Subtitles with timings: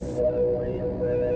[0.00, 1.27] Salvo y.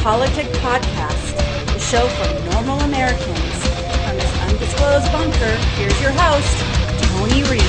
[0.00, 1.36] PolitiK Podcast,
[1.66, 3.28] the show for normal Americans.
[3.28, 6.56] From this undisclosed bunker, here's your host,
[7.04, 7.60] Tony Reed.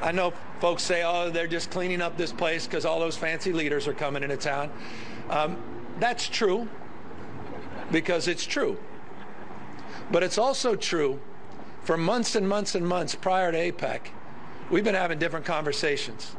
[0.00, 3.52] I know folks say, oh, they're just cleaning up this place because all those fancy
[3.52, 4.70] leaders are coming into town.
[5.28, 5.60] Um,
[5.98, 6.68] that's true
[7.90, 8.78] because it's true.
[10.10, 11.20] But it's also true
[11.84, 14.00] for months and months and months prior to APEC,
[14.70, 16.34] we've been having different conversations.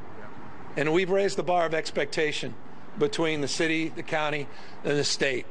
[0.76, 2.56] And we've raised the bar of expectation
[2.98, 4.48] between the city, the county,
[4.84, 5.46] and the state.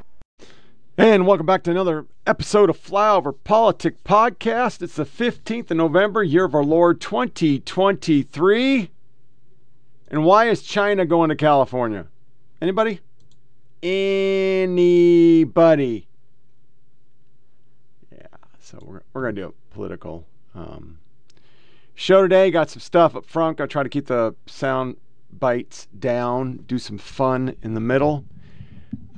[0.99, 4.83] And welcome back to another episode of Flyover PolitiK Podcast.
[4.83, 8.91] It's the 15th of November, year of our Lord 2023.
[10.09, 12.07] And why is China going to California?
[12.61, 13.01] Anybody?
[13.85, 14.79] Anybody?
[18.11, 18.27] Yeah,
[18.59, 21.01] so we're, we're going to do a political um,
[21.95, 22.51] show today.
[22.51, 23.59] Got some stuff up front.
[23.59, 24.97] Got to try to keep the sound
[25.39, 28.25] bites down, do some fun in the middle.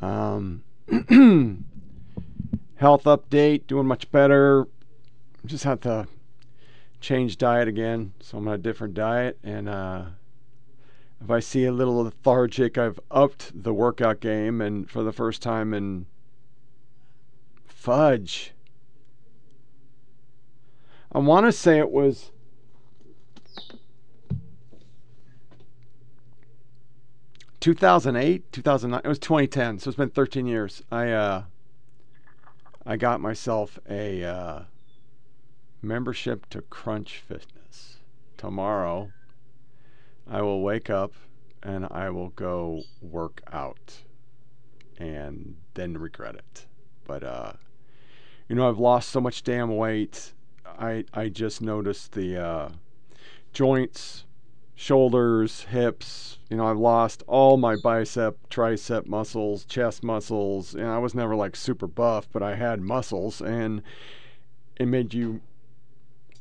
[0.02, 0.64] Um,
[2.74, 4.66] health update, doing much better.
[5.44, 6.08] Just had to
[7.00, 9.38] change diet again, so I'm on a different diet.
[9.44, 10.06] And uh,
[11.22, 15.42] if I see a little lethargic, I've upped the workout game, and for the first
[15.42, 16.06] time in
[17.64, 18.52] fudge.
[21.12, 22.30] I want to say it was.
[27.58, 29.00] Two thousand eight, two thousand nine.
[29.04, 30.82] It was twenty ten, so it's been thirteen years.
[30.92, 31.44] I uh,
[32.84, 34.60] I got myself a uh,
[35.82, 37.96] membership to Crunch Fitness.
[38.36, 39.10] Tomorrow,
[40.28, 41.12] I will wake up
[41.62, 44.02] and I will go work out
[44.98, 46.66] and then regret it.
[47.06, 47.52] But, uh,
[48.48, 50.32] you know, I've lost so much damn weight.
[50.78, 52.68] I, I just noticed the uh,
[53.52, 54.24] joints,
[54.74, 56.38] shoulders, hips.
[56.50, 60.74] You know, I've lost all my bicep, tricep muscles, chest muscles.
[60.74, 63.82] And I was never like super buff, but I had muscles, and
[64.76, 65.40] it made you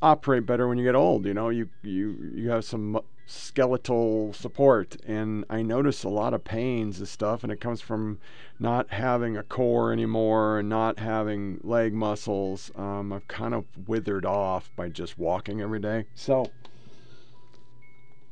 [0.01, 1.25] operate better when you get old.
[1.25, 6.44] You know, you you you have some skeletal support, and I notice a lot of
[6.44, 8.19] pains and stuff, and it comes from
[8.59, 12.72] not having a core anymore and not having leg muscles.
[12.75, 16.06] Um, I've kind of withered off by just walking every day.
[16.13, 16.52] So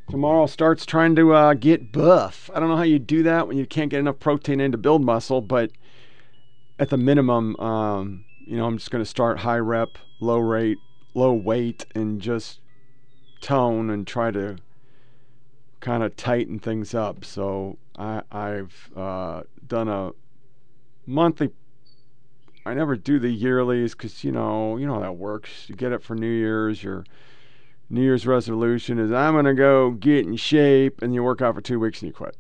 [0.10, 2.50] tomorrow starts trying to uh, get buff.
[2.54, 4.78] I don't know how you do that when you can't get enough protein in to
[4.78, 5.72] build muscle, but
[6.78, 10.78] at the minimum, um, you know, I'm just going to start high rep, low rate,
[11.14, 12.60] low weight, and just
[13.42, 14.58] tone and try to
[15.84, 17.26] kind of tighten things up.
[17.26, 20.12] So I, I've uh, done a
[21.06, 21.52] monthly.
[22.66, 25.68] I never do the yearlies because you know you know how that works.
[25.68, 26.82] You get it for New Year's.
[26.82, 27.04] Your
[27.90, 31.62] New Year's resolution is I'm gonna go get in shape, and you work out for
[31.62, 32.38] two weeks and you quit.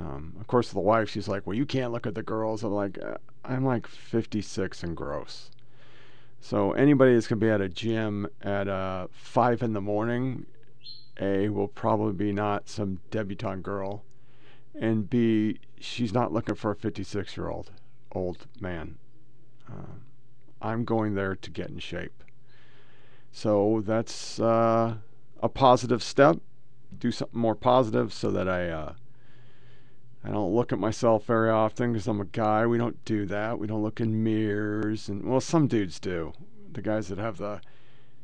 [0.00, 2.64] Um, of course, the wife she's like, well, you can't look at the girls.
[2.64, 5.50] I'm like, uh, I'm like 56 and gross.
[6.40, 10.46] So anybody that's gonna be at a gym at uh, five in the morning
[11.20, 14.04] a will probably be not some debutante girl,
[14.74, 17.70] and B she's not looking for a 56 year old
[18.12, 18.98] old man.
[19.70, 19.96] Uh,
[20.60, 22.24] I'm going there to get in shape.
[23.32, 24.96] So that's uh,
[25.42, 26.38] a positive step.
[26.98, 28.94] Do something more positive so that I uh,
[30.24, 32.66] I don't look at myself very often because I'm a guy.
[32.66, 33.58] We don't do that.
[33.58, 36.32] We don't look in mirrors, and well, some dudes do.
[36.72, 37.60] The guys that have the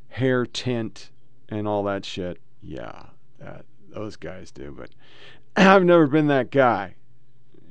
[0.08, 1.10] hair tint
[1.48, 3.06] and all that shit yeah,
[3.38, 4.74] that those guys do.
[4.76, 4.90] But
[5.56, 6.94] I've never been that guy.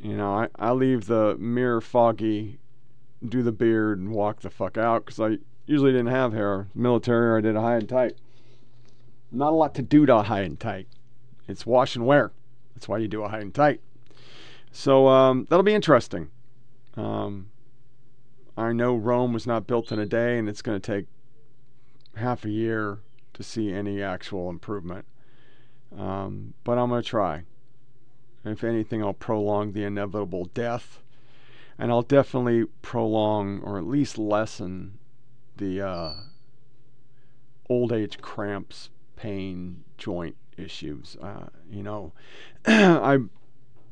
[0.02, 2.60] You know, I, I leave the mirror foggy,
[3.28, 6.68] do the beard, and walk the fuck out because I usually didn't have hair.
[6.74, 8.18] Military, or I did a high and tight.
[9.32, 10.88] Not a lot to do to a high and tight.
[11.48, 12.32] It's wash and wear.
[12.74, 13.82] That's why you do a high and tight.
[14.72, 16.30] So um, that'll be interesting.
[16.96, 17.50] Um,
[18.58, 21.06] I know Rome was not built in a day, and it's going to take
[22.16, 23.00] half a year
[23.42, 25.06] to see any actual improvement.
[25.98, 27.44] Um, but I'm going to try.
[28.44, 31.02] If anything, I'll prolong the inevitable death.
[31.78, 35.00] And I'll definitely prolong or at least lessen
[35.58, 36.14] the uh,
[37.70, 41.18] old age cramps, pain, joint issues.
[41.22, 42.14] Uh, you know,
[42.66, 43.20] I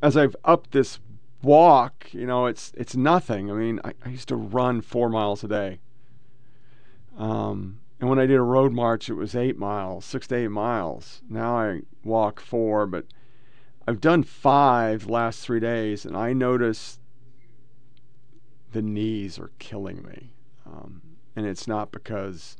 [0.01, 0.99] as I've upped this
[1.41, 3.49] walk, you know, it's it's nothing.
[3.49, 5.79] I mean, I, I used to run four miles a day.
[7.17, 10.51] Um, and when I did a road march, it was eight miles, six to eight
[10.51, 11.21] miles.
[11.29, 13.05] Now I walk four, but
[13.87, 16.99] I've done five last three days, and I notice
[18.71, 20.29] the knees are killing me.
[20.65, 21.01] Um,
[21.35, 22.55] and it's not because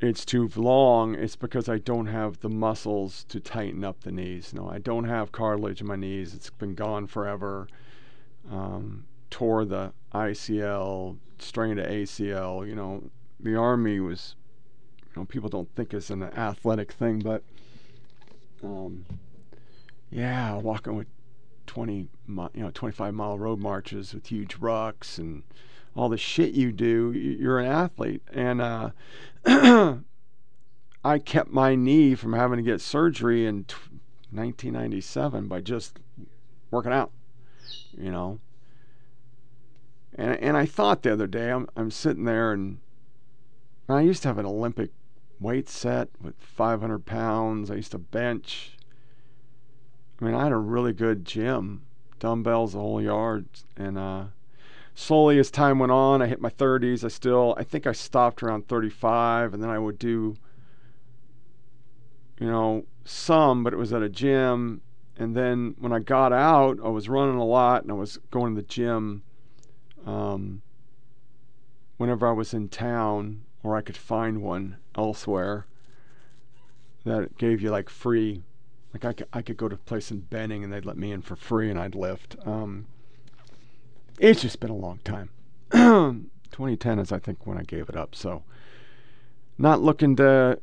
[0.00, 4.52] it's too long, it's because I don't have the muscles to tighten up the knees.
[4.52, 6.34] No, I don't have cartilage in my knees.
[6.34, 7.66] It's been gone forever.
[8.50, 12.66] Um, tore the ICL, strained the ACL.
[12.66, 13.10] You know,
[13.40, 14.34] the Army was,
[15.04, 17.42] you know, people don't think it's an athletic thing, but
[18.62, 19.04] um,
[20.10, 21.06] yeah, walking with
[21.66, 22.08] 20, you
[22.54, 25.42] know, 25 mile road marches with huge rucks and
[25.94, 28.22] all the shit you do, you're an athlete.
[28.32, 28.90] And uh,
[31.04, 33.74] I kept my knee from having to get surgery in t-
[34.30, 35.98] 1997 by just
[36.70, 37.10] working out,
[37.96, 38.40] you know.
[40.18, 42.78] And and I thought the other day, I'm I'm sitting there and
[43.88, 44.90] I used to have an Olympic
[45.38, 47.70] weight set with 500 pounds.
[47.70, 48.76] I used to bench.
[50.20, 51.82] I mean, I had a really good gym,
[52.18, 53.46] dumbbells the whole yard,
[53.76, 54.24] and uh,
[54.94, 57.04] slowly as time went on, I hit my 30s.
[57.04, 60.36] I still, I think I stopped around 35, and then I would do,
[62.40, 64.80] you know, some, but it was at a gym.
[65.18, 68.54] And then when I got out, I was running a lot, and I was going
[68.54, 69.22] to the gym
[70.06, 70.62] um,
[71.98, 75.66] whenever I was in town, or I could find one elsewhere
[77.04, 78.44] that gave you like free.
[78.94, 81.10] Like I could, I could go to a place in Benning and they'd let me
[81.10, 82.36] in for free and I'd lift.
[82.46, 82.86] Um,
[84.20, 85.30] it's just been a long time.
[85.72, 88.14] 2010 is, I think, when I gave it up.
[88.14, 88.44] So,
[89.58, 90.60] not looking to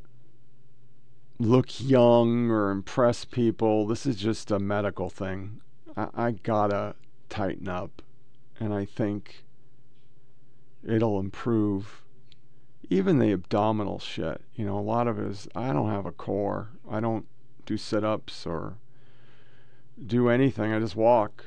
[1.38, 3.86] look young or impress people.
[3.86, 5.60] This is just a medical thing.
[5.94, 6.94] I, I gotta
[7.28, 8.00] tighten up.
[8.58, 9.44] And I think
[10.82, 12.03] it'll improve
[12.90, 14.42] even the abdominal shit.
[14.54, 16.70] You know, a lot of it is I don't have a core.
[16.90, 17.26] I don't
[17.66, 18.78] do sit ups or
[20.04, 20.72] do anything.
[20.72, 21.46] I just walk.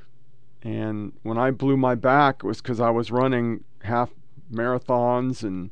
[0.64, 4.12] And when I blew my back, it was because I was running half
[4.52, 5.70] marathons and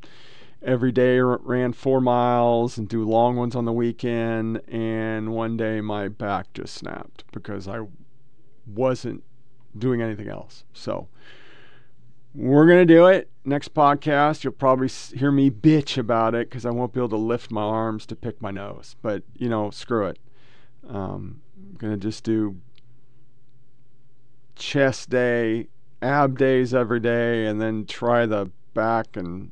[0.61, 4.61] every day ran four miles and do long ones on the weekend.
[4.67, 7.81] And one day my back just snapped because I
[8.67, 9.23] wasn't
[9.77, 10.63] doing anything else.
[10.73, 11.07] So
[12.35, 13.29] we're going to do it.
[13.45, 17.17] Next podcast, you'll probably hear me bitch about it because I won't be able to
[17.17, 18.95] lift my arms to pick my nose.
[19.01, 20.19] But, you know, screw it.
[20.87, 22.57] Um, I'm going to just do
[24.55, 25.67] chest day,
[26.01, 29.51] ab days every day, and then try the back and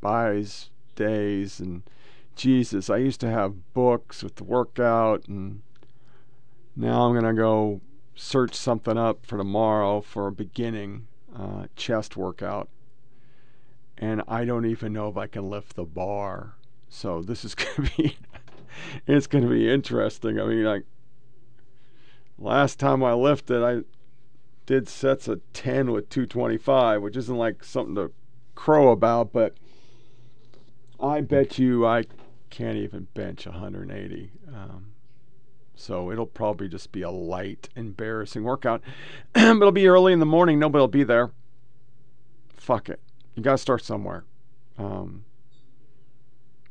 [0.00, 1.60] buys days.
[1.60, 1.82] And
[2.34, 5.60] Jesus, I used to have books with the workout, and
[6.74, 7.82] now I'm going to go
[8.14, 11.06] search something up for tomorrow for a beginning
[11.36, 12.68] uh, chest workout.
[13.98, 16.54] And I don't even know if I can lift the bar.
[16.88, 18.16] So this is going to be,
[19.06, 20.40] it's going to be interesting.
[20.40, 20.84] I mean, like,
[22.38, 23.82] last time I lifted, I
[24.66, 28.12] did sets of 10 with 225, which isn't like something to
[28.54, 29.56] crow about, but
[31.00, 32.04] I bet you I
[32.50, 34.32] can't even bench 180.
[34.48, 34.89] Um,
[35.80, 38.82] so it'll probably just be a light, embarrassing workout.
[39.34, 40.58] it'll be early in the morning.
[40.58, 41.30] Nobody will be there.
[42.56, 43.00] Fuck it.
[43.34, 44.24] You got to start somewhere.
[44.78, 45.24] Um,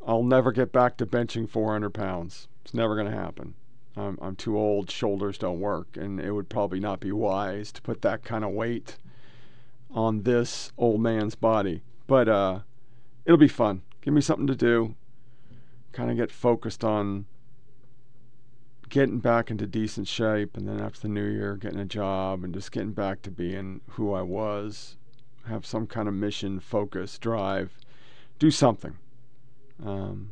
[0.06, 2.48] I'll never get back to benching 400 pounds.
[2.64, 3.56] It's never going to happen.
[3.98, 4.90] I'm, I'm too old.
[4.90, 5.98] Shoulders don't work.
[5.98, 8.98] And it would probably not be wise to put that kind of weight
[9.92, 11.82] on this old man's body.
[12.08, 12.60] But uh,
[13.26, 13.82] it'll be fun.
[14.02, 14.96] Give me something to do.
[15.92, 17.26] Kind of get focused on
[18.90, 22.54] getting back into decent shape and then after the new year getting a job and
[22.54, 24.98] just getting back to being who I was
[25.48, 27.78] have some kind of mission focus drive
[28.40, 28.98] do something
[29.86, 30.32] um,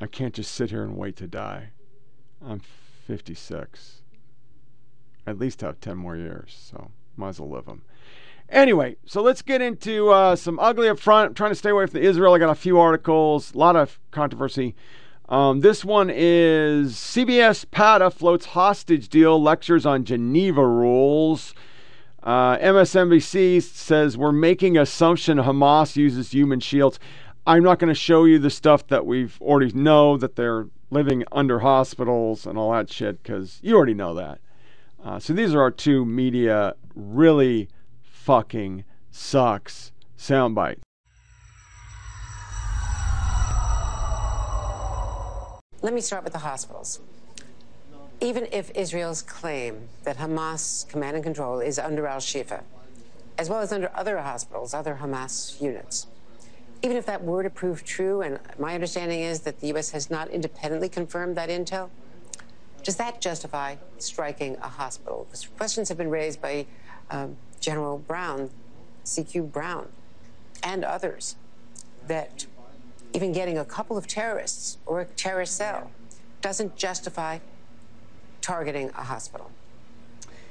[0.00, 1.70] I can't just sit here and wait to die
[2.44, 2.60] I'm
[3.06, 4.02] 56
[5.26, 7.82] at least have 10 more years so might as well live them
[8.48, 11.28] Anyway, so let's get into uh, some ugly up front.
[11.28, 12.34] I'm trying to stay away from Israel.
[12.34, 14.74] I got a few articles, a lot of controversy.
[15.30, 21.54] Um, this one is CBS PATA floats hostage deal, lectures on Geneva rules.
[22.20, 26.98] Uh, MSNBC says we're making assumption Hamas uses human shields.
[27.46, 31.24] I'm not going to show you the stuff that we've already know that they're living
[31.30, 34.40] under hospitals and all that shit because you already know that.
[35.02, 37.68] Uh, so these are our two media really
[38.02, 40.80] fucking sucks soundbites.
[45.82, 47.00] Let me start with the hospitals.
[48.20, 52.64] Even if Israel's claim that Hamas command and control is under Al Shifa,
[53.38, 56.06] as well as under other hospitals, other Hamas units,
[56.82, 59.90] even if that were to prove true, and my understanding is that the U.S.
[59.92, 61.88] has not independently confirmed that intel,
[62.82, 65.26] does that justify striking a hospital?
[65.56, 66.66] Questions have been raised by
[67.10, 68.50] um, General Brown,
[69.06, 69.88] CQ Brown,
[70.62, 71.36] and others
[72.06, 72.46] that
[73.14, 75.90] even getting a couple of terrorists or a terrorist cell
[76.40, 77.38] doesn't justify
[78.40, 79.50] targeting a hospital.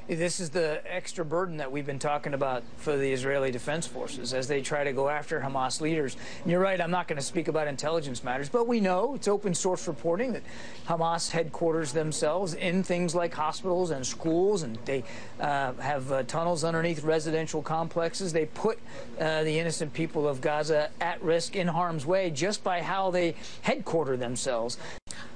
[0.09, 4.33] This is the extra burden that we've been talking about for the Israeli Defense Forces
[4.33, 6.17] as they try to go after Hamas leaders.
[6.41, 9.27] And you're right, I'm not going to speak about intelligence matters, but we know it's
[9.27, 10.41] open source reporting that
[10.87, 15.03] Hamas headquarters themselves in things like hospitals and schools, and they
[15.39, 18.33] uh, have uh, tunnels underneath residential complexes.
[18.33, 18.79] They put
[19.19, 23.35] uh, the innocent people of Gaza at risk in harm's way just by how they
[23.61, 24.79] headquarter themselves.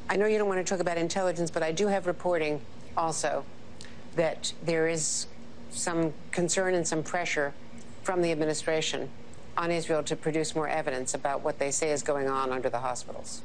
[0.10, 2.60] I know you don't want to talk about intelligence, but I do have reporting
[2.98, 3.46] also
[4.15, 5.27] that there is
[5.72, 7.53] some concern and some pressure
[8.03, 9.10] from the administration
[9.58, 12.79] on Israel to produce more evidence about what they say is going on under the
[12.79, 13.41] hospitals.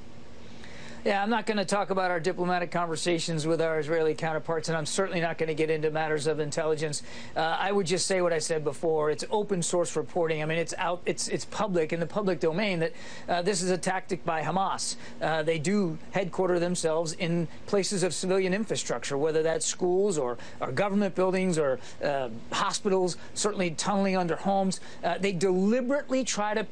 [1.08, 4.76] Yeah, I'm not going to talk about our diplomatic conversations with our Israeli counterparts, and
[4.76, 7.02] I'm certainly not going to get into matters of intelligence.
[7.34, 9.10] Uh, I would just say what I said before.
[9.10, 10.42] It's open source reporting.
[10.42, 12.92] I mean, it's out, it's it's public in the public domain that
[13.26, 14.96] uh, this is a tactic by Hamas.
[15.22, 20.72] Uh, they do headquarter themselves in places of civilian infrastructure, whether that's schools or, or
[20.72, 24.80] government buildings or uh, hospitals, certainly tunneling under homes.
[25.02, 26.64] Uh, they deliberately try to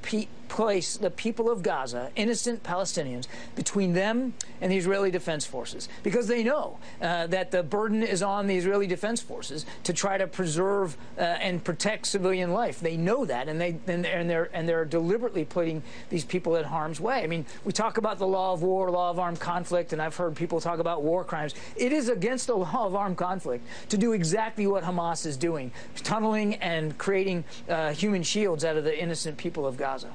[0.48, 6.26] place the people of Gaza, innocent Palestinians, between them and the Israeli Defense Forces because
[6.28, 10.26] they know uh, that the burden is on the Israeli Defense Forces to try to
[10.26, 12.80] preserve uh, and protect civilian life.
[12.80, 16.56] They know that, and they and they're, and they're and they're deliberately putting these people
[16.56, 17.22] in harm's way.
[17.22, 20.16] I mean, we talk about the law of war, law of armed conflict, and I've
[20.16, 21.54] heard people talk about war crimes.
[21.76, 25.70] It is against the law of armed conflict to do exactly what Hamas is doing,
[25.96, 30.10] tunneling and creating uh, human shields out of the innocent people of Gaza.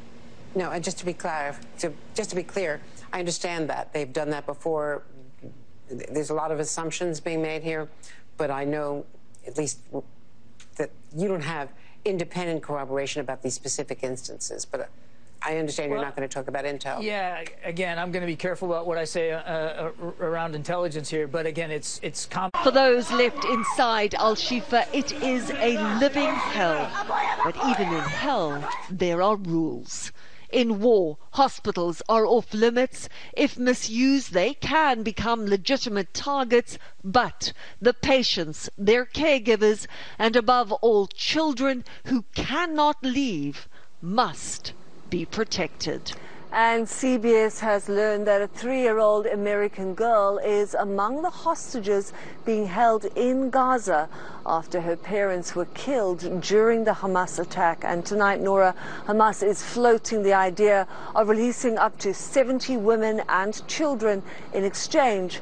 [0.56, 2.82] No, and just to be clear, to, just to be clear,
[3.14, 5.04] I understand that they've done that before.
[5.90, 7.90] There's a lot of assumptions being made here,
[8.38, 9.06] but I know
[9.48, 9.80] at least
[10.78, 11.70] that you don't have
[12.06, 14.66] independent corroboration about these specific instances.
[14.66, 14.90] But
[15.44, 17.02] I understand well, you're not going to talk about intel.
[17.02, 21.10] Yeah, again, I'm going to be careful about what I say uh, uh, around intelligence
[21.10, 21.28] here.
[21.28, 22.28] But again, it's it's
[22.64, 24.86] for those left inside Al Shifa.
[24.94, 26.90] It is a living hell.
[27.44, 30.12] But even in hell, there are rules.
[30.52, 33.08] In war, hospitals are off limits.
[33.34, 39.88] If misused, they can become legitimate targets, but the patients, their caregivers,
[40.20, 43.70] and above all, children who cannot leave
[44.02, 44.74] must
[45.10, 46.14] be protected.
[46.54, 52.12] And CBS has learned that a three-year-old American girl is among the hostages
[52.44, 54.10] being held in Gaza
[54.46, 57.86] after her parents were killed during the Hamas attack.
[57.86, 63.66] And tonight, Nora, Hamas is floating the idea of releasing up to 70 women and
[63.70, 64.22] children
[64.54, 65.40] in exchange.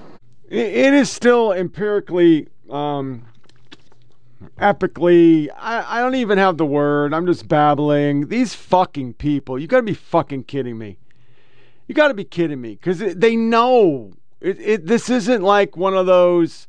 [0.47, 3.25] It is still empirically um,
[4.59, 5.49] epically.
[5.57, 7.13] I, I don't even have the word.
[7.13, 8.27] I'm just babbling.
[8.27, 9.59] These fucking people.
[9.59, 10.97] You got to be fucking kidding me.
[11.87, 15.95] You got to be kidding me because they know it, it, This isn't like one
[15.95, 16.67] of those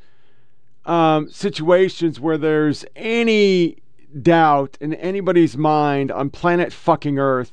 [0.86, 3.76] um, situations where there's any
[4.22, 7.52] doubt in anybody's mind on planet fucking Earth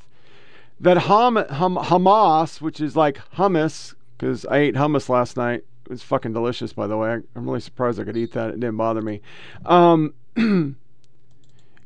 [0.79, 5.91] that Ham, Ham, Hamas, which is like hummus, because I ate hummus last night it
[5.91, 7.11] was fucking delicious, by the way.
[7.11, 8.49] I, am really surprised I could eat that.
[8.49, 9.21] It didn't bother me.
[9.65, 10.13] Um,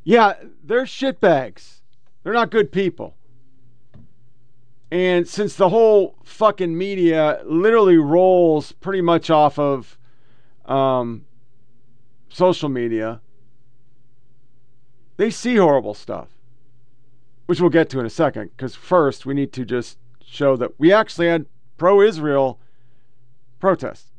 [0.02, 1.82] yeah, they're shitbags.
[2.24, 3.14] They're not good people.
[4.90, 9.96] And since the whole fucking media literally rolls pretty much off of
[10.64, 11.24] um,
[12.28, 13.20] social media,
[15.16, 16.28] they see horrible stuff,
[17.46, 18.50] which we'll get to in a second.
[18.56, 22.58] Because first, we need to just show that we actually had pro Israel
[23.62, 24.11] protest.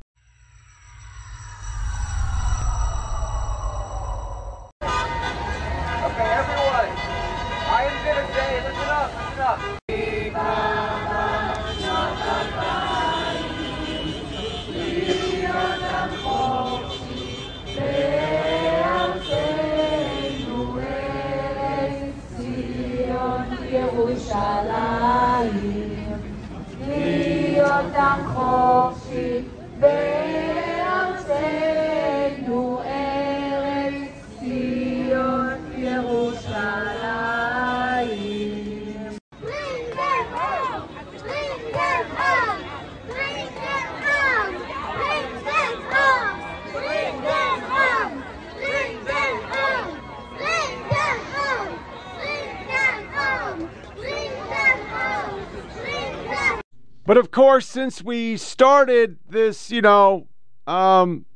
[57.06, 60.26] But of course, since we started this, you know,
[60.66, 61.26] um,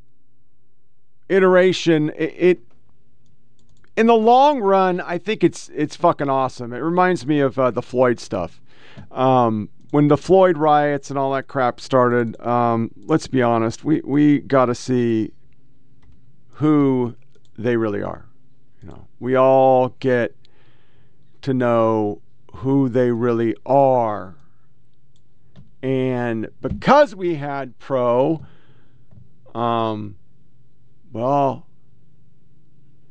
[1.28, 2.60] iteration, it, it
[3.96, 6.72] in the long run, I think it's it's fucking awesome.
[6.72, 8.60] It reminds me of uh, the Floyd stuff.
[9.10, 14.00] Um, when the Floyd riots and all that crap started, um, let's be honest, we
[14.04, 15.32] we got to see
[16.52, 17.14] who
[17.58, 18.26] they really are.
[18.82, 20.34] You know, we all get
[21.42, 22.22] to know
[22.54, 24.38] who they really are.
[25.82, 28.44] And because we had pro,
[29.54, 30.16] um,
[31.12, 31.66] well,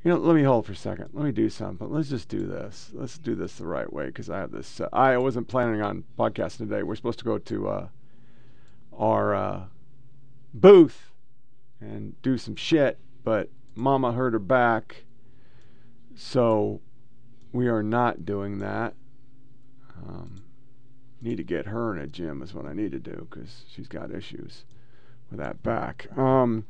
[0.04, 1.10] you know, let me hold for a second.
[1.14, 1.90] Let me do something.
[1.90, 2.92] Let's just do this.
[2.94, 4.80] Let's do this the right way because I have this.
[4.80, 6.84] Uh, I wasn't planning on podcasting today.
[6.84, 7.88] We're supposed to go to uh,
[8.98, 9.64] our uh,
[10.54, 11.12] booth
[11.80, 15.06] and do some shit, but Mama hurt her back,
[16.16, 16.82] so
[17.52, 18.94] we are not doing that.
[20.08, 20.44] Um,
[21.22, 23.88] need to get her in a gym is what I need to do because she's
[23.88, 24.64] got issues
[25.30, 26.08] with that back.
[26.18, 26.66] Um,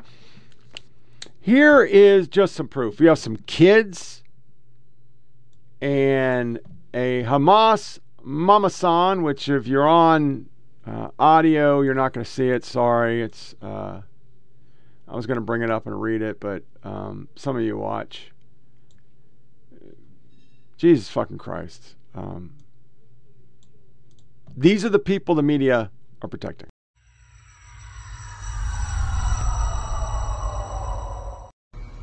[1.40, 3.00] here is just some proof.
[3.00, 4.24] We have some kids
[5.82, 6.60] and
[6.94, 8.70] a Hamas Mama
[9.22, 10.50] which if you're on
[10.86, 12.64] uh, audio, you're not going to see it.
[12.64, 13.56] Sorry, it's.
[13.62, 14.02] Uh,
[15.08, 17.78] I was going to bring it up and read it, but um, some of you
[17.78, 18.32] watch.
[20.78, 21.96] Jesus fucking Christ.
[22.14, 22.54] Um,
[24.57, 25.91] these are the people the media
[26.23, 26.69] are protecting.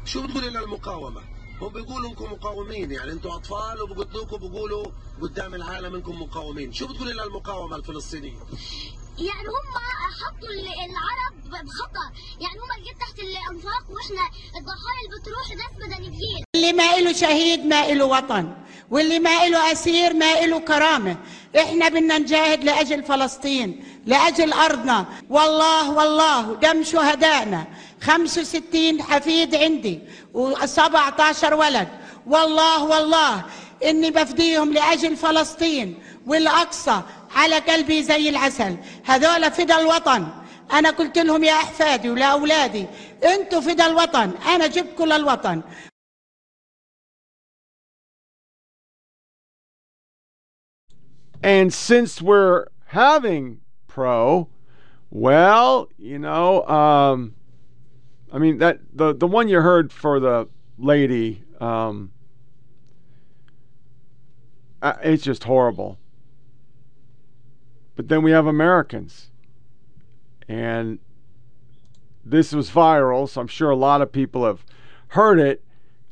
[0.05, 1.21] شو بتقولي للمقاومة؟
[1.60, 2.90] هم بيقولوا انكم مقاومين.
[2.92, 4.86] يعني أنتم أطفال وبقتلوكم بيقولوا
[5.22, 8.38] قدام العالم انكم مقاومين، شو بتقولي للمقاومة الفلسطينية؟
[9.18, 9.66] يعني هم
[10.20, 12.08] حطوا العرب بخطر
[12.40, 14.24] يعني هم جت تحت الأنفاق وإحنا
[14.58, 16.44] الضحايا اللي بتروح ناس مدنيين.
[16.56, 18.54] اللي ما له شهيد ما له وطن.
[18.90, 21.16] واللي ما له أسير ما له كرامة.
[21.56, 25.06] إحنا بدنا نجاهد لأجل فلسطين لأجل أرضنا.
[25.30, 27.66] والله والله دم شهدائنا.
[28.04, 30.00] 65 حفيد عندي
[30.34, 31.88] و17 ولد.
[32.26, 33.44] والله والله
[33.84, 37.02] إني بفديهم لأجل فلسطين والأقصى
[37.36, 38.76] على قلبي زي العسل.
[39.04, 40.28] هذول فدا الوطن.
[40.72, 42.86] أنا قلت لهم يا أحفادي ولاولادي
[43.24, 44.30] أنتوا فدا الوطن.
[44.54, 45.62] أنا جبكم للوطن
[51.42, 54.48] And since we're having pro,
[55.10, 57.34] well, you know, um,
[58.34, 62.10] I mean that the the one you heard for the lady, um,
[64.82, 66.00] uh, it's just horrible.
[67.94, 69.30] But then we have Americans.
[70.48, 70.98] And
[72.24, 74.66] this was viral, so I'm sure a lot of people have
[75.08, 75.62] heard it.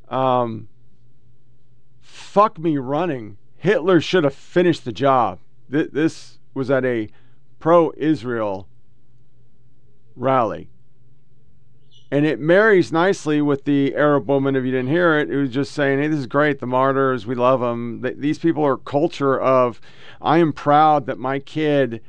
[0.08, 0.68] Um,
[2.00, 3.37] fuck me running.
[3.56, 5.40] Hitler should have finished the job.
[5.70, 7.08] Th- this was at a
[7.58, 8.68] pro Israel
[10.14, 10.71] rally.
[12.12, 15.51] And it marries nicely with the Arab woman, if you didn't hear it, who was
[15.51, 16.61] just saying, hey, this is great.
[16.61, 18.03] The martyrs, we love them.
[18.18, 19.81] these people are culture of,
[20.20, 22.03] I am proud that my kid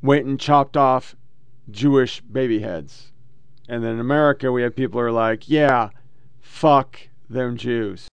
[0.00, 1.14] went and chopped off
[1.70, 3.12] Jewish baby heads.
[3.68, 5.90] And then in America, we have people who are like, yeah,
[6.40, 8.08] fuck them Jews.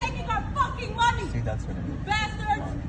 [0.00, 1.28] Taking our fucking money.
[1.32, 2.06] See, that's what it is.
[2.06, 2.84] Bastards.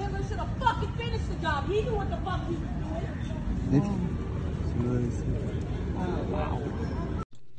[0.00, 1.66] Hitler should have fucking finished the job.
[1.68, 4.00] He knew what the fuck he was doing.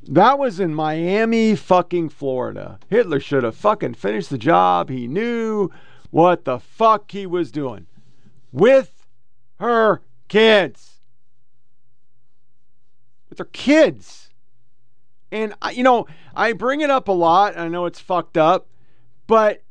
[0.07, 2.79] That was in Miami, fucking Florida.
[2.89, 4.89] Hitler should have fucking finished the job.
[4.89, 5.69] He knew
[6.09, 7.87] what the fuck he was doing
[8.51, 9.07] with
[9.59, 10.99] her kids.
[13.29, 14.29] With her kids.
[15.31, 17.57] And, you know, I bring it up a lot.
[17.57, 18.67] I know it's fucked up.
[19.27, 19.63] But,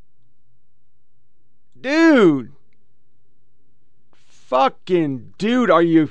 [1.79, 2.53] dude,
[4.14, 6.07] fucking dude, are you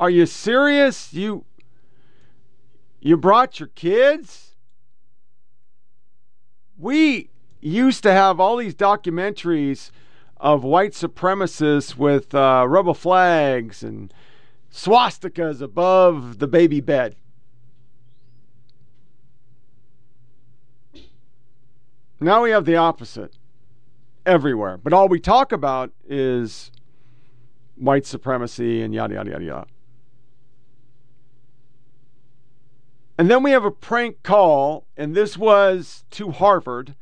[0.00, 1.12] are you serious?
[1.12, 1.44] You
[3.00, 4.56] you brought your kids?
[6.78, 7.28] We
[7.60, 9.90] used to have all these documentaries
[10.38, 14.12] of white supremacists with uh, rebel flags and
[14.72, 17.16] swastikas above the baby bed.
[22.18, 23.36] Now we have the opposite
[24.24, 24.78] everywhere.
[24.78, 26.70] But all we talk about is
[27.76, 29.66] white supremacy and yada, yada, yada, yada.
[33.20, 36.94] And then we have a prank call, and this was to Harvard.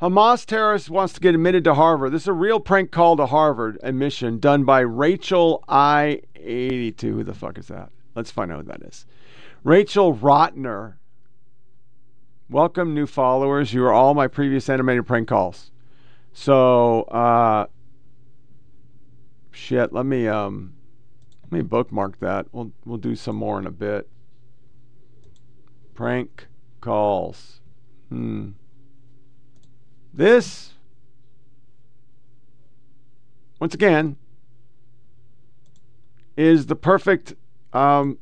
[0.00, 2.12] Hamas terrorist wants to get admitted to Harvard.
[2.12, 7.16] This is a real prank call to Harvard admission done by Rachel I 82.
[7.16, 7.90] Who the fuck is that?
[8.14, 9.04] Let's find out who that is.
[9.62, 10.94] Rachel Rotner.
[12.48, 13.74] welcome new followers.
[13.74, 15.70] You are all my previous animated prank calls.
[16.32, 17.66] So, uh,
[19.50, 19.92] shit.
[19.92, 20.72] Let me um,
[21.42, 22.46] let me bookmark that.
[22.52, 24.08] We'll we'll do some more in a bit.
[25.98, 26.46] Prank
[26.80, 27.58] calls.
[28.08, 28.50] Hmm.
[30.14, 30.74] This
[33.58, 34.14] once again
[36.36, 37.34] is the perfect
[37.72, 38.18] um,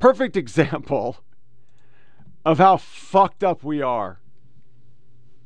[0.00, 1.18] perfect example
[2.44, 4.18] of how fucked up we are.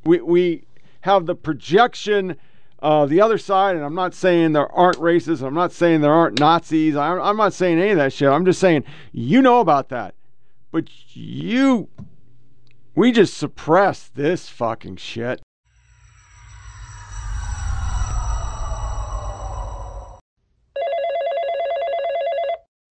[0.03, 0.63] We we
[1.01, 2.37] have the projection
[2.83, 5.41] of the other side, and I'm not saying there aren't racists.
[5.41, 6.97] I'm not saying there aren't Nazis.
[6.97, 8.27] I'm, I'm not saying any of that shit.
[8.27, 10.15] I'm just saying you know about that,
[10.69, 11.87] but you
[12.93, 15.41] we just suppress this fucking shit.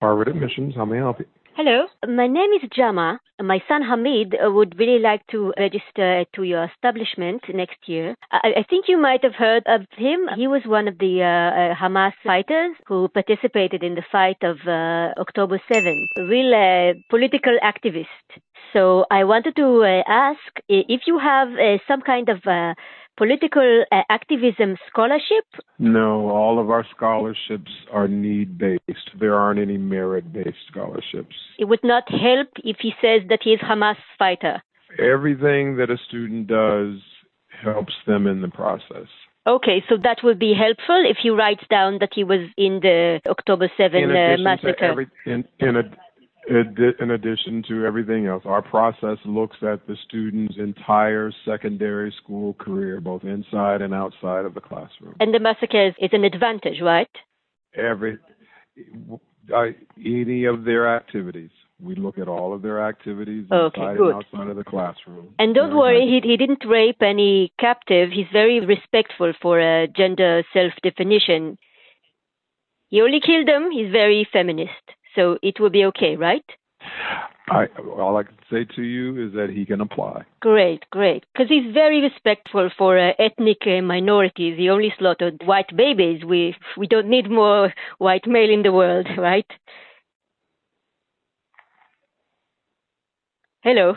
[0.00, 1.26] Harvard Admissions, how may I help you?
[1.54, 3.20] Hello, my name is Jama.
[3.38, 8.14] My son Hamid uh, would really like to register to your establishment next year.
[8.30, 10.30] I, I think you might have heard of him.
[10.34, 14.56] He was one of the uh, uh, Hamas fighters who participated in the fight of
[14.66, 18.06] uh, October 7, a real uh, political activist.
[18.72, 21.48] So I wanted to uh, ask if you have
[21.86, 22.38] some kind of
[23.16, 25.44] political uh, activism scholarship?
[25.78, 29.10] No, all of our scholarships are need based.
[29.18, 31.34] There aren't any merit based scholarships.
[31.58, 34.62] It would not help if he says that he is Hamas fighter.
[34.98, 37.00] Everything that a student does
[37.62, 39.08] helps them in the process.
[39.46, 43.20] Okay, so that would be helpful if he writes down that he was in the
[43.26, 44.84] October 7 in uh, massacre.
[44.84, 45.82] Every, in, in, a,
[46.48, 53.00] in addition to everything else, our process looks at the student's entire secondary school career,
[53.00, 55.14] both inside and outside of the classroom.
[55.20, 57.08] And the massacre is, an advantage, right?
[57.74, 58.18] Every,
[59.54, 59.66] uh,
[60.04, 61.50] any of their activities.
[61.80, 64.14] We look at all of their activities okay, inside good.
[64.14, 65.34] and outside of the classroom.
[65.38, 68.10] And don't worry, he, he didn't rape any captive.
[68.12, 71.58] He's very respectful for uh, gender self definition.
[72.88, 73.70] He only killed them.
[73.72, 74.70] He's very feminist.
[75.14, 76.44] So it will be okay, right?
[77.48, 77.66] I,
[77.98, 80.24] all I can say to you is that he can apply.
[80.40, 81.24] Great, great.
[81.32, 84.56] Because he's very respectful for uh, ethnic uh, minorities.
[84.56, 86.24] He only slaughtered white babies.
[86.24, 89.46] We we don't need more white male in the world, right?
[93.62, 93.96] Hello.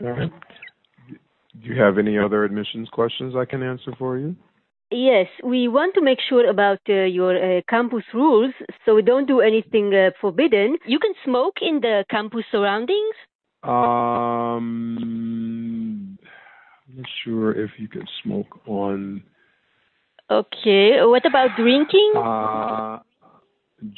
[0.00, 0.32] All right.
[1.08, 4.34] Do you have any other admissions questions I can answer for you?
[4.94, 8.54] Yes, we want to make sure about uh, your uh, campus rules
[8.84, 10.78] so we don't do anything uh, forbidden.
[10.86, 13.16] You can smoke in the campus surroundings?
[13.64, 14.96] Um,
[16.86, 19.24] I'm not sure if you can smoke on.
[20.30, 22.12] Okay, what about drinking?
[22.16, 23.00] Uh,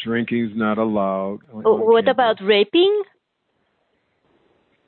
[0.02, 1.40] drinking's not allowed.
[1.52, 3.02] Oh, what about raping?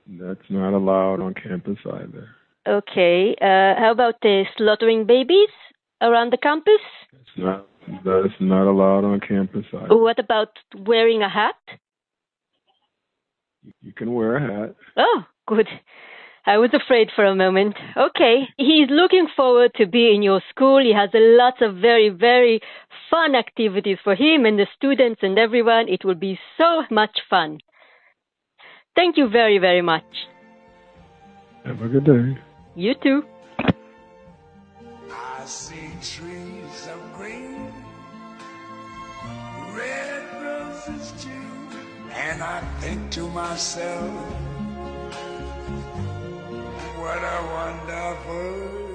[0.06, 2.30] That's not allowed on campus either.
[2.66, 5.50] Okay, uh, how about uh, slaughtering babies?
[6.00, 6.80] Around the campus?
[7.12, 7.66] It's not.
[8.04, 9.64] That's not allowed on campus.
[9.72, 9.96] Either.
[9.96, 11.56] What about wearing a hat?
[13.80, 14.74] You can wear a hat.
[14.96, 15.66] Oh, good.
[16.46, 17.76] I was afraid for a moment.
[17.96, 18.48] Okay.
[18.56, 20.82] He's looking forward to be in your school.
[20.82, 22.60] He has a lot of very, very
[23.10, 25.88] fun activities for him and the students and everyone.
[25.88, 27.58] It will be so much fun.
[28.96, 30.04] Thank you very, very much.
[31.64, 32.38] Have a good day.
[32.74, 33.22] You too
[35.48, 37.72] see trees of green,
[39.74, 41.30] red roses too,
[42.12, 44.10] and I think to myself,
[46.98, 48.88] what a wonderful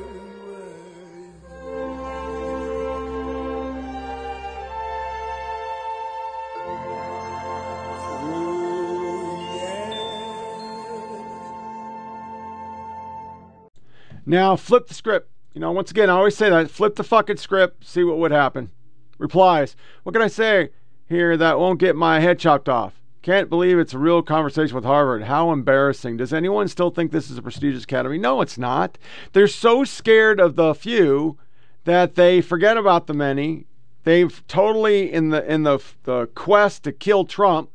[14.25, 15.32] Now flip the script.
[15.53, 18.31] You know, once again, I always say that flip the fucking script, see what would
[18.31, 18.71] happen.
[19.19, 19.75] Replies.
[20.01, 20.69] What can I say
[21.07, 22.99] here that won't get my head chopped off?
[23.21, 25.23] Can't believe it's a real conversation with Harvard.
[25.23, 26.17] How embarrassing.
[26.17, 28.17] Does anyone still think this is a prestigious academy?
[28.17, 28.97] No, it's not.
[29.31, 31.37] They're so scared of the few
[31.85, 33.65] that they forget about the many.
[34.03, 37.69] They've totally in the in the the quest to kill Trump,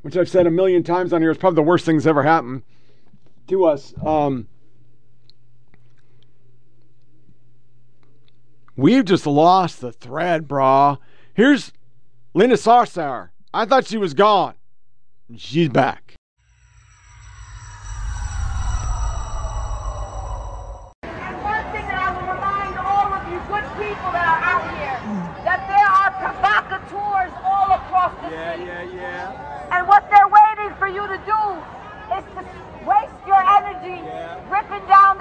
[0.00, 2.22] which I've said a million times on here is probably the worst thing that's ever
[2.22, 2.62] happened
[3.48, 3.94] to us.
[4.04, 4.48] Um,
[8.76, 10.98] we've just lost the thread, brah.
[11.34, 11.72] Here's
[12.34, 13.30] Linda Sarsour.
[13.52, 14.54] I thought she was gone.
[15.36, 16.05] She's back.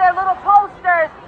[0.06, 1.25] their little posters.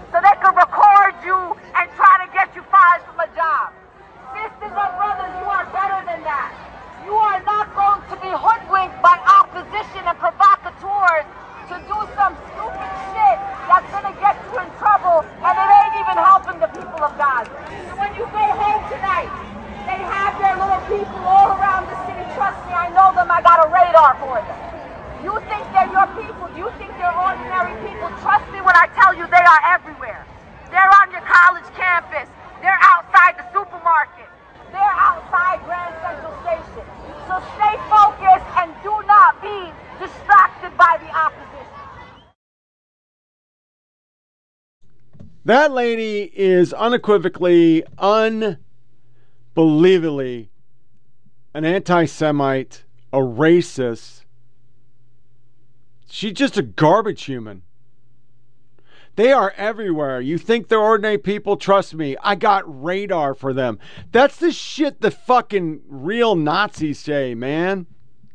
[29.18, 30.26] You, they are everywhere.
[30.70, 32.30] They're on your college campus.
[32.62, 34.28] They're outside the supermarket.
[34.72, 36.86] They're outside Grand Central Station.
[37.28, 41.48] So stay focused and do not be distracted by the opposition.
[45.46, 50.52] That lady is unequivocally, unbelievably
[51.54, 54.22] an anti Semite, a racist.
[56.10, 57.64] She's just a garbage human.
[59.18, 60.22] They are everywhere.
[60.22, 61.58] You think they're ordinary people?
[61.58, 63.80] Trust me, I got radar for them.
[64.12, 67.88] That's the shit the fucking real Nazis say, man.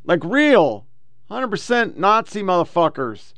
[0.03, 0.85] Like real.
[1.31, 3.33] 100% Nazi motherfuckers.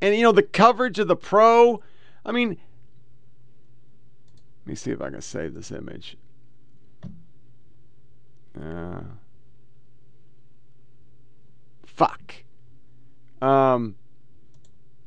[0.00, 1.82] And you know, the coverage of the pro,
[2.24, 2.56] I mean,
[4.60, 6.16] let me see if I can save this image.
[8.58, 9.02] Uh,
[11.98, 12.32] fuck.
[13.42, 13.96] Um,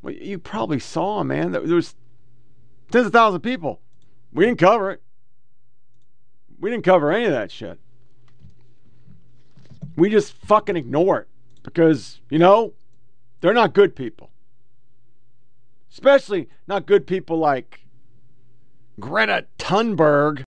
[0.02, 1.54] well, you probably saw, man.
[1.54, 1.96] There was
[2.92, 3.80] tens of thousands of people.
[4.34, 5.02] We didn't cover it.
[6.60, 7.80] We didn't cover any of that shit.
[9.96, 11.28] We just fucking ignore it
[11.64, 12.74] because, you know,
[13.40, 14.30] they're not good people.
[15.92, 17.86] Especially not good people like
[19.00, 20.44] Greta Thunberg.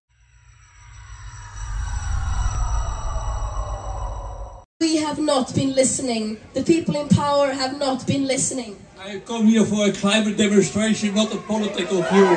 [4.84, 6.36] We have not been listening.
[6.52, 8.76] The people in power have not been listening.
[8.98, 12.28] I come here for a climate demonstration, not a political view.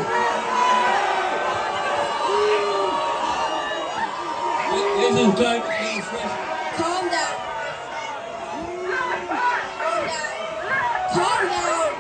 [4.96, 6.38] This is climate demonstration.
[6.78, 7.36] Calm down.
[11.12, 11.96] Calm down.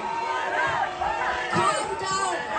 [1.51, 2.57] Calm down.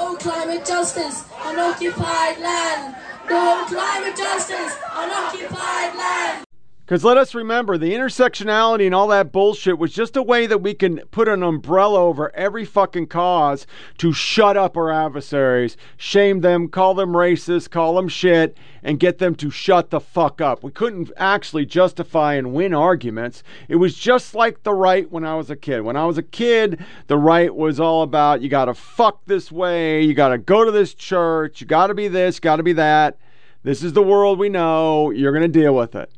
[0.00, 2.96] No climate justice on occupied land.
[3.28, 6.44] No climate justice on occupied land.
[6.90, 10.60] Because let us remember, the intersectionality and all that bullshit was just a way that
[10.60, 13.64] we can put an umbrella over every fucking cause
[13.98, 19.18] to shut up our adversaries, shame them, call them racist, call them shit, and get
[19.18, 20.64] them to shut the fuck up.
[20.64, 23.44] We couldn't actually justify and win arguments.
[23.68, 25.82] It was just like the right when I was a kid.
[25.82, 30.02] When I was a kid, the right was all about you gotta fuck this way,
[30.02, 33.16] you gotta go to this church, you gotta be this, gotta be that.
[33.62, 36.10] This is the world we know, you're gonna deal with it.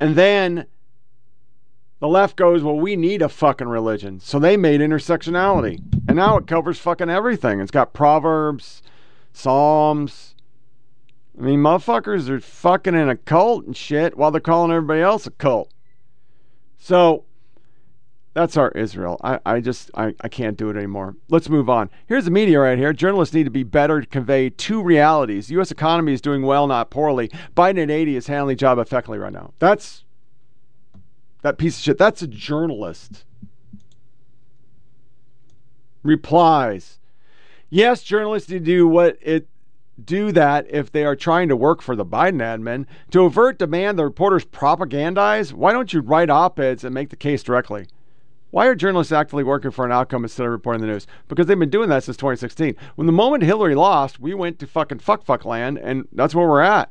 [0.00, 0.66] And then
[2.00, 4.20] the left goes, well, we need a fucking religion.
[4.20, 5.80] So they made intersectionality.
[6.06, 7.60] And now it covers fucking everything.
[7.60, 8.82] It's got Proverbs,
[9.32, 10.34] Psalms.
[11.38, 15.26] I mean, motherfuckers are fucking in a cult and shit while they're calling everybody else
[15.26, 15.70] a cult.
[16.78, 17.24] So
[18.38, 19.20] that's our Israel.
[19.24, 21.16] I, I just I, I can't do it anymore.
[21.28, 21.90] Let's move on.
[22.06, 22.92] Here's the media right here.
[22.92, 25.48] Journalists need to be better to convey two realities.
[25.48, 25.72] The U.S.
[25.72, 27.30] economy is doing well, not poorly.
[27.56, 29.54] Biden at 80 is handling the job effectively right now.
[29.58, 30.04] That's
[31.42, 31.98] that piece of shit.
[31.98, 33.24] That's a journalist.
[36.04, 37.00] Replies.
[37.70, 39.48] Yes, journalists need to do what it
[40.02, 42.86] do that if they are trying to work for the Biden admin.
[43.10, 47.42] To avert demand the reporters propagandize, why don't you write op-eds and make the case
[47.42, 47.88] directly?
[48.50, 51.06] Why are journalists actively working for an outcome instead of reporting the news?
[51.28, 52.76] Because they've been doing that since 2016.
[52.94, 56.48] When the moment Hillary lost, we went to fucking fuck fuck land, and that's where
[56.48, 56.90] we're at.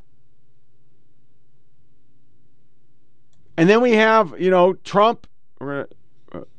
[3.57, 5.25] And then we have, you know, Trump.
[5.59, 5.85] Uh,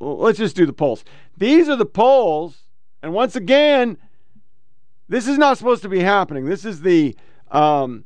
[0.01, 1.05] let's just do the polls.
[1.37, 2.65] These are the polls,
[3.01, 3.99] and once again,
[5.09, 6.47] this is not supposed to be happening.
[6.47, 7.17] This is the
[7.53, 8.03] um,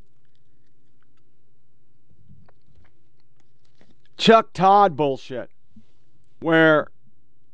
[4.15, 5.49] Chuck Todd bullshit
[6.43, 6.87] where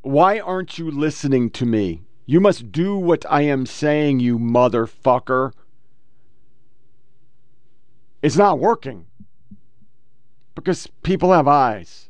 [0.02, 2.02] why aren't you listening to me?
[2.26, 5.52] You must do what I am saying, you motherfucker.
[8.22, 9.06] It's not working
[10.56, 12.08] because people have eyes.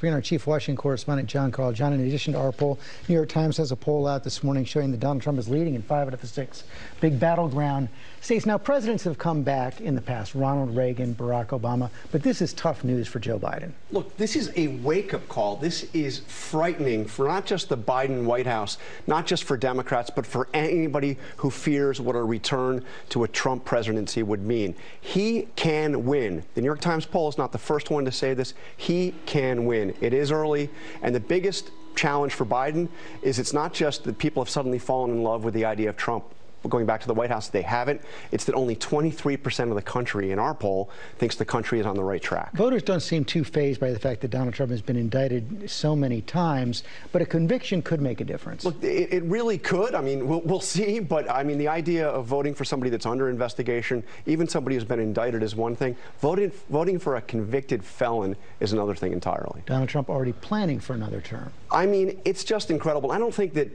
[0.00, 1.72] Being our chief Washington correspondent, John Karl.
[1.72, 4.64] John, in addition to our poll, New York Times has a poll out this morning
[4.64, 6.64] showing that Donald Trump is leading in five out of the six
[7.02, 7.90] big battleground
[8.20, 8.46] states.
[8.46, 12.52] Now, presidents have come back in the past Ronald Reagan, Barack Obama, but this is
[12.52, 13.72] tough news for Joe Biden.
[13.90, 15.56] Look, this is a wake up call.
[15.56, 20.26] This is frightening for not just the Biden White House, not just for Democrats, but
[20.26, 24.74] for anybody who fears what a return to a Trump presidency would mean.
[25.00, 26.44] He can win.
[26.54, 28.54] The New York Times poll is not the first one to say this.
[28.76, 29.94] He can win.
[30.00, 30.70] It is early,
[31.02, 32.88] and the biggest challenge for Biden
[33.22, 35.96] is it's not just that people have suddenly fallen in love with the idea of
[35.96, 36.24] Trump
[36.68, 38.00] going back to the White House, they haven't.
[38.32, 41.96] It's that only 23% of the country in our poll thinks the country is on
[41.96, 42.52] the right track.
[42.54, 45.96] Voters don't seem too phased by the fact that Donald Trump has been indicted so
[45.96, 48.64] many times, but a conviction could make a difference.
[48.64, 49.94] Look, it, it really could.
[49.94, 50.98] I mean, we'll, we'll see.
[51.00, 54.84] But I mean, the idea of voting for somebody that's under investigation, even somebody who's
[54.84, 55.96] been indicted, is one thing.
[56.20, 59.62] Voting, voting for a convicted felon is another thing entirely.
[59.66, 61.52] Donald Trump already planning for another term.
[61.70, 63.12] I mean, it's just incredible.
[63.12, 63.70] I don't think that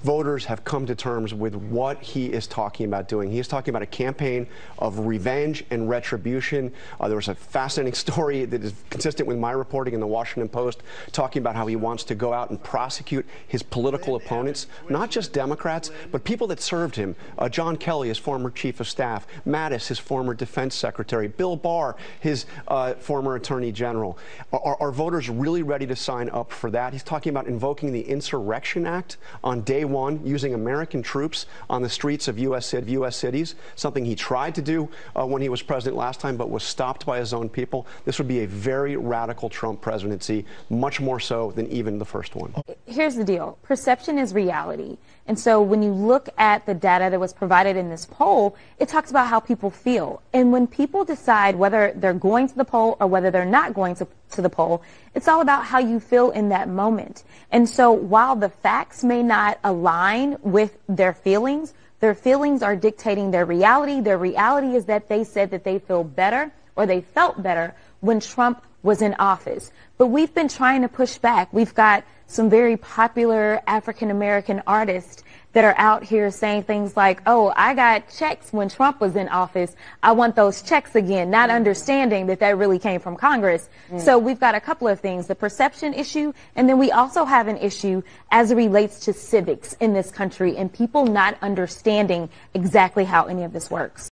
[0.00, 3.30] voters have come to terms with what he is talking about doing.
[3.30, 4.46] He is talking about a campaign
[4.78, 6.72] of revenge and retribution.
[7.00, 10.48] Uh, there was a fascinating story that is consistent with my reporting in the Washington
[10.48, 10.82] Post
[11.12, 15.32] talking about how he wants to go out and prosecute his political opponents, not just
[15.32, 17.16] Democrats, but people that served him.
[17.38, 21.96] Uh, John Kelly, his former chief of staff, Mattis, his former defense secretary, Bill Barr,
[22.20, 24.18] his uh, former attorney general.
[24.52, 26.92] Are, are voters really ready to sign up for that?
[26.92, 31.88] He's talking about invoking the Insurrection Act on day one using American troops on the
[31.88, 32.72] streets of U.S.
[32.72, 36.50] US cities, something he tried to do uh, when he was president last time, but
[36.50, 37.86] was stopped by his own people.
[38.04, 42.34] This would be a very radical Trump presidency, much more so than even the first
[42.34, 42.54] one.
[42.86, 44.98] Here's the deal perception is reality.
[45.28, 48.88] And so when you look at the data that was provided in this poll, it
[48.88, 50.22] talks about how people feel.
[50.32, 53.96] And when people decide whether they're going to the poll or whether they're not going
[53.96, 54.82] to, to the poll,
[55.14, 57.24] it's all about how you feel in that moment.
[57.50, 63.30] And so while the facts may not align with their feelings, their feelings are dictating
[63.30, 64.00] their reality.
[64.00, 68.20] Their reality is that they said that they feel better or they felt better when
[68.20, 69.72] Trump was in office.
[69.98, 71.52] But we've been trying to push back.
[71.52, 75.22] We've got some very popular African American artists
[75.56, 79.26] that are out here saying things like, oh, I got checks when Trump was in
[79.28, 79.74] office.
[80.02, 83.70] I want those checks again, not understanding that that really came from Congress.
[83.90, 83.98] Mm.
[83.98, 87.48] So we've got a couple of things, the perception issue, and then we also have
[87.48, 93.06] an issue as it relates to civics in this country and people not understanding exactly
[93.06, 94.10] how any of this works.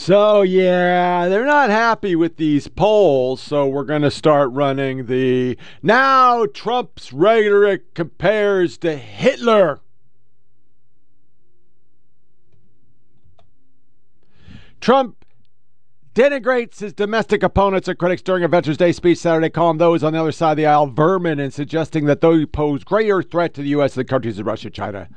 [0.00, 5.58] So, yeah, they're not happy with these polls, so we're going to start running the
[5.82, 9.80] now Trump's rhetoric compares to Hitler.
[14.80, 15.24] Trump
[16.14, 20.12] denigrates his domestic opponents and critics during a Veterans Day speech Saturday, calling those on
[20.12, 23.62] the other side of the aisle vermin and suggesting that they pose greater threat to
[23.62, 23.94] the U.S.
[23.94, 25.08] than countries of Russia, China.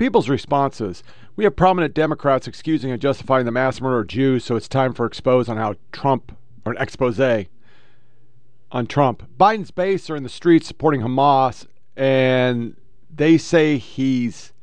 [0.00, 1.02] People's responses.
[1.36, 4.94] We have prominent Democrats excusing and justifying the mass murder of Jews, so it's time
[4.94, 6.34] for expose on how Trump,
[6.64, 9.28] or an expose on Trump.
[9.38, 11.66] Biden's base are in the streets supporting Hamas,
[11.98, 12.76] and
[13.14, 14.54] they say he's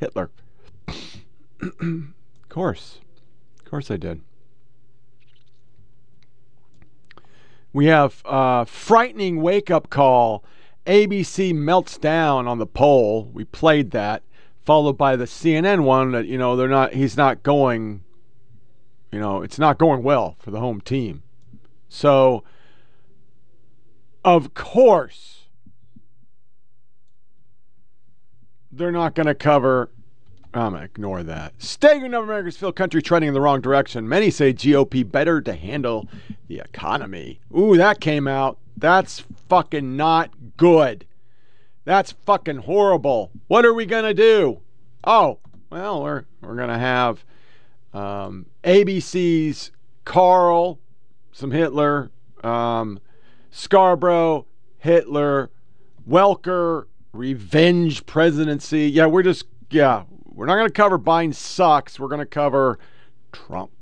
[0.00, 0.28] Hitler.
[0.88, 2.98] of course.
[3.60, 4.22] Of course I did.
[7.72, 10.42] We have a frightening wake up call.
[10.84, 13.30] ABC melts down on the poll.
[13.32, 14.24] We played that
[14.70, 18.04] followed by the CNN one that you know they're not he's not going
[19.10, 21.24] you know it's not going well for the home team.
[21.88, 22.44] So
[24.24, 25.46] of course
[28.70, 29.90] they're not going to cover
[30.54, 31.54] I'm going to ignore that.
[31.58, 34.08] Staggering number of Americans feel country trending in the wrong direction.
[34.08, 36.08] Many say GOP better to handle
[36.46, 37.40] the economy.
[37.58, 38.56] Ooh, that came out.
[38.76, 41.06] That's fucking not good.
[41.90, 43.32] That's fucking horrible.
[43.48, 44.60] What are we going to do?
[45.02, 45.40] Oh,
[45.72, 47.24] well, we're, we're going to have
[47.92, 49.72] um, ABC's
[50.04, 50.78] Karl,
[51.32, 52.12] some Hitler,
[52.44, 53.00] um,
[53.50, 54.46] Scarborough,
[54.78, 55.50] Hitler,
[56.08, 58.88] Welker, revenge presidency.
[58.88, 61.98] Yeah, we're just, yeah, we're not going to cover Biden sucks.
[61.98, 62.78] We're going to cover
[63.32, 63.72] Trump.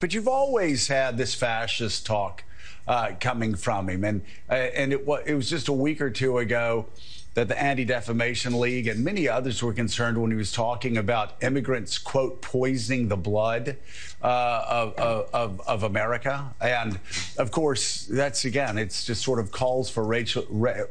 [0.00, 2.42] But you've always had this fascist talk
[2.86, 4.04] uh, coming from him.
[4.04, 6.86] And uh, and it, it was just a week or two ago
[7.34, 11.42] that the Anti Defamation League and many others were concerned when he was talking about
[11.42, 13.76] immigrants, quote, poisoning the blood
[14.22, 14.94] uh, of,
[15.32, 16.54] of, of, America.
[16.60, 16.98] And
[17.38, 20.84] of course, that's again, it's just sort of calls for racial, ra-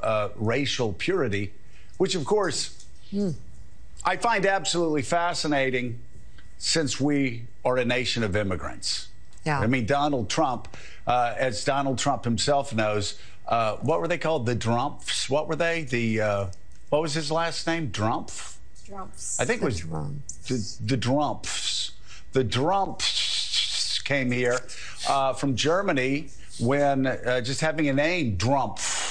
[0.00, 1.52] uh, racial purity,
[1.96, 3.30] which of course hmm.
[4.04, 5.98] I find absolutely fascinating
[6.58, 9.08] since we are a nation of immigrants.
[9.48, 9.60] Yeah.
[9.60, 10.76] I mean, Donald Trump,
[11.06, 14.44] uh, as Donald Trump himself knows, uh, what were they called?
[14.44, 15.30] The Drumps?
[15.30, 15.84] What were they?
[15.84, 16.46] The uh,
[16.90, 17.90] what was his last name?
[17.90, 18.56] Drumpf.
[18.84, 19.40] Drumps.
[19.40, 19.82] I think it was
[20.48, 21.92] the, the Drumps.
[22.32, 24.58] The Drumps came here
[25.08, 26.28] uh, from Germany
[26.60, 29.07] when uh, just having a name Drumpf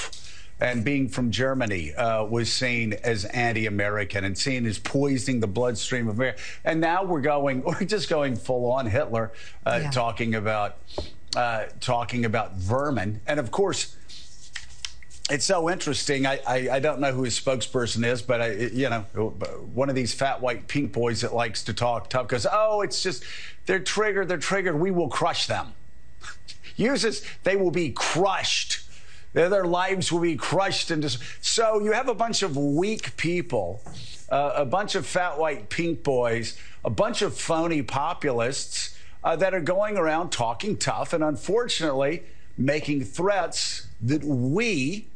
[0.60, 6.08] and being from Germany uh, was seen as anti-American and seen as poisoning the bloodstream
[6.08, 6.42] of America.
[6.66, 9.32] And now we're going, we're just going full on Hitler,
[9.66, 9.92] uh, yeah.
[9.92, 10.78] talking about
[11.36, 13.22] uh, talking about vermin.
[13.28, 13.96] And of course,
[15.30, 16.26] it's so interesting.
[16.26, 19.02] I, I, I, don't know who his spokesperson is, but I, you know,
[19.74, 23.04] one of these fat white pink boys that likes to talk tough goes, oh, it's
[23.04, 23.24] just
[23.66, 24.80] they're triggered, they're triggered.
[24.80, 25.74] We will crush them.
[26.78, 28.87] Uses they will be crushed.
[29.34, 31.10] Their, lives will be crushed into.
[31.42, 33.82] So you have a bunch of weak people,
[34.30, 39.54] uh, a bunch of fat white pink boys, a bunch of phony populists uh, that
[39.54, 42.24] are going around talking tough, and unfortunately
[42.58, 45.08] making threats that we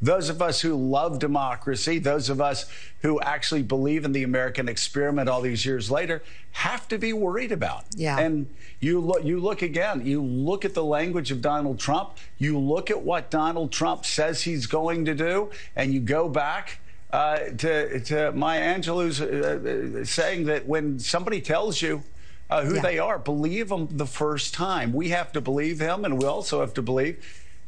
[0.00, 2.66] those of us who love democracy, those of us
[3.00, 6.22] who actually believe in the American experiment all these years later,
[6.52, 7.84] have to be worried about.
[7.94, 8.18] Yeah.
[8.18, 8.46] And
[8.80, 12.90] you look, you look again, you look at the language of Donald Trump, you look
[12.90, 16.80] at what Donald Trump says he's going to do, and you go back
[17.10, 22.02] uh, to, to Maya Angelou's uh, uh, saying that when somebody tells you
[22.50, 22.82] uh, who yeah.
[22.82, 24.92] they are, believe them the first time.
[24.92, 27.24] We have to believe him, and we also have to believe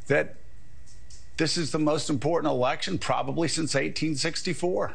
[0.07, 0.37] that
[1.39, 4.93] this is the most important election probably since 1864.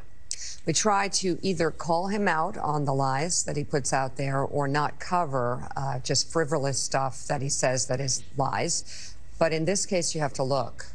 [0.66, 4.40] We try to either call him out on the lies that he puts out there
[4.40, 9.16] or not cover uh, just frivolous stuff that he says that is lies.
[9.40, 10.86] But in this case, you have to look.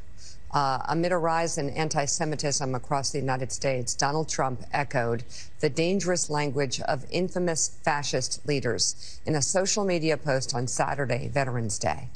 [0.50, 5.24] Uh, amid a rise in anti Semitism across the United States, Donald Trump echoed
[5.60, 11.78] the dangerous language of infamous fascist leaders in a social media post on Saturday, Veterans
[11.78, 12.08] Day.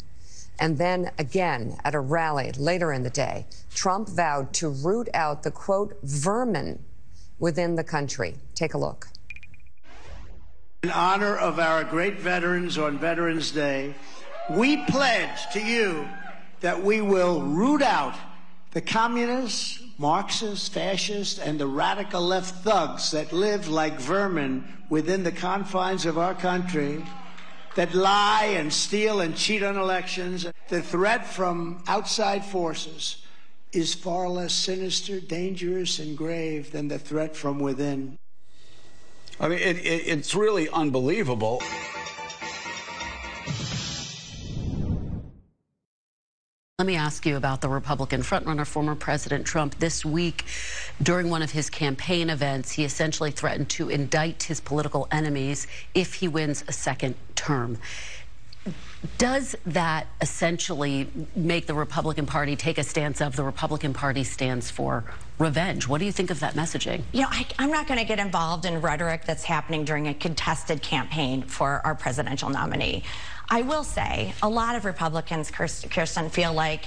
[0.59, 5.42] And then again at a rally later in the day, Trump vowed to root out
[5.42, 6.84] the quote, vermin
[7.38, 8.36] within the country.
[8.55, 9.09] Take a look.
[10.82, 13.94] In honor of our great veterans on Veterans Day,
[14.50, 16.09] we pledge to you
[16.61, 18.14] that we will root out
[18.72, 25.30] the communists, Marxists, fascists, and the radical left thugs that live like vermin within the
[25.30, 27.05] confines of our country
[27.74, 30.46] that lie and steal and cheat on elections.
[30.68, 33.24] The threat from outside forces
[33.72, 38.18] is far less sinister, dangerous, and grave than the threat from within.
[39.40, 41.62] I mean, it, it, it's really unbelievable.
[46.82, 49.78] Let me ask you about the Republican frontrunner, former President Trump.
[49.78, 50.46] This week,
[51.00, 56.14] during one of his campaign events, he essentially threatened to indict his political enemies if
[56.14, 57.78] he wins a second term.
[59.16, 64.68] Does that essentially make the Republican Party take a stance of the Republican Party stands
[64.68, 65.04] for
[65.38, 65.86] revenge?
[65.86, 67.02] What do you think of that messaging?
[67.12, 70.14] You know, I, am not going to get involved in rhetoric that's happening during a
[70.14, 73.04] contested campaign for our presidential nominee.
[73.51, 76.86] I will say a lot of Republicans, Kirsten, feel like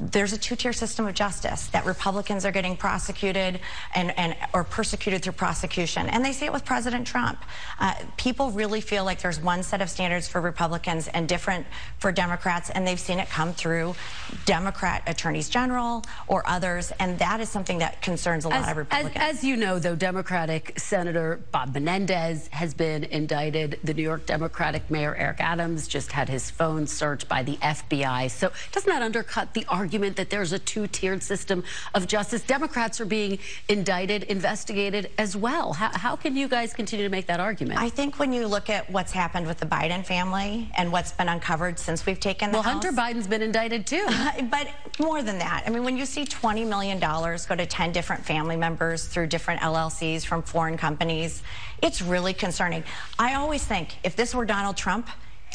[0.00, 3.60] there's a two-tier system of justice that Republicans are getting prosecuted
[3.94, 7.42] and, and or persecuted through prosecution, and they see it with President Trump.
[7.78, 11.66] Uh, people really feel like there's one set of standards for Republicans and different
[11.98, 13.94] for Democrats, and they've seen it come through
[14.44, 18.76] Democrat attorneys general or others, and that is something that concerns a lot as, of
[18.76, 19.16] Republicans.
[19.16, 23.78] As, as you know, though, Democratic Senator Bob Menendez has been indicted.
[23.84, 28.30] The New York Democratic Mayor Eric Adams just had his phone searched by the FBI.
[28.30, 31.64] So doesn't that undercut the argument that there's a two-tiered system
[31.94, 32.42] of justice.
[32.42, 35.72] Democrats are being indicted, investigated as well.
[35.72, 37.80] How, how can you guys continue to make that argument?
[37.80, 41.28] I think when you look at what's happened with the Biden family and what's been
[41.28, 44.06] uncovered since we've taken the Well, House, Hunter Biden's been indicted too.
[44.50, 44.68] but
[45.00, 45.64] more than that.
[45.66, 49.60] I mean, when you see $20 million go to 10 different family members through different
[49.62, 51.42] LLCs from foreign companies,
[51.82, 52.84] it's really concerning.
[53.18, 55.08] I always think if this were Donald Trump,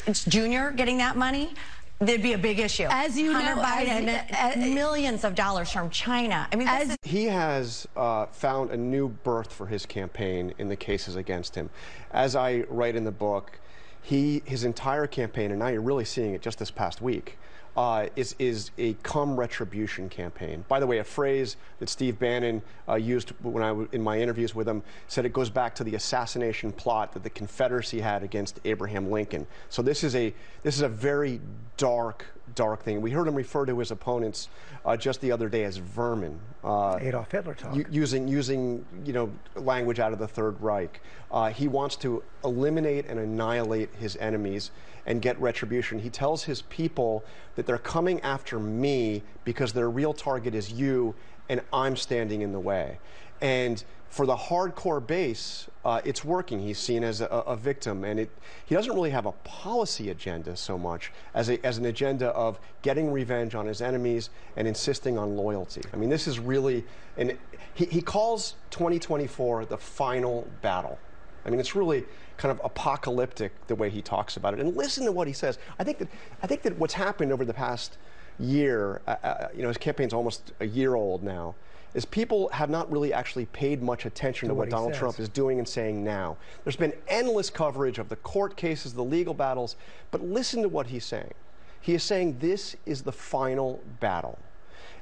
[0.05, 1.53] it's Junior getting that money,
[1.99, 2.87] there'd be a big issue.
[2.89, 6.47] As you Hunter know, Biden, as, as, millions of dollars from China.
[6.51, 10.75] I mean, as, he has uh, found a new birth for his campaign in the
[10.75, 11.69] cases against him.
[12.11, 13.59] As I write in the book,
[14.01, 17.37] he his entire campaign, and now you're really seeing it just this past week.
[17.77, 20.65] Uh, is, is a come retribution campaign.
[20.67, 24.19] By the way, a phrase that Steve Bannon uh, used when I w- in my
[24.19, 28.23] interviews with him said it goes back to the assassination plot that the Confederacy had
[28.23, 29.45] against Abraham Lincoln.
[29.69, 31.39] So this is a this is a very
[31.77, 32.25] dark,
[32.55, 33.01] dark thing.
[33.01, 34.49] We heard him refer to his opponents
[34.85, 36.39] uh, just the other day as vermin.
[36.63, 37.75] Uh, Adolf Hitler talk.
[37.89, 41.01] using, using, you know, language out of the Third Reich.
[41.31, 44.71] Uh, he wants to eliminate and annihilate his enemies
[45.05, 45.99] and get retribution.
[45.99, 47.23] He tells his people
[47.55, 51.15] that they're coming after me because their real target is you
[51.49, 52.99] and I'm standing in the way.
[53.41, 56.59] And for the hardcore base, uh, it's working.
[56.59, 58.29] He's seen as a, a, victim, and it,
[58.65, 62.59] he doesn't really have a policy agenda so much as, a, as an agenda of
[62.81, 65.81] getting revenge on his enemies and insisting on loyalty.
[65.93, 66.85] I mean, this is really,
[67.17, 67.37] and
[67.73, 70.97] he, he calls 2024 the final battle.
[71.45, 72.05] I mean, it's really
[72.37, 74.59] kind of apocalyptic the way he talks about it.
[74.59, 75.57] And listen to what he says.
[75.79, 76.07] I think that
[76.43, 77.97] I think that what's happened over the past
[78.39, 81.55] year, uh, uh, you know, his campaign's almost a year old now,
[81.97, 84.99] is people have not really actually paid much attention to, To what, what Donald says.
[84.99, 86.37] Trump is doing and saying now.
[86.63, 89.75] There's been endless coverage of the court cases, the legal battles,
[90.11, 91.33] but listen to what he's saying.
[91.81, 94.37] He is saying this is the final battle.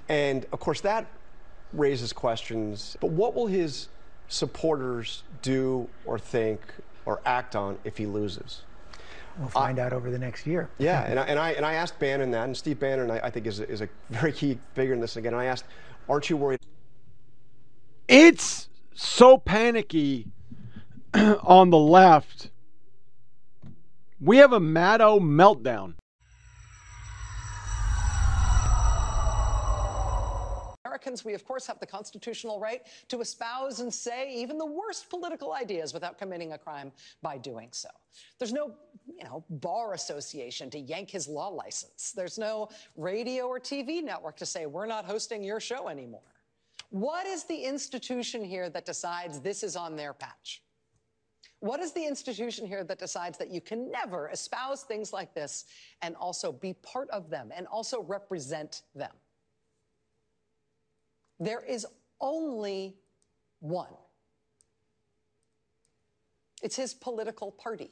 [0.08, 1.06] And of course, that
[1.74, 2.96] raises questions.
[3.02, 3.90] But what will his
[4.30, 6.62] supporters do or think
[7.06, 8.62] or act on if he loses?
[9.38, 10.70] We'll find out over the next year.
[10.78, 13.30] Yeah, and I, and I and I asked Bannon that, and Steve Bannon I, I
[13.30, 15.34] think is a, is a very key figure in this again.
[15.34, 15.66] And I asked,
[16.08, 16.62] aren't you worried?
[18.08, 20.28] It's so panicky
[21.14, 22.52] on the left.
[24.22, 25.96] We have a Maddow meltdown.
[30.86, 35.10] Americans, we of course have the constitutional right to espouse and say even the worst
[35.10, 36.92] political ideas without committing a crime
[37.22, 37.90] by doing so.
[38.40, 38.72] There's no,
[39.08, 42.14] you know, bar association to yank his law license.
[42.16, 46.22] There's no radio or TV network to say we're not hosting your show anymore.
[46.90, 50.62] What is the institution here that decides this is on their patch?
[51.60, 55.66] What is the institution here that decides that you can never espouse things like this
[56.02, 59.12] and also be part of them and also represent them?
[61.40, 61.88] There is
[62.22, 62.96] only
[63.60, 63.94] one.
[66.62, 67.92] It's his political party,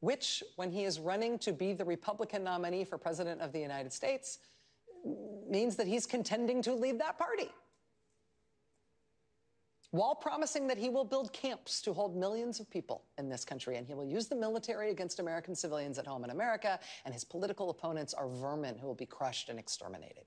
[0.00, 3.92] which, when he is running to be the Republican nominee for President of the United
[3.92, 4.38] States,
[5.50, 7.50] means that he's contending to lead that party.
[9.92, 13.76] While promising that he will build camps to hold millions of people in this country,
[13.76, 17.24] and he will use the military against American civilians at home in America, and his
[17.24, 20.24] political opponents are vermin who will be crushed and exterminated.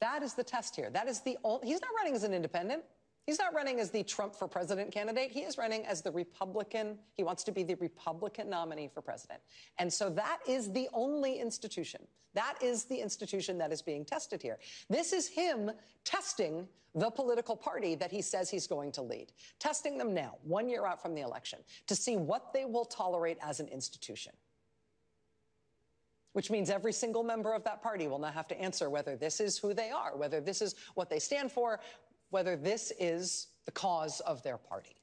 [0.00, 0.90] That is the test here.
[0.90, 2.84] That is the only, he's not running as an independent.
[3.28, 5.30] He's not running as the Trump for president candidate.
[5.30, 6.96] He is running as the Republican.
[7.12, 9.40] He wants to be the Republican nominee for president.
[9.76, 12.00] And so that is the only institution.
[12.32, 14.58] That is the institution that is being tested here.
[14.88, 15.70] This is him
[16.04, 20.66] testing the political party that he says he's going to lead, testing them now, one
[20.66, 24.32] year out from the election, to see what they will tolerate as an institution
[26.34, 29.40] which means every single member of that party will now have to answer whether this
[29.40, 31.80] is who they are, whether this is what they stand for,
[32.30, 34.96] whether this is the cause of their party.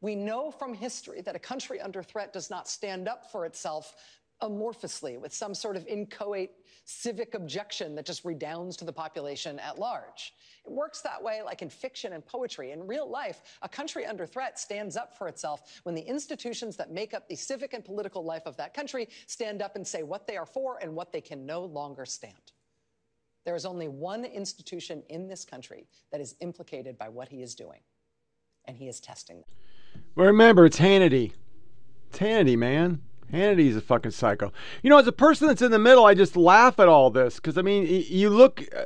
[0.00, 3.94] We know from history that a country under threat does not stand up for itself
[4.42, 6.50] amorphously with some sort of inchoate
[6.84, 10.34] civic objection that just redounds to the population at large.
[10.64, 12.72] It works that way like in fiction and poetry.
[12.72, 16.90] In real life, a country under threat stands up for itself when the institutions that
[16.90, 20.26] make up the civic and political life of that country stand up and say what
[20.26, 22.52] they are for and what they can no longer stand.
[23.44, 27.54] There is only one institution in this country that is implicated by what he is
[27.54, 27.80] doing,
[28.66, 30.02] and he is testing them.
[30.14, 31.32] But remember, it's Hannity.
[32.08, 33.00] It's Hannity, man.
[33.32, 34.52] Hannity's a fucking psycho.
[34.82, 37.36] You know, as a person that's in the middle, I just laugh at all this
[37.36, 38.84] because I mean, you look, uh,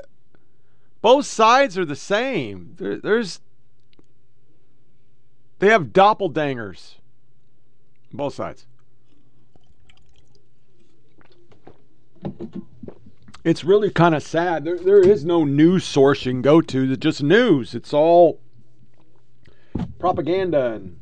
[1.02, 2.74] both sides are the same.
[2.76, 3.40] There, there's,
[5.58, 6.94] they have doppelgangers.
[8.12, 8.66] Both sides.
[13.46, 14.64] It's really kind of sad.
[14.64, 16.90] There, there is no news source you can go to.
[16.90, 17.76] It's just news.
[17.76, 18.40] It's all
[20.00, 20.98] propaganda and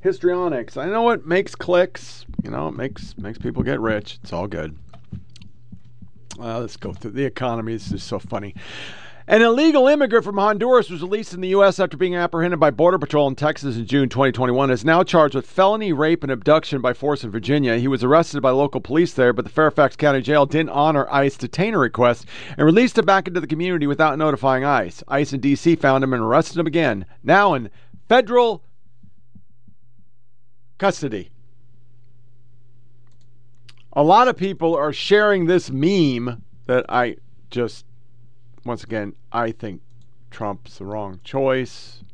[0.00, 0.76] histrionics.
[0.76, 2.26] I know it makes clicks.
[2.42, 4.18] You know, it makes makes people get rich.
[4.20, 4.76] It's all good.
[6.36, 7.74] Uh, let's go through the economy.
[7.74, 8.56] This is so funny.
[9.30, 11.78] An illegal immigrant from Honduras was released in the U.S.
[11.78, 14.70] after being apprehended by Border Patrol in Texas in June 2021.
[14.70, 17.76] Is now charged with felony rape and abduction by force in Virginia.
[17.76, 21.36] He was arrested by local police there, but the Fairfax County Jail didn't honor ICE
[21.36, 22.24] detainer request
[22.56, 25.04] and released him back into the community without notifying ICE.
[25.08, 25.76] ICE in D.C.
[25.76, 27.04] found him and arrested him again.
[27.22, 27.68] Now in
[28.08, 28.64] federal
[30.78, 31.30] custody.
[33.92, 37.16] A lot of people are sharing this meme that I
[37.50, 37.84] just,
[38.68, 39.80] once again, I think
[40.30, 42.04] Trump's the wrong choice.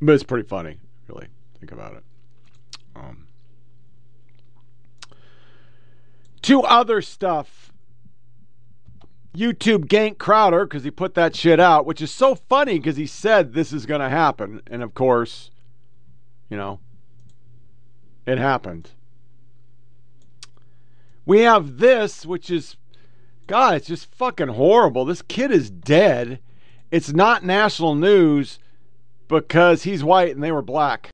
[0.00, 1.28] But it's pretty funny, really.
[1.60, 2.02] Think about it.
[2.96, 3.26] Um,
[6.40, 7.70] two other stuff.
[9.36, 13.06] YouTube ganked Crowder because he put that shit out, which is so funny because he
[13.06, 14.62] said this is going to happen.
[14.68, 15.50] And of course,
[16.48, 16.80] you know,
[18.26, 18.92] it happened.
[21.26, 22.76] We have this, which is,
[23.46, 25.04] God, it's just fucking horrible.
[25.04, 26.40] This kid is dead.
[26.90, 28.58] It's not national news
[29.28, 31.10] because he's white and they were black.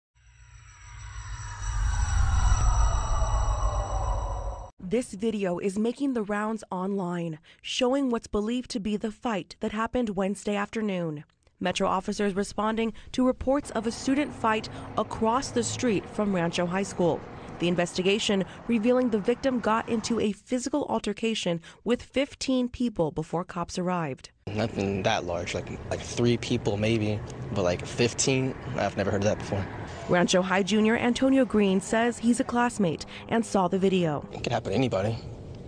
[4.78, 9.72] This video is making the rounds online, showing what's believed to be the fight that
[9.72, 11.24] happened Wednesday afternoon.
[11.60, 16.82] Metro officers responding to reports of a student fight across the street from Rancho High
[16.82, 17.20] School.
[17.60, 23.78] The investigation revealing the victim got into a physical altercation with 15 people before cops
[23.78, 24.30] arrived.
[24.46, 27.20] Nothing that large, like like three people maybe,
[27.52, 29.64] but like 15, I've never heard of that before.
[30.08, 34.26] Rancho High Junior Antonio Green says he's a classmate and saw the video.
[34.32, 35.16] It could happen to anybody.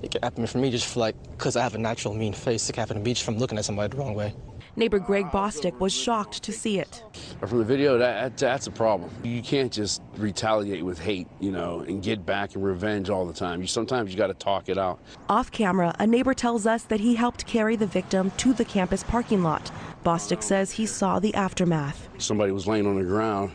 [0.03, 2.68] It could happen for me just for like, because I have a natural mean face.
[2.68, 4.34] It could happen to me just from looking at somebody the wrong way.
[4.75, 7.05] Neighbor Greg Bostick was shocked to see it.
[7.47, 9.11] From the video, that, that's a problem.
[9.23, 13.35] You can't just retaliate with hate, you know, and get back and revenge all the
[13.35, 13.61] time.
[13.61, 14.99] You sometimes you got to talk it out.
[15.29, 19.03] Off camera, a neighbor tells us that he helped carry the victim to the campus
[19.03, 19.70] parking lot.
[20.07, 22.09] Bostick says he saw the aftermath.
[22.16, 23.53] Somebody was laying on the ground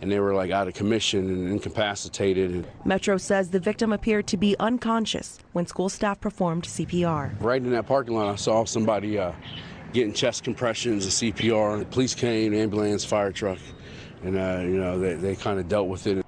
[0.00, 2.66] and they were like out of commission and incapacitated.
[2.84, 7.40] Metro says the victim appeared to be unconscious when school staff performed CPR.
[7.40, 9.32] Right in that parking lot, I saw somebody uh,
[9.96, 11.78] getting chest compressions and CPR.
[11.78, 13.58] The police came, ambulance, fire truck,
[14.22, 16.24] and uh, you know they, they kind of dealt with it.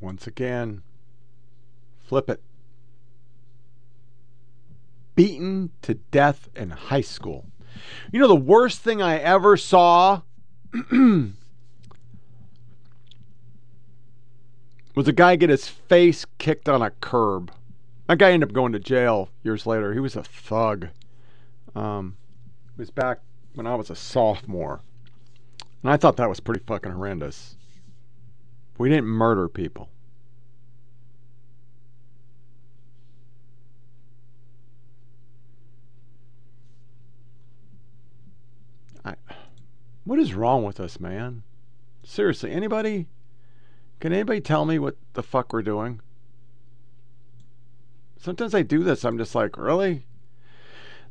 [0.00, 0.82] Once again,
[2.04, 2.40] flip it.
[5.16, 7.46] Beaten to death in high school.
[8.12, 10.22] You know, the worst thing I ever saw
[10.92, 11.32] was
[15.08, 17.50] a guy get his face kicked on a curb.
[18.08, 19.92] That guy ended up going to jail years later.
[19.92, 20.88] He was a thug.
[21.74, 22.16] Um,
[22.70, 23.20] it was back
[23.54, 24.80] when I was a sophomore.
[25.82, 27.56] And I thought that was pretty fucking horrendous.
[28.78, 29.90] We didn't murder people.
[39.04, 39.16] I,
[40.04, 41.42] what is wrong with us, man?
[42.02, 43.06] Seriously, anybody?
[44.00, 46.00] Can anybody tell me what the fuck we're doing?
[48.20, 49.04] Sometimes I do this.
[49.04, 50.04] I'm just like, really?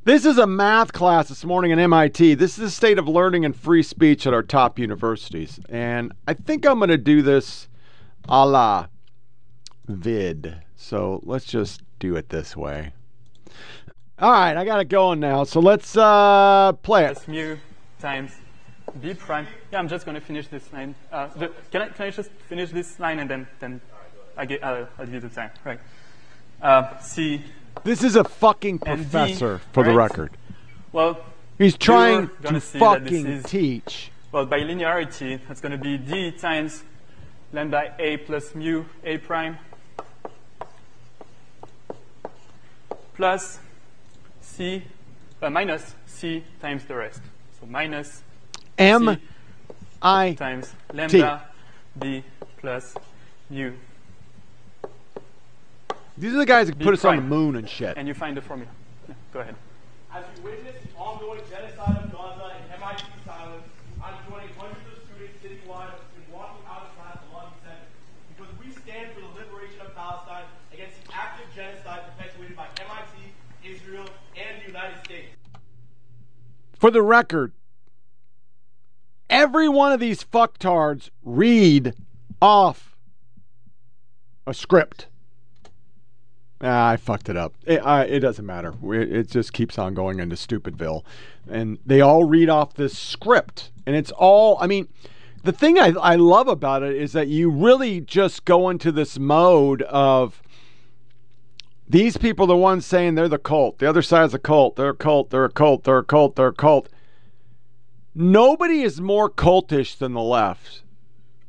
[0.03, 2.35] This is a math class this morning at MIT.
[2.35, 5.59] This is the state of learning and free speech at our top universities.
[5.69, 7.67] And I think I'm going to do this
[8.27, 8.87] a la
[9.87, 10.55] vid.
[10.75, 12.91] So let's just do it this way.
[14.19, 15.43] All right, I got it going now.
[15.43, 17.15] So let's uh, play it.
[17.15, 17.57] That's mu
[17.99, 18.31] times
[19.01, 19.47] b prime.
[19.71, 20.95] Yeah, I'm just going to finish this line.
[21.11, 23.81] Uh, the, can, I, can I just finish this line and then, then
[24.35, 25.51] I get, I'll, I'll give you the time.
[25.63, 25.79] Right.
[26.61, 27.41] Uh, C.
[27.83, 30.31] This is a fucking and professor, D, for the record.
[30.91, 31.19] Well,
[31.57, 34.11] He's trying to gonna see that this fucking is- teach.
[34.31, 36.83] Well, by linearity, that's going to be d times
[37.53, 39.57] lambda a plus mu a prime
[43.15, 43.59] plus
[44.41, 44.83] c
[45.41, 47.21] uh, minus c times the rest.
[47.59, 48.21] So minus
[48.77, 49.21] M C
[50.01, 51.43] I times lambda
[51.97, 52.23] d
[52.57, 52.93] plus
[53.49, 53.71] mu.
[56.17, 57.95] These are the guys that put us on the moon and shit.
[57.95, 58.71] And you find the formula.
[59.07, 59.55] Yeah, go ahead.
[60.11, 63.63] As we witness the ongoing genocide of Gaza and MIT silence,
[64.03, 67.77] I'm joining hundreds of students citywide in walking out of class to Lobby 7
[68.33, 73.77] because we stand for the liberation of Palestine against the active genocide perpetuated by MIT,
[73.77, 75.29] Israel, and the United States.
[76.79, 77.53] For the record,
[79.29, 81.93] every one of these fucktards read
[82.41, 82.95] off
[84.47, 85.07] a script.
[86.61, 87.53] Ah, I fucked it up.
[87.65, 88.73] It, it doesn't matter.
[88.81, 91.03] We- It just keeps on going into Stupidville.
[91.49, 93.71] And they all read off this script.
[93.85, 94.87] And it's all, I mean,
[95.43, 99.17] the thing I, I love about it is that you really just go into this
[99.19, 100.41] mode of
[101.87, 103.77] these people are the ones saying they're the cult.
[103.79, 104.75] The other side's a cult.
[104.75, 105.29] They're a cult.
[105.29, 105.83] They're a cult.
[105.85, 106.35] They're a cult.
[106.35, 106.89] They're a cult.
[108.13, 110.81] Nobody is more cultish than the left.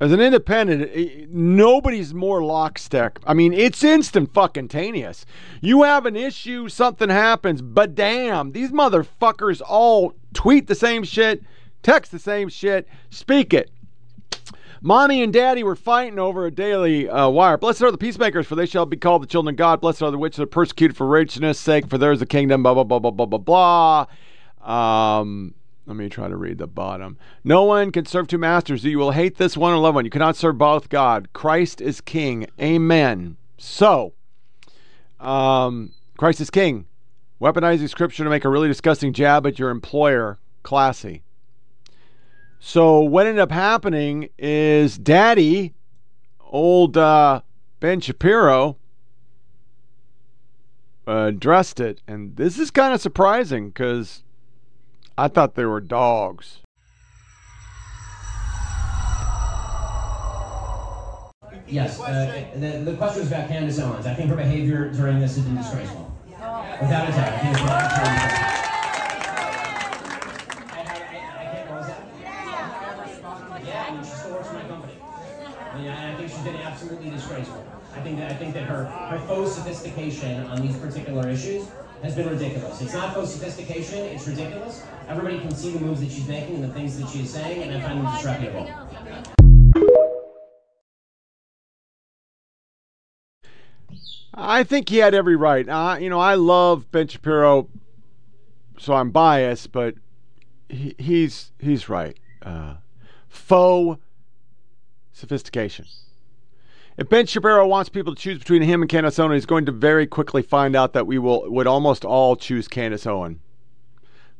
[0.00, 3.18] As an independent, nobody's more lockstep.
[3.26, 5.26] I mean, it's instant fucking taneous.
[5.60, 11.42] You have an issue, something happens, but damn, these motherfuckers all tweet the same shit,
[11.82, 13.72] text the same shit, speak it.
[14.80, 17.58] Mommy and daddy were fighting over a daily uh, wire.
[17.58, 19.80] Blessed are the peacemakers, for they shall be called the children of God.
[19.80, 22.62] Blessed are the which are persecuted for righteousness' sake, for theirs is the kingdom.
[22.62, 24.06] Blah blah blah blah blah blah
[24.64, 25.20] blah.
[25.20, 25.54] Um,
[25.88, 27.16] let me try to read the bottom.
[27.42, 28.84] No one can serve two masters.
[28.84, 30.04] You will hate this one or love one.
[30.04, 31.32] You cannot serve both God.
[31.32, 32.46] Christ is King.
[32.60, 33.38] Amen.
[33.56, 34.12] So,
[35.18, 36.84] um, Christ is King.
[37.40, 40.38] Weaponizing Scripture to make a really disgusting jab at your employer.
[40.62, 41.22] Classy.
[42.60, 45.72] So what ended up happening is Daddy,
[46.40, 47.40] old uh,
[47.80, 48.76] Ben Shapiro,
[51.06, 54.22] uh, addressed it, and this is kind of surprising because
[55.18, 56.58] I thought they were dogs.
[61.66, 64.06] Yes, uh, the, the question was about Candace Owens.
[64.06, 66.08] I think her behavior during this has been disgraceful.
[66.80, 67.32] Without a doubt.
[67.34, 67.74] I think it's for her.
[73.66, 74.92] Yeah, I she still works for my company.
[75.74, 77.66] I I think she's been absolutely disgraceful.
[77.92, 81.66] I think that I think that her her faux sophistication on these particular issues
[82.02, 82.80] has been ridiculous.
[82.80, 84.84] It's not faux sophistication; it's ridiculous.
[85.08, 87.76] Everybody can see the moves that she's making and the things that she's saying, and
[87.76, 88.68] I find them disreputable.
[94.34, 95.68] I think he had every right.
[95.68, 97.68] Uh, you know, I love Ben Shapiro,
[98.78, 99.96] so I'm biased, but
[100.68, 102.16] he, he's he's right.
[102.42, 102.74] Uh,
[103.28, 104.00] faux
[105.12, 105.86] sophistication.
[106.98, 109.72] If Ben Shapiro wants people to choose between him and Candace Owen, he's going to
[109.72, 113.38] very quickly find out that we will would almost all choose Candace Owen.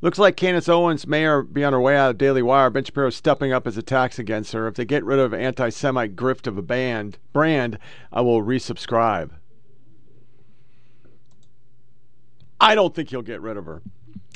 [0.00, 2.68] Looks like Candace Owens may be on her way out of Daily Wire.
[2.68, 4.66] Ben Shapiro is stepping up his attacks against her.
[4.66, 7.78] If they get rid of anti-Semite grift of a band brand,
[8.12, 9.30] I will resubscribe.
[12.60, 13.82] I don't think he'll get rid of her.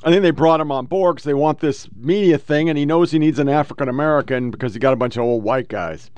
[0.05, 2.87] I think they brought him on board because they want this media thing, and he
[2.87, 6.09] knows he needs an African American because he got a bunch of old white guys.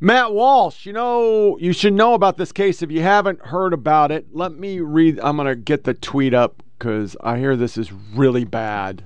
[0.00, 2.82] Matt Walsh, you know, you should know about this case.
[2.82, 5.20] If you haven't heard about it, let me read.
[5.20, 9.04] I'm going to get the tweet up because I hear this is really bad.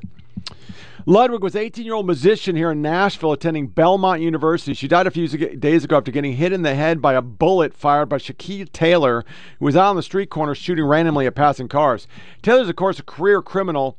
[1.09, 4.75] Ludwig was 18 year old musician here in Nashville attending Belmont University.
[4.75, 7.75] She died a few days ago after getting hit in the head by a bullet
[7.75, 9.25] fired by Shaquille Taylor,
[9.61, 12.09] who was out on the street corner shooting randomly at passing cars.
[12.43, 13.97] Taylor's, of course, a career criminal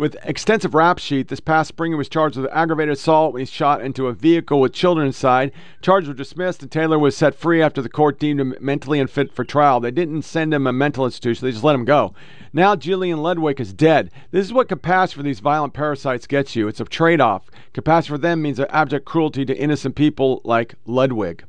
[0.00, 1.28] with extensive rap sheet.
[1.28, 4.58] This past spring, he was charged with aggravated assault when he shot into a vehicle
[4.58, 5.52] with children inside.
[5.82, 9.32] Charges were dismissed, and Taylor was set free after the court deemed him mentally unfit
[9.32, 9.78] for trial.
[9.78, 12.14] They didn't send him a mental institution; they just let him go.
[12.52, 14.10] Now Jillian Ludwig is dead.
[14.30, 16.66] This is what capacity for these violent parasites gets you.
[16.66, 17.50] It's a trade-off.
[17.74, 21.44] Capacity for them means abject cruelty to innocent people like Ludwig.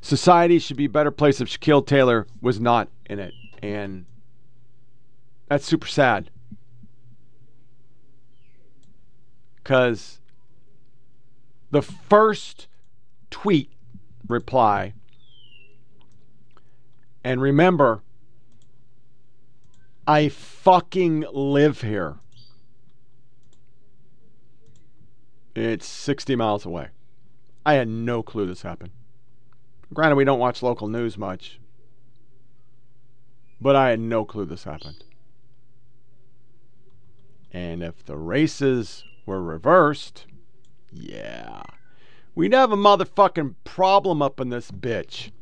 [0.00, 4.06] Society should be a better place if Shaquille Taylor was not in it, and
[5.48, 6.30] that's super sad.
[9.66, 10.20] Because
[11.72, 12.68] the first
[13.30, 13.72] tweet
[14.28, 14.92] reply,
[17.24, 18.02] and remember,
[20.06, 22.14] I fucking live here.
[25.56, 26.90] It's 60 miles away.
[27.64, 28.92] I had no clue this happened.
[29.92, 31.58] Granted, we don't watch local news much,
[33.60, 35.02] but I had no clue this happened.
[37.52, 40.24] And if the races were reversed,
[40.92, 41.62] yeah,
[42.34, 45.32] we'd have a motherfucking problem up in this bitch.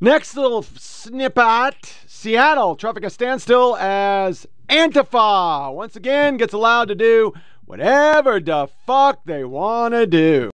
[0.00, 7.32] Next little snippet Seattle, traffic a standstill as Antifa once again gets allowed to do
[7.66, 10.50] whatever the fuck they want to do.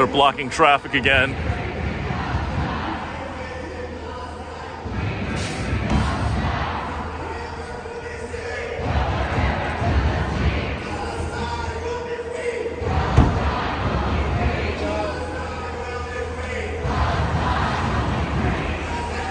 [0.00, 1.32] They're blocking traffic again.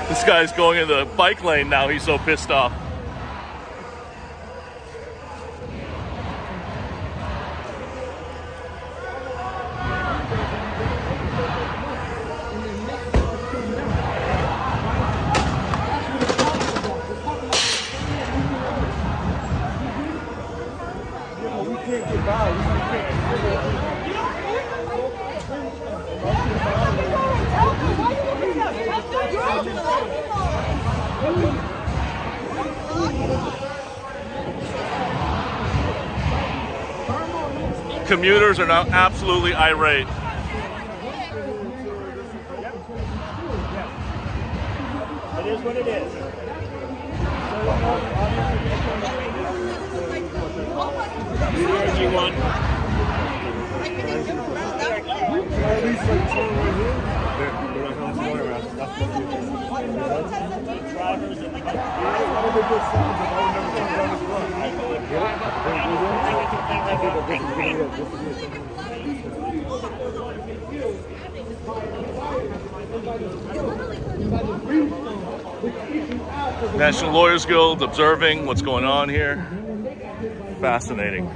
[0.08, 1.88] This guy's going in the bike lane now.
[1.88, 2.89] He's so pissed off.
[38.10, 40.08] Commuters are now absolutely irate.
[45.38, 46.20] It is what it is.
[76.78, 79.48] National Lawyers Guild observing what's going on here.
[80.62, 81.28] Fascinating.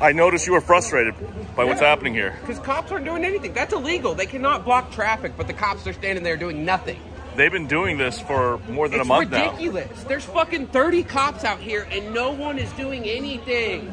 [0.00, 1.14] I noticed you were frustrated
[1.54, 2.38] by what's happening here.
[2.40, 3.52] Because cops aren't doing anything.
[3.52, 4.14] That's illegal.
[4.14, 6.98] They cannot block traffic, but the cops are standing there doing nothing.
[7.36, 9.74] They've been doing this for more than it's a month ridiculous.
[9.74, 9.80] now.
[9.80, 10.04] ridiculous.
[10.04, 13.88] There's fucking 30 cops out here and no one is doing anything.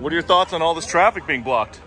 [0.00, 1.80] What are your thoughts on all this traffic being blocked?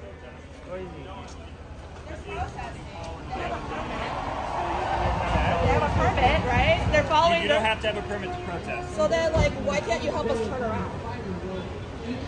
[5.93, 6.87] Permit, right?
[6.91, 7.43] They're following.
[7.43, 8.95] You don't have to have a permit to protest.
[8.95, 11.12] So then, like, why can't you help us turn around?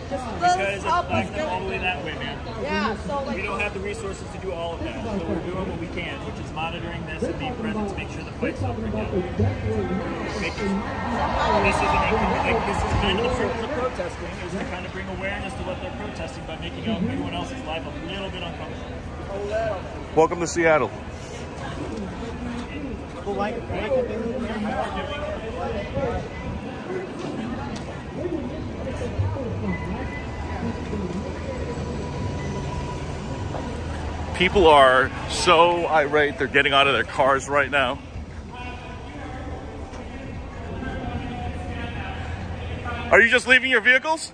[0.10, 2.38] Just Because let's it's help us like do all the way that way, man.
[2.62, 5.03] Yeah, so like we don't have the resources to do all of that.
[5.03, 8.10] So we're doing what we can, which is monitoring this and being present to make
[8.14, 9.10] sure the fight's not bring down.
[9.10, 12.06] This, this is an
[12.38, 15.53] like this is kind of the purpose of protesting is to kind of bring awareness
[15.58, 18.93] to what they're protesting by making everyone else's life a little bit uncomfortable.
[20.16, 20.91] Welcome to Seattle.
[34.36, 37.98] People are so irate, they're getting out of their cars right now.
[43.12, 44.34] Are you just leaving your vehicles?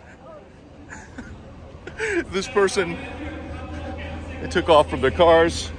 [2.31, 2.97] this person
[4.41, 5.71] they took off from their cars.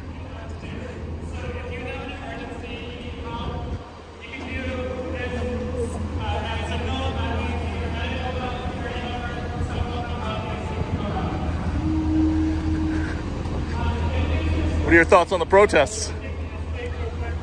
[14.93, 16.11] What are your thoughts on the protests?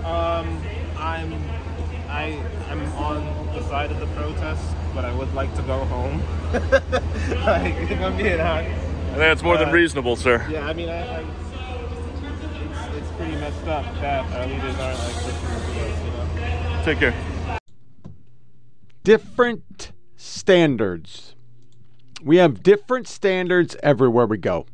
[0.06, 0.62] Um,
[0.96, 1.34] I'm
[2.08, 2.40] I
[2.70, 3.26] I'm on
[3.56, 6.22] the side of the protests, but I would like to go home.
[6.54, 8.70] like, if I'm being honest.
[8.70, 10.46] I think it's more than Uh, reasonable, sir.
[10.48, 15.16] Yeah, I mean, I, I, it's, it's pretty messed up that our leaders aren't like
[15.16, 16.82] listening to us, you know.
[16.86, 17.16] Take care.
[19.04, 21.34] different standards.
[22.24, 24.68] We have different standards everywhere we go.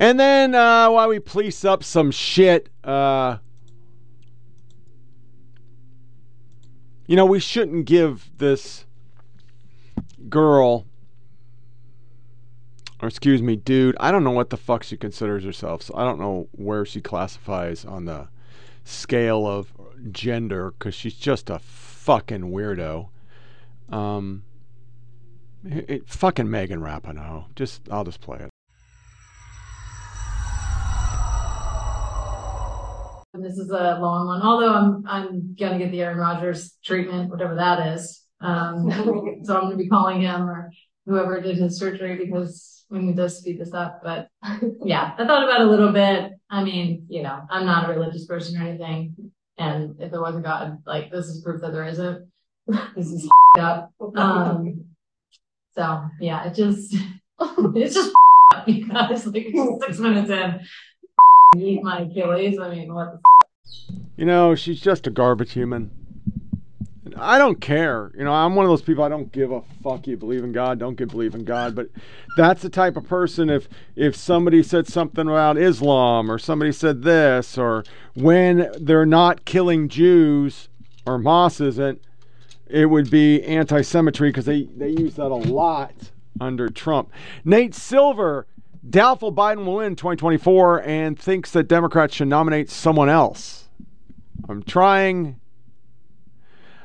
[0.00, 3.36] And then uh, while we police up some shit, uh,
[7.06, 8.86] you know, we shouldn't give this
[10.30, 10.86] girl,
[13.02, 15.82] or excuse me, dude, I don't know what the fuck she considers herself.
[15.82, 18.28] So I don't know where she classifies on the
[18.84, 19.70] scale of
[20.12, 23.10] gender because she's just a fucking weirdo.
[23.90, 24.44] Um,
[25.62, 27.54] it, it- fucking Megan Rapinoe.
[27.54, 28.49] Just I'll just play it.
[33.32, 37.30] And this is a long one, although I'm I'm gonna get the Aaron Rodgers treatment,
[37.30, 38.22] whatever that is.
[38.40, 38.90] Um,
[39.44, 40.70] so I'm gonna be calling him or
[41.06, 44.00] whoever did his surgery because we need to speed this up.
[44.02, 44.28] But
[44.84, 46.32] yeah, I thought about it a little bit.
[46.50, 50.36] I mean, you know, I'm not a religious person or anything, and if there was
[50.36, 52.26] a God, like this is proof that there isn't.
[52.96, 53.92] this is up.
[54.16, 54.86] Um,
[55.76, 56.96] so yeah, it just
[57.76, 58.12] it's just
[58.54, 59.46] up because like
[59.86, 60.60] six minutes in,
[61.58, 62.58] eat my Achilles.
[62.58, 65.90] I mean, what the You know, she's just a garbage human.
[67.16, 68.12] I don't care.
[68.16, 70.52] You know, I'm one of those people I don't give a fuck you believe in
[70.52, 71.88] God, don't give believe in God, but
[72.36, 77.02] that's the type of person if if somebody said something about Islam or somebody said
[77.02, 77.84] this or
[78.14, 80.68] when they're not killing Jews
[81.04, 82.00] or Hamas isn't,
[82.68, 87.10] it would be anti-Semitic because they they use that a lot under Trump.
[87.44, 88.46] Nate Silver
[88.88, 93.68] doubtful Biden will win 2024 and thinks that Democrats should nominate someone else.
[94.48, 95.40] I'm trying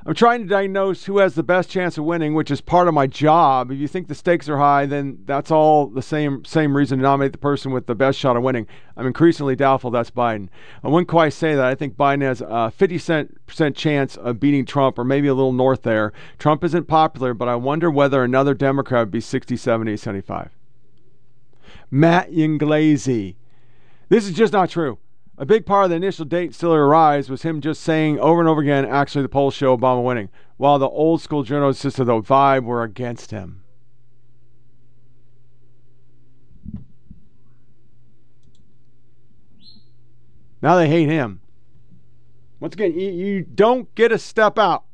[0.08, 2.94] I'm trying to diagnose who has the best chance of winning, which is part of
[2.94, 3.72] my job.
[3.72, 7.02] If you think the stakes are high, then that's all the same same reason to
[7.02, 8.68] nominate the person with the best shot of winning.
[8.96, 10.50] I'm increasingly doubtful that's Biden.
[10.84, 11.66] I wouldn't quite say that.
[11.66, 15.82] I think Biden has a 50% chance of beating Trump, or maybe a little north
[15.82, 16.14] there.
[16.38, 20.52] Trump isn't popular, but I wonder whether another Democrat would be 60, 70, 75.
[21.92, 23.36] Matt Yglesias.
[24.10, 25.00] This is just not true.
[25.38, 28.48] A big part of the initial date still rise was him just saying over and
[28.48, 32.22] over again, actually, the polls show Obama winning, while the old school journalists of the
[32.22, 33.62] vibe were against him.
[40.62, 41.42] Now they hate him.
[42.60, 44.86] Once again, you, you don't get a step out.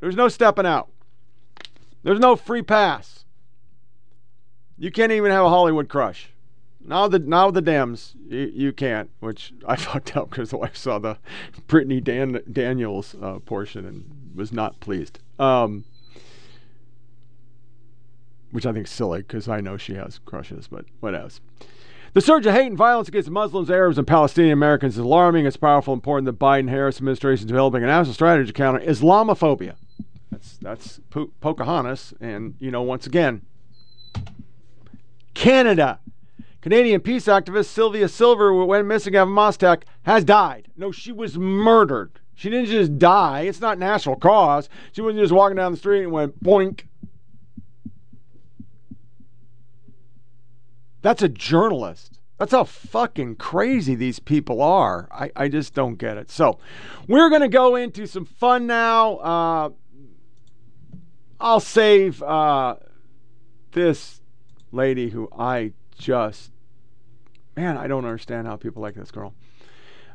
[0.00, 0.90] There's no stepping out.
[2.02, 3.21] There's no free pass.
[4.78, 6.30] You can't even have a Hollywood crush.
[6.84, 9.10] Now the now the Dems, you, you can't.
[9.20, 11.18] Which I fucked up because the wife saw the
[11.66, 15.18] Brittany Dan, Daniels uh, portion and was not pleased.
[15.38, 15.84] Um,
[18.50, 21.40] which I think is silly because I know she has crushes, but what else?
[22.12, 25.46] The surge of hate and violence against Muslims, Arabs, and Palestinian Americans is alarming.
[25.46, 28.80] It's powerful and important that Biden Harris administration is developing a national strategy to counter
[28.80, 29.76] Islamophobia.
[30.30, 33.42] That's that's po- Pocahontas, and you know once again,
[35.34, 35.98] Canada.
[36.60, 40.68] Canadian peace activist Sylvia Silver, went missing Hamas attack, has died.
[40.76, 42.20] No, she was murdered.
[42.34, 43.42] She didn't just die.
[43.42, 44.68] It's not national cause.
[44.92, 46.82] She wasn't just walking down the street and went boink.
[51.02, 52.20] That's a journalist.
[52.38, 55.08] That's how fucking crazy these people are.
[55.12, 56.30] I, I just don't get it.
[56.30, 56.58] So,
[57.06, 59.16] we're going to go into some fun now.
[59.16, 59.70] Uh,
[61.40, 62.76] I'll save uh,
[63.72, 64.21] this
[64.72, 66.50] lady who I just,
[67.56, 69.34] man, I don't understand how people like this girl.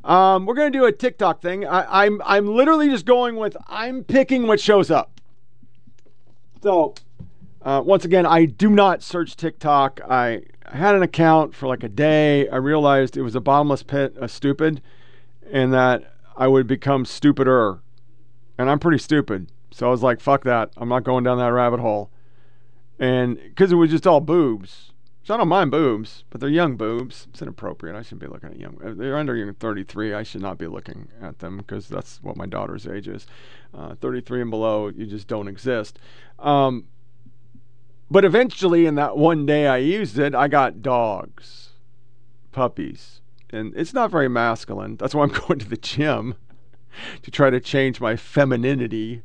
[0.04, 1.66] Um, we're gonna do a TikTok thing.
[1.66, 5.20] I, I'm I'm literally just going with I'm picking what shows up.
[6.62, 6.96] So
[7.62, 10.00] uh, once again, I do not search TikTok.
[10.10, 12.48] I, I had an account for like a day.
[12.48, 14.82] I realized it was a bottomless pit of stupid,
[15.52, 17.80] and that I would become stupider.
[18.58, 20.72] And I'm pretty stupid, so I was like, "Fuck that!
[20.78, 22.10] I'm not going down that rabbit hole."
[23.00, 24.92] And because it was just all boobs,
[25.28, 27.28] so I don't mind boobs, but they're young boobs.
[27.30, 27.98] It's inappropriate.
[27.98, 28.78] I shouldn't be looking at young.
[28.80, 30.14] They're under 33.
[30.14, 33.28] I should not be looking at them because that's what my daughter's age is.
[33.74, 36.00] Uh, 33 and below, you just don't exist.
[36.40, 36.86] Um,
[38.10, 41.72] but eventually, in that one day I used it, I got dogs,
[42.54, 43.20] puppies,
[43.50, 44.96] and it's not very masculine.
[44.96, 46.36] That's why I'm going to the gym
[47.22, 49.24] to try to change my femininity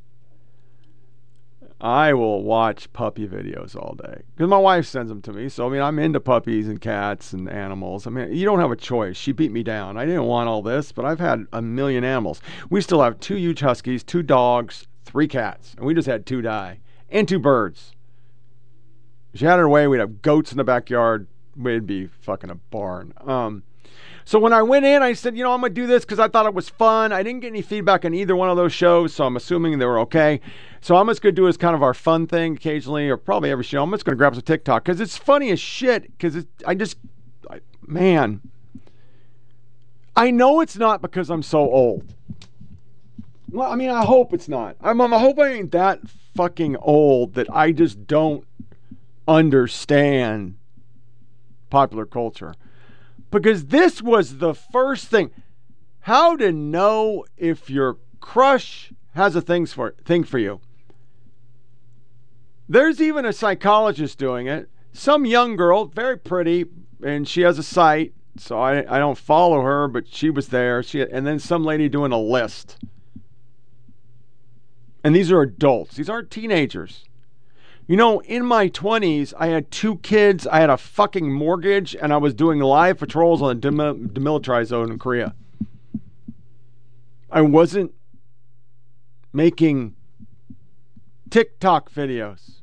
[1.83, 5.49] I will watch puppy videos all day because my wife sends them to me.
[5.49, 8.07] So I mean, I'm into puppies and cats and animals.
[8.07, 9.17] I mean, you don't have a choice.
[9.17, 9.97] She beat me down.
[9.97, 12.41] I didn't want all this, but I've had a million animals.
[12.71, 16.41] We still have two huge huskies, two dogs, three cats, and we just had two
[16.41, 16.79] die,
[17.11, 17.93] and two birds.
[19.35, 21.27] If she had her way, we'd have goats in the backyard.
[21.57, 23.13] We'd be fucking a barn.
[23.21, 23.65] Um,
[24.25, 26.19] so when I went in, I said, you know, I'm going to do this because
[26.19, 27.13] I thought it was fun.
[27.13, 29.87] I didn't get any feedback on either one of those shows, so I'm assuming they
[29.87, 30.41] were okay.
[30.81, 33.51] So I'm just going to do as kind of our fun thing occasionally, or probably
[33.51, 33.83] every show.
[33.83, 36.11] I'm just going to grab some TikTok because it's funny as shit.
[36.17, 36.97] Because I just,
[37.51, 38.41] I, man,
[40.15, 42.15] I know it's not because I'm so old.
[43.51, 44.77] Well, I mean, I hope it's not.
[44.81, 46.01] I'm, I hope I ain't that
[46.35, 48.47] fucking old that I just don't
[49.29, 50.57] understand
[51.71, 52.55] popular culture
[53.33, 55.33] because this was the first thing.
[56.01, 60.61] How to know if your crush has a thing for thing for you.
[62.69, 64.71] There's even a psychologist doing it.
[64.93, 66.67] Some young girl, very pretty,
[67.03, 68.13] and she has a site.
[68.39, 70.83] So I, I don't follow her, but she was there.
[70.83, 72.79] She and then some lady doing a list.
[75.05, 75.97] And these are adults.
[75.97, 77.05] These aren't teenagers.
[77.93, 82.11] You know, in my 20s, I had two kids, I had a fucking mortgage, and
[82.11, 85.35] I was doing live patrols on a demilitarized zone in Korea.
[87.31, 87.93] I wasn't
[89.35, 89.95] making
[91.29, 92.62] TikTok videos.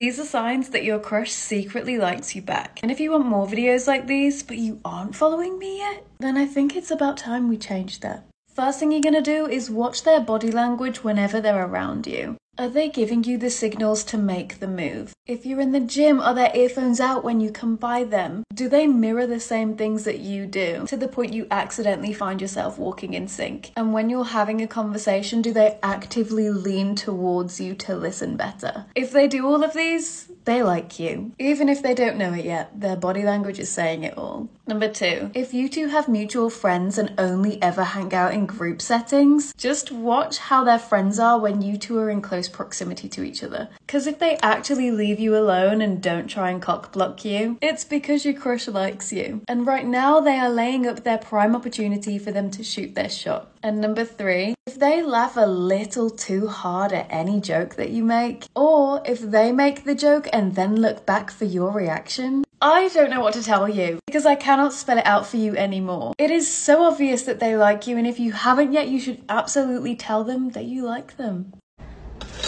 [0.00, 2.80] These are signs that your crush secretly likes you back.
[2.82, 6.38] And if you want more videos like these, but you aren't following me yet, then
[6.38, 8.24] I think it's about time we change that.
[8.48, 12.38] First thing you're gonna do is watch their body language whenever they're around you.
[12.60, 15.14] Are they giving you the signals to make the move?
[15.26, 18.42] If you're in the gym, are their earphones out when you come by them?
[18.52, 22.38] Do they mirror the same things that you do to the point you accidentally find
[22.38, 23.72] yourself walking in sync?
[23.76, 28.84] And when you're having a conversation, do they actively lean towards you to listen better?
[28.94, 31.32] If they do all of these, they like you.
[31.38, 34.50] Even if they don't know it yet, their body language is saying it all.
[34.66, 38.82] Number two, if you two have mutual friends and only ever hang out in group
[38.82, 43.22] settings, just watch how their friends are when you two are in close proximity to
[43.22, 43.68] each other.
[43.86, 47.84] Because if they actually leave you alone and don't try and cock block you, it's
[47.84, 49.42] because your crush likes you.
[49.48, 53.08] And right now, they are laying up their prime opportunity for them to shoot their
[53.08, 53.50] shot.
[53.62, 58.04] And number three, if they laugh a little too hard at any joke that you
[58.04, 62.88] make, or if they make the joke and then look back for your reaction, I
[62.88, 66.12] don't know what to tell you because I cannot spell it out for you anymore.
[66.18, 69.22] It is so obvious that they like you, and if you haven't yet, you should
[69.30, 71.54] absolutely tell them that you like them.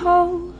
[0.00, 0.54] Hold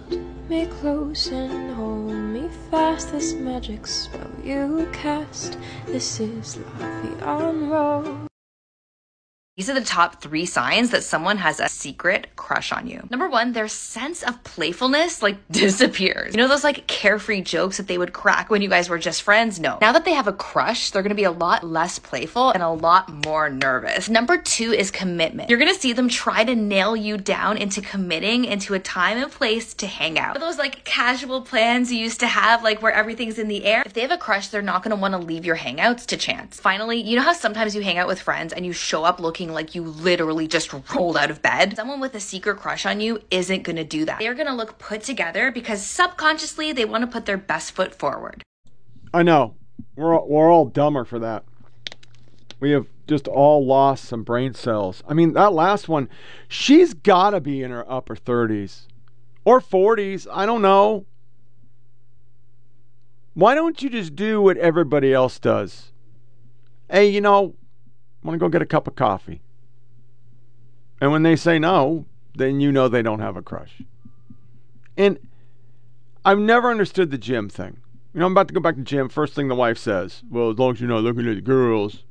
[0.51, 3.11] me close and hold me fast.
[3.11, 5.57] This magic spell you cast.
[5.87, 8.30] This is love beyond road.
[9.57, 13.07] These are the top three signs that someone has a secret crush on you.
[13.11, 16.33] Number one, their sense of playfulness like disappears.
[16.35, 19.23] You know those like carefree jokes that they would crack when you guys were just
[19.23, 19.59] friends?
[19.61, 19.77] No.
[19.81, 22.71] Now that they have a crush, they're gonna be a lot less playful and a
[22.71, 24.09] lot more nervous.
[24.09, 25.51] Number two is commitment.
[25.51, 29.31] You're gonna see them try to nail you down into committing into a time and
[29.31, 30.39] place to hang out.
[30.39, 33.83] Those like casual plans you used to have, like where everything's in the air.
[33.85, 36.59] If they have a crush, they're not gonna wanna leave your hangouts to chance.
[36.59, 39.50] Finally, you know how sometimes you hang out with friends and you show up looking
[39.53, 41.77] like you literally just rolled out of bed.
[41.77, 44.19] Someone with a secret crush on you isn't gonna do that.
[44.19, 48.43] They're gonna look put together because subconsciously they wanna put their best foot forward.
[49.13, 49.55] I know.
[49.97, 51.45] We're all, we're all dumber for that.
[52.61, 55.03] We have just all lost some brain cells.
[55.09, 56.09] I mean, that last one,
[56.47, 58.87] she's got to be in her upper 30s
[59.45, 60.29] or 40s.
[60.31, 61.07] I don't know.
[63.35, 65.93] Why don't you just do what everybody else does?
[66.91, 67.55] Hey, you know,
[68.23, 69.43] want to go get a cup of coffee.
[71.01, 73.83] And when they say no, then you know they don't have a crush.
[74.97, 75.19] And
[76.25, 77.79] I've never understood the gym thing.
[78.13, 79.09] You know, I'm about to go back to gym.
[79.09, 82.05] First thing the wife says, well, as long as you're not looking at the girls.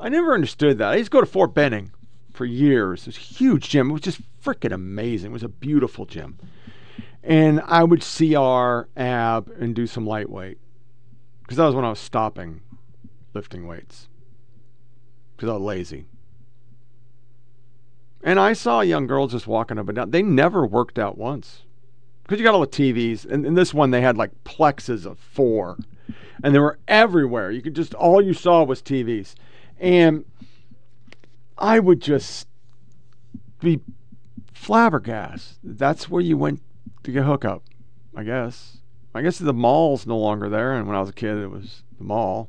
[0.00, 0.92] I never understood that.
[0.92, 1.92] I used to go to Fort Benning
[2.32, 3.02] for years.
[3.02, 3.90] It was a huge gym.
[3.90, 5.30] It was just freaking amazing.
[5.30, 6.38] It was a beautiful gym.
[7.22, 10.58] And I would CR, ab, and do some lightweight.
[11.42, 12.62] Because that was when I was stopping
[13.34, 14.08] lifting weights.
[15.36, 16.06] Because I was lazy.
[18.22, 20.10] And I saw young girls just walking up and down.
[20.10, 21.62] They never worked out once.
[22.22, 23.24] Because you got all the TVs.
[23.24, 25.76] And in this one, they had like plexes of four.
[26.42, 27.50] And they were everywhere.
[27.50, 29.34] You could just, all you saw was TVs.
[29.78, 30.24] And
[31.58, 32.46] I would just
[33.60, 33.80] be
[34.52, 35.58] flabbergasted.
[35.62, 36.60] That's where you went
[37.02, 37.64] to get hookup,
[38.14, 38.78] I guess.
[39.14, 40.72] I guess the mall's no longer there.
[40.72, 42.48] And when I was a kid, it was the mall.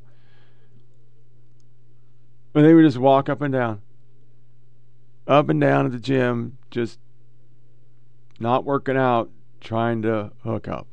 [2.54, 3.82] But they would just walk up and down
[5.28, 7.00] up and down at the gym, just
[8.40, 9.30] not working out,
[9.62, 10.88] trying to hook up.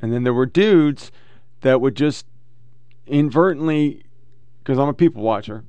[0.00, 1.12] And then there were dudes
[1.60, 2.26] that would just
[3.06, 4.04] inadvertently,
[4.58, 5.64] because I'm a people watcher,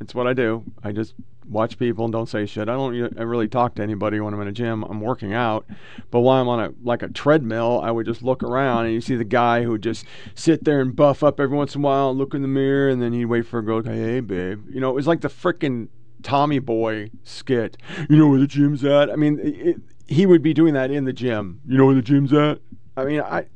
[0.00, 0.64] it's what I do.
[0.82, 1.14] I just
[1.48, 2.68] watch people and don't say shit.
[2.68, 4.82] I don't I really talk to anybody when I'm in a gym.
[4.84, 5.66] I'm working out,
[6.10, 9.00] but while I'm on a like a treadmill, I would just look around and you
[9.00, 11.84] see the guy who would just sit there and buff up every once in a
[11.84, 13.82] while, look in the mirror, and then he'd wait for a girl.
[13.82, 15.88] Hey, babe, you know, it was like the freaking
[16.22, 17.76] Tommy Boy skit.
[18.08, 19.10] You know where the gym's at?
[19.10, 19.76] I mean, it,
[20.06, 21.60] he would be doing that in the gym.
[21.66, 22.60] You know where the gym's at?
[22.96, 23.46] I mean, I.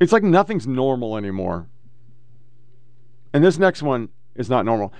[0.00, 1.68] It's like nothing's normal anymore.
[3.32, 4.92] And this next one is not normal.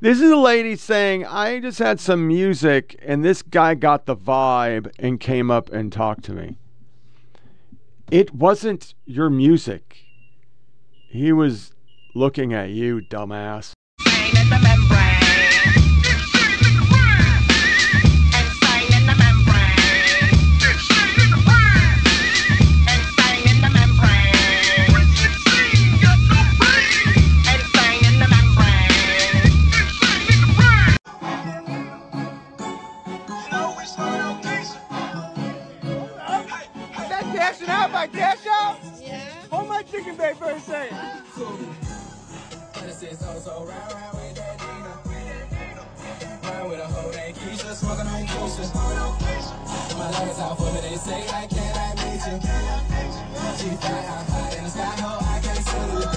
[0.00, 4.16] This is a lady saying, I just had some music and this guy got the
[4.16, 6.58] vibe and came up and talked to me.
[8.10, 10.04] It wasn't your music.
[11.08, 11.72] He was
[12.14, 13.72] looking at you, dumbass.
[43.44, 44.94] So round round with that Dina.
[46.48, 48.72] Round with a whole day Keisha, smoking on Keisha.
[49.98, 52.40] My legs out for me, they say I can't I meet you.
[53.60, 56.08] She fly out high in the sky, ho, I can't see you.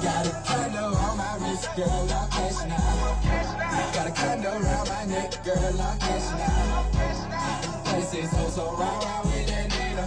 [0.00, 3.92] Got a condo on my wrist, girl, I'm cashing out.
[3.92, 6.88] Got a condo around my neck, girl, I'm cashing out.
[7.84, 10.06] This is so round round with that Dina.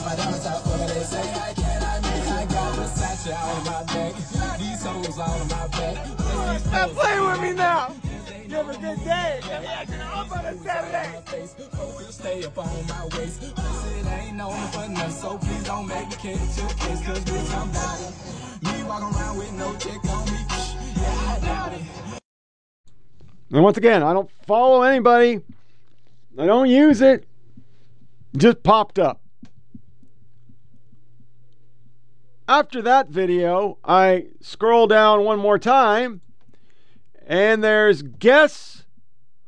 [0.00, 1.63] My diamonds out for me, they say I can't.
[2.84, 6.60] I got Versace on my back.
[6.60, 7.94] Stop playing with me now.
[8.46, 9.40] You have a good day.
[9.50, 11.22] Acting up on a Saturday.
[12.10, 13.42] Stay up on my waist.
[13.42, 17.02] It ain't no for nothing, so please don't make me catch your case.
[17.06, 18.12] Cause bitch, I'm down.
[18.62, 20.38] Me walking around with no check on me.
[20.96, 21.80] Yeah, I doubt it.
[23.50, 25.40] And once again, I don't follow anybody.
[26.38, 27.26] I don't use it.
[28.36, 29.23] Just popped up.
[32.46, 36.20] After that video, I scroll down one more time,
[37.26, 38.84] and there's guess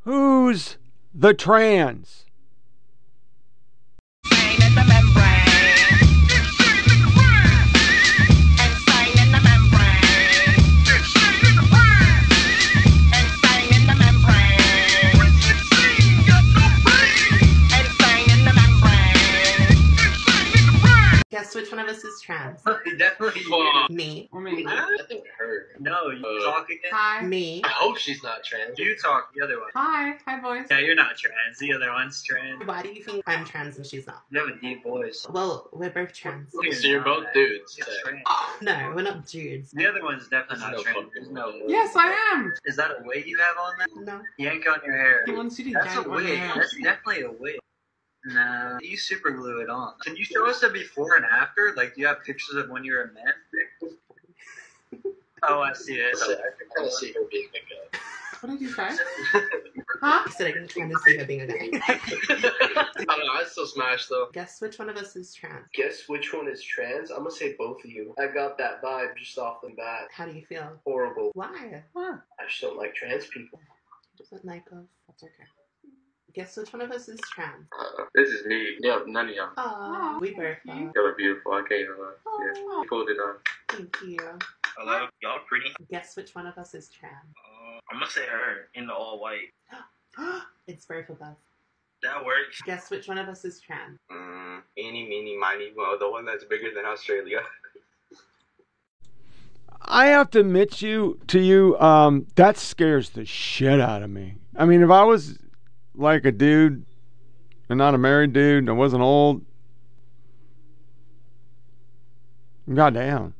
[0.00, 0.78] who's
[1.14, 2.25] the trans?
[21.36, 22.62] Guess which one of us is trans?
[22.98, 23.42] Definitely
[23.90, 24.26] Me.
[24.32, 24.64] Or me.
[24.66, 25.66] I think her.
[25.78, 26.90] No, you Uh, talk again.
[26.90, 27.20] Hi.
[27.26, 27.60] Me.
[27.62, 28.78] I hope she's not trans.
[28.78, 29.68] You talk the other one.
[29.74, 30.16] Hi.
[30.26, 30.66] Hi, boys.
[30.70, 31.58] Yeah, you're not trans.
[31.58, 32.64] The other one's trans.
[32.64, 34.22] Why do you think I'm trans and she's not?
[34.30, 35.26] You have a deep voice.
[35.28, 36.54] Well, we're both trans.
[36.54, 37.78] Okay, So you're both dudes.
[38.62, 39.72] No, we're not dudes.
[39.72, 41.10] The other one's definitely not trans.
[41.14, 41.64] There's no way.
[41.68, 42.54] Yes, I am.
[42.64, 44.04] Is that a wig you have on there?
[44.16, 44.22] No.
[44.38, 45.22] Yank on your hair.
[45.26, 46.38] He wants you to That's yank a on your wig.
[46.38, 46.52] hair.
[46.56, 47.58] That's definitely a wig.
[48.26, 49.92] Nah, you super glue it on.
[50.02, 51.72] Can you show us the before and after?
[51.76, 53.94] Like, do you have pictures of when you were a man?
[55.44, 56.16] oh, I see it.
[56.20, 58.00] I can kind of see her being a guy.
[58.40, 58.88] What did you say?
[60.02, 60.24] huh?
[60.26, 61.54] I said I can kind of see her being a guy.
[61.70, 63.32] I don't know.
[63.32, 64.28] I still smash though.
[64.32, 65.64] Guess which one of us is trans?
[65.72, 67.10] Guess which one is trans?
[67.10, 68.12] I'm gonna say both of you.
[68.18, 70.08] I got that vibe just off the bat.
[70.12, 70.72] How do you feel?
[70.84, 71.30] Horrible.
[71.34, 71.84] Why?
[71.92, 72.16] Why?
[72.40, 73.60] I just don't like trans people.
[74.18, 74.84] Doesn't like us.
[75.06, 75.44] That's okay.
[76.36, 77.66] Guess which one of us is trans?
[77.72, 78.76] Uh, this is me.
[78.80, 79.54] Yeah, none of y'all.
[79.56, 80.20] Aww.
[80.20, 80.74] We both are.
[80.94, 81.52] Y'all are beautiful.
[81.52, 82.12] I can't even lie.
[82.44, 83.36] Yeah, you pulled it off.
[83.70, 84.18] Thank you.
[84.76, 85.72] Hello, y'all pretty.
[85.90, 87.14] Guess which one of us is trans?
[87.14, 89.48] Uh, I'm gonna say her in the all white.
[90.66, 91.36] it's both of us.
[92.02, 92.60] That works.
[92.66, 93.98] Guess which one of us is trans?
[94.12, 97.40] Mm, eeny, meeny, miny, well, the one that's bigger than Australia.
[99.80, 104.34] I have to admit you to you, um, that scares the shit out of me.
[104.54, 105.38] I mean, if I was
[105.96, 106.84] like a dude
[107.68, 109.44] and not a married dude and wasn't old,
[112.72, 113.34] goddamn.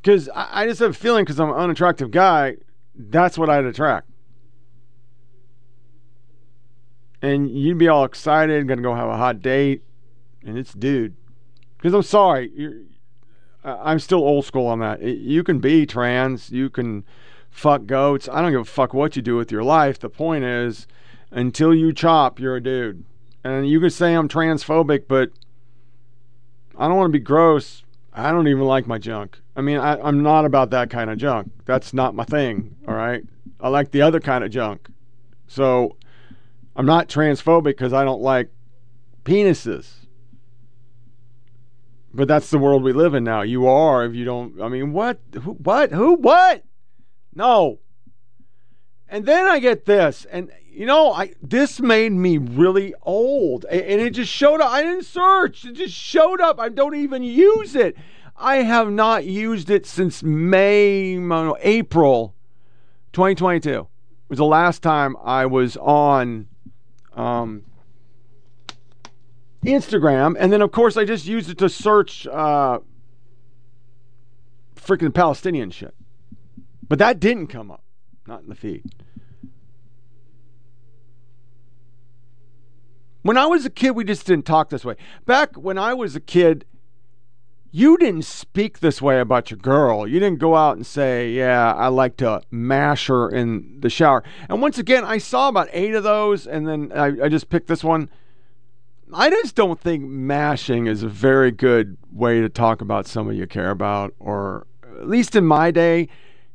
[0.00, 2.56] Because I, I just have a feeling because I'm an unattractive guy,
[2.94, 4.08] that's what I'd attract.
[7.22, 9.82] And you'd be all excited, gonna go have a hot date,
[10.42, 11.14] and it's dude.
[11.76, 12.50] Because I'm sorry,
[13.62, 15.02] I'm still old school on that.
[15.02, 17.04] You can be trans, you can
[17.50, 18.28] fuck goats.
[18.28, 19.98] I don't give a fuck what you do with your life.
[19.98, 20.86] The point is,
[21.30, 23.04] until you chop, you're a dude.
[23.44, 25.30] And you can say I'm transphobic, but
[26.76, 27.84] I don't want to be gross.
[28.12, 29.40] I don't even like my junk.
[29.56, 31.50] I mean, I, I'm not about that kind of junk.
[31.64, 32.76] That's not my thing.
[32.88, 33.22] All right.
[33.60, 34.88] I like the other kind of junk.
[35.46, 35.96] So
[36.76, 38.50] I'm not transphobic because I don't like
[39.24, 39.92] penises.
[42.12, 43.42] But that's the world we live in now.
[43.42, 44.60] You are if you don't.
[44.60, 45.20] I mean, what?
[45.34, 45.92] Who, what?
[45.92, 46.14] Who?
[46.14, 46.64] What?
[47.34, 47.78] No.
[49.08, 54.00] And then I get this, and you know, I this made me really old, and
[54.00, 54.70] it just showed up.
[54.70, 56.60] I didn't search; it just showed up.
[56.60, 57.96] I don't even use it.
[58.36, 61.18] I have not used it since May,
[61.60, 62.34] April,
[63.12, 63.70] 2022.
[63.70, 63.86] It
[64.28, 66.46] Was the last time I was on
[67.14, 67.64] um,
[69.64, 72.78] Instagram, and then of course I just used it to search uh,
[74.76, 75.94] freaking Palestinian shit.
[76.90, 77.84] But that didn't come up,
[78.26, 78.82] not in the feed.
[83.22, 84.96] When I was a kid, we just didn't talk this way.
[85.24, 86.64] Back when I was a kid,
[87.70, 90.04] you didn't speak this way about your girl.
[90.04, 94.24] You didn't go out and say, Yeah, I like to mash her in the shower.
[94.48, 97.68] And once again, I saw about eight of those, and then I, I just picked
[97.68, 98.10] this one.
[99.14, 103.46] I just don't think mashing is a very good way to talk about somebody you
[103.46, 104.66] care about, or
[104.98, 106.08] at least in my day,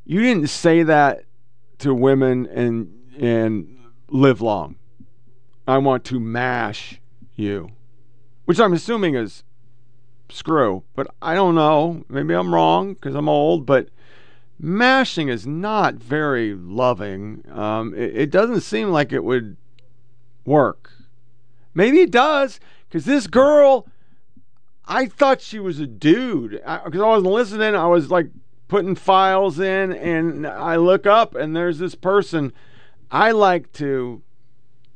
[0.06, 1.24] you didn't say that
[1.80, 3.78] to women and and
[4.10, 4.76] live long.
[5.68, 7.02] I want to mash
[7.36, 7.72] you,
[8.46, 9.44] which I'm assuming is
[10.30, 12.04] screw, but I don't know.
[12.08, 13.90] Maybe I'm wrong because I'm old, but
[14.60, 17.44] mashing is not very loving.
[17.52, 19.58] Um, it, it doesn't seem like it would
[20.46, 20.92] work.
[21.74, 23.88] Maybe it does because this girl,
[24.86, 27.76] I thought she was a dude because I, I wasn't listening.
[27.76, 28.28] I was like
[28.68, 32.54] putting files in, and I look up, and there's this person.
[33.12, 34.22] I like to,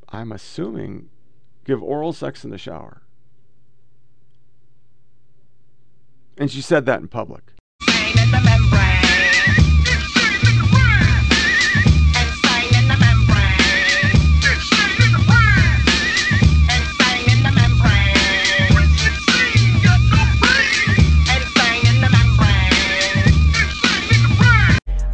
[0.10, 1.10] I'm assuming,
[1.66, 3.04] give oral sex in the shower.
[6.38, 7.54] And she said that in public.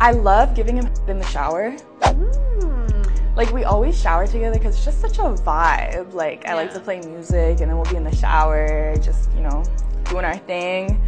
[0.05, 1.75] I love giving him in the shower.
[2.01, 3.35] Mm.
[3.35, 6.13] Like we always shower together because it's just such a vibe.
[6.13, 9.41] Like I like to play music and then we'll be in the shower, just you
[9.41, 9.63] know,
[10.03, 11.01] doing our thing.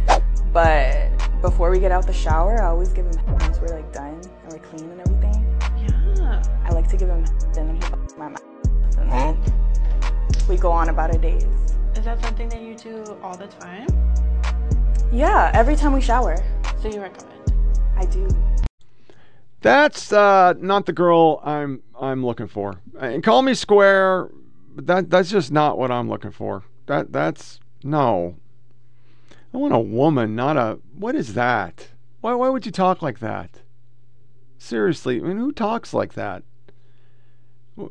[0.52, 1.10] But
[1.40, 4.52] before we get out the shower, I always give him once we're like done and
[4.52, 5.46] we're clean and everything.
[6.16, 6.42] Yeah.
[6.64, 8.42] I like to give him then he my mouth
[8.98, 9.38] and then
[10.48, 11.46] we go on about our days.
[11.94, 13.86] Is that something that you do all the time?
[15.12, 16.36] Yeah, every time we shower.
[16.82, 17.52] So you recommend?
[17.96, 18.28] I do.
[19.60, 22.80] That's uh, not the girl I'm I'm looking for.
[22.98, 24.30] And call me square,
[24.74, 26.64] but that that's just not what I'm looking for.
[26.86, 28.36] That that's no.
[29.52, 30.78] I want a woman, not a.
[30.94, 31.88] What is that?
[32.20, 33.62] Why, why would you talk like that?
[34.58, 36.42] Seriously, I mean, who talks like that?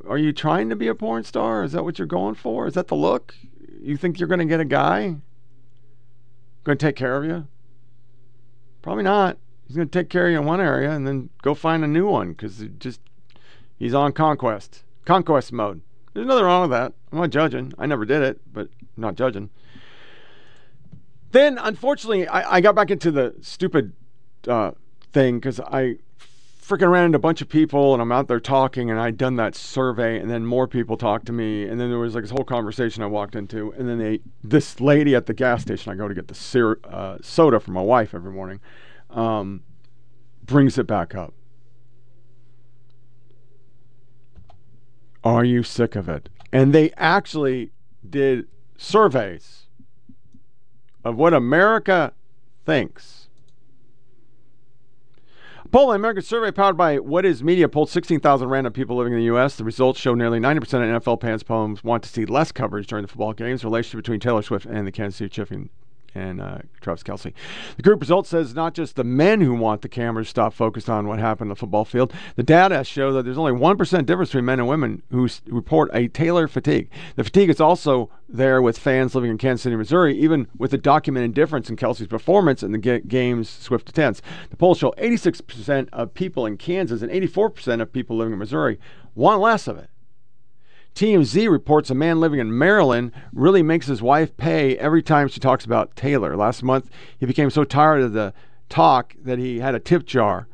[0.07, 1.64] Are you trying to be a porn star?
[1.64, 2.68] Is that what you're going for?
[2.68, 3.35] Is that the look?
[3.81, 5.15] You think you're going to get a guy?
[6.65, 7.48] Going to take care of you?
[8.81, 9.38] Probably not.
[9.68, 11.88] He's going to take care of you in one area and then go find a
[11.88, 13.02] new one because just
[13.77, 15.81] he's on conquest, conquest mode.
[16.14, 16.94] There's nothing wrong with that.
[17.11, 17.73] I'm not judging.
[17.77, 19.49] I never did it, but I'm not judging.
[21.31, 23.94] Then, unfortunately, I, I got back into the stupid
[24.48, 24.72] uh,
[25.11, 25.98] thing because I
[26.68, 29.38] freaking ran into a bunch of people and I'm out there talking and I'd done
[29.38, 32.31] that survey and then more people talked to me and then there was like this
[32.31, 35.95] whole conversation I walked into and then they this lady at the gas station I
[35.95, 38.60] go to get the uh, soda for my wife every morning
[39.09, 39.63] um,
[40.43, 41.34] brings it back up.
[45.23, 46.29] Are you sick of it?
[46.51, 47.71] And they actually
[48.07, 48.47] did
[48.77, 49.67] surveys
[51.03, 52.13] of what America
[52.65, 53.27] thinks
[55.71, 59.19] poll, an American survey powered by What Is Media polled 16,000 random people living in
[59.19, 59.55] the U.S.
[59.55, 63.03] The results show nearly 90% of NFL fans poems want to see less coverage during
[63.03, 63.61] the football games.
[63.61, 65.69] The relationship between Taylor Swift and the Kansas City Chiefs
[66.15, 67.34] and uh, Travis Kelce.
[67.75, 71.07] The group results says not just the men who want the cameras stop focused on
[71.07, 72.13] what happened on the football field.
[72.35, 76.07] The data show that there's only 1% difference between men and women who report a
[76.07, 76.89] Taylor fatigue.
[77.15, 80.77] The fatigue is also there with fans living in Kansas City, Missouri, even with the
[80.77, 84.21] documented difference in Kelce's performance in the ga- games Swift attends.
[84.49, 88.79] The polls show 86% of people in Kansas and 84% of people living in Missouri
[89.15, 89.89] want less of it.
[90.97, 95.39] TMZ reports a man living in Maryland really makes his wife pay every time she
[95.39, 96.35] talks about Taylor.
[96.35, 98.33] Last month, he became so tired of the
[98.67, 100.47] talk that he had a tip jar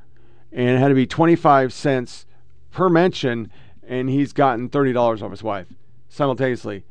[0.51, 2.25] and it had to be 25 cents
[2.71, 3.49] per mention,
[3.87, 5.67] and he's gotten $30 off his wife.
[6.09, 6.83] Simultaneously,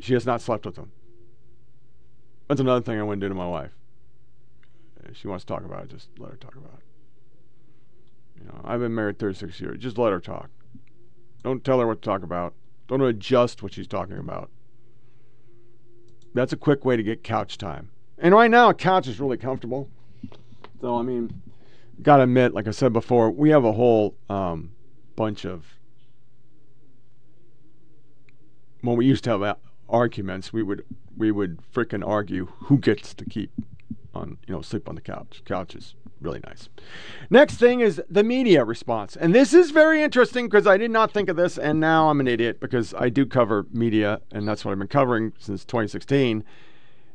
[0.00, 0.92] she has not slept with him.
[2.46, 3.72] That's another thing I wouldn't do to my wife.
[5.04, 8.40] If she wants to talk about it, just let her talk about it.
[8.42, 9.78] You know, I've been married 36 years.
[9.78, 10.50] Just let her talk.
[11.42, 12.52] Don't tell her what to talk about.
[12.92, 14.50] Don't adjust what she's talking about.
[16.34, 17.88] That's a quick way to get couch time.
[18.18, 19.88] And right now, a couch is really comfortable.
[20.82, 21.40] So, I mean,
[22.02, 24.72] gotta admit, like I said before, we have a whole um,
[25.16, 25.64] bunch of.
[28.82, 29.56] When we used to have
[29.88, 30.84] arguments, we would
[31.16, 33.52] we would freaking argue who gets to keep
[34.14, 35.42] on you know sleep on the couch.
[35.44, 36.68] Couch is really nice.
[37.30, 39.16] Next thing is the media response.
[39.16, 42.20] And this is very interesting because I did not think of this, and now I'm
[42.20, 46.44] an idiot because I do cover media, and that's what I've been covering since 2016.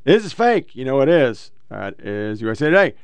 [0.04, 0.76] This is fake.
[0.76, 1.52] You know it is.
[1.70, 2.96] That is USA Today.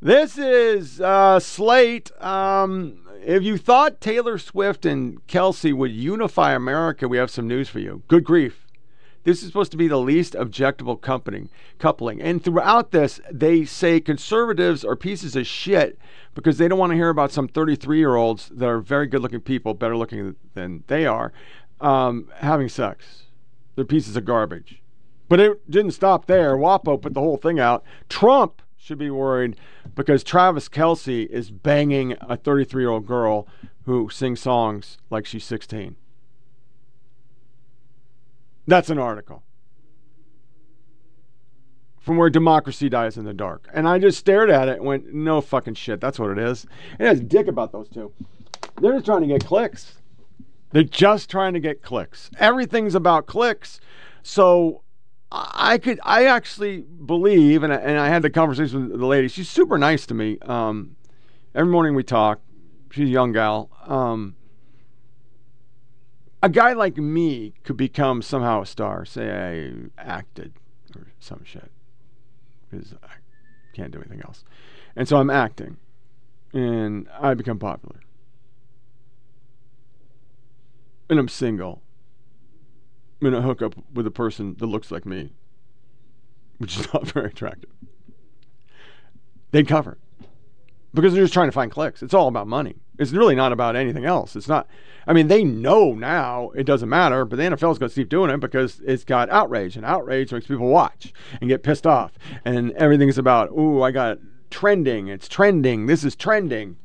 [0.00, 2.10] This is uh, Slate.
[2.22, 7.70] Um, if you thought Taylor Swift and Kelce would unify America, we have some news
[7.70, 8.02] for you.
[8.08, 8.63] Good grief.
[9.24, 11.48] This is supposed to be the least objectable company,
[11.78, 12.20] coupling.
[12.20, 15.98] And throughout this, they say conservatives are pieces of shit
[16.34, 19.22] because they don't want to hear about some 33 year olds that are very good
[19.22, 21.32] looking people, better looking than they are,
[21.80, 23.24] um, having sex.
[23.74, 24.82] They're pieces of garbage.
[25.28, 26.56] But it didn't stop there.
[26.56, 27.82] WAPO put the whole thing out.
[28.10, 29.56] Trump should be worried
[29.94, 33.48] because Travis Kelce is banging a 33 year old girl
[33.86, 35.96] who sings songs like she's 16.
[38.66, 39.42] That's an article
[42.04, 43.66] from where democracy dies in the dark.
[43.72, 46.00] And I just stared at it and went, no fucking shit.
[46.02, 46.66] That's what it is.
[46.98, 48.12] It has dick about those two.
[48.80, 49.94] They're just trying to get clicks.
[50.72, 52.30] They're just trying to get clicks.
[52.38, 53.80] Everything's about clicks.
[54.22, 54.82] So
[55.32, 59.28] I could, I actually believe, and I, and I had the conversation with the lady.
[59.28, 60.38] She's super nice to me.
[60.42, 60.96] Um,
[61.54, 62.40] every morning we talk.
[62.90, 63.70] She's a young gal.
[63.86, 64.36] Um,
[66.44, 69.06] a guy like me could become somehow a star.
[69.06, 70.52] Say I acted
[70.94, 71.70] or some shit
[72.70, 73.14] because I
[73.72, 74.44] can't do anything else,
[74.94, 75.78] and so I'm acting,
[76.52, 78.00] and I become popular,
[81.08, 81.80] and I'm single.
[83.22, 85.32] And I'm hook up with a person that looks like me,
[86.58, 87.70] which is not very attractive.
[89.50, 89.96] They'd cover
[90.92, 92.02] because they're just trying to find clicks.
[92.02, 92.74] It's all about money.
[92.98, 94.36] It's really not about anything else.
[94.36, 94.68] It's not.
[95.06, 98.30] I mean, they know now it doesn't matter, but the NFL's going to keep doing
[98.30, 102.12] it because it's got outrage, and outrage makes people watch and get pissed off,
[102.44, 104.18] and everything's about, ooh, I got
[104.50, 105.08] trending.
[105.08, 105.86] It's trending.
[105.86, 106.76] This is trending.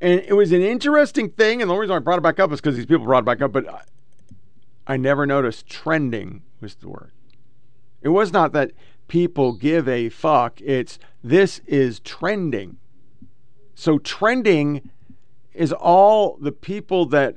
[0.00, 2.52] And it was an interesting thing, and the only reason I brought it back up
[2.52, 3.82] is because these people brought it back up, but I,
[4.86, 7.12] I never noticed trending was the word.
[8.00, 8.72] It was not that
[9.08, 10.60] people give a fuck.
[10.62, 12.78] It's this is trending.
[13.74, 14.90] So trending
[15.60, 17.36] is all the people that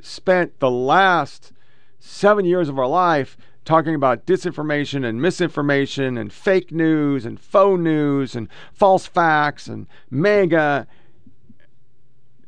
[0.00, 1.52] spent the last
[2.00, 7.80] seven years of our life talking about disinformation and misinformation and fake news and faux
[7.80, 10.88] news and false facts and mega.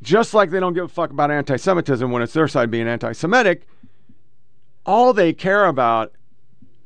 [0.03, 2.89] Just like they don't give a fuck about anti Semitism when it's their side being
[2.89, 3.69] anti Semitic,
[4.85, 6.13] all they care about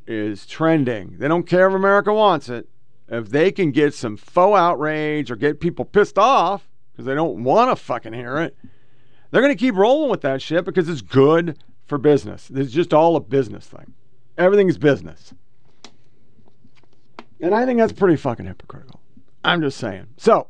[0.06, 1.16] is trending.
[1.16, 2.68] They don't care if America wants it.
[3.08, 7.44] If they can get some faux outrage or get people pissed off because they don't
[7.44, 8.56] want to fucking hear it,
[9.30, 12.50] they're going to keep rolling with that shit because it's good for business.
[12.54, 13.92] It's just all a business thing.
[14.38, 15.34] Everything's business.
[17.38, 19.00] And I think that's pretty fucking hypocritical.
[19.44, 20.06] I'm just saying.
[20.16, 20.48] So,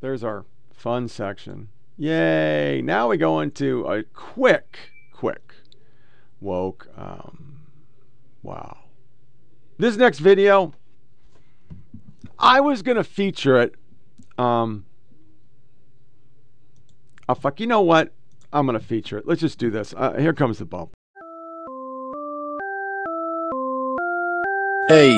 [0.00, 1.70] there's our fun section.
[1.96, 2.80] Yay.
[2.82, 4.78] Now we go into a quick,
[5.12, 5.54] quick
[6.40, 6.88] woke.
[6.96, 7.62] Um,
[8.42, 8.78] wow.
[9.78, 10.72] This next video,
[12.38, 13.74] I was going to feature it.
[14.38, 14.86] Um,
[17.28, 17.60] oh, fuck.
[17.60, 18.12] You know what?
[18.52, 19.26] I'm going to feature it.
[19.26, 19.94] Let's just do this.
[19.96, 20.90] Uh, here comes the bump.
[24.88, 25.16] Hey,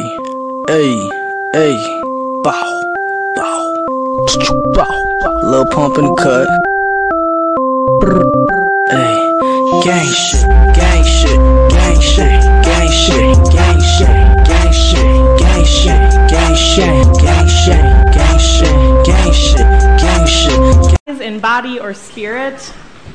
[0.69, 1.11] hey,
[1.53, 1.77] hey,
[2.45, 2.83] bow,
[3.35, 4.27] bow,
[4.74, 6.47] bow, little pump the cut.
[8.89, 10.47] Hey, gang shit,
[10.77, 11.37] gang shit,
[11.69, 12.31] gang shit,
[12.62, 14.09] gang shit, gang shit,
[14.47, 17.95] gang shit, gang shit, gang shit, gang shit,
[21.21, 22.73] in body or spirit.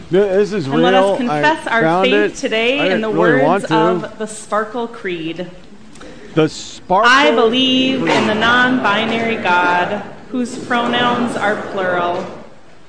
[0.10, 0.84] This is and real.
[0.84, 2.36] let us confess I our faith it.
[2.36, 5.50] today in the really words of the Sparkle Creed.
[6.36, 7.12] The sparkle.
[7.12, 12.26] I believe in the non binary God whose pronouns are plural.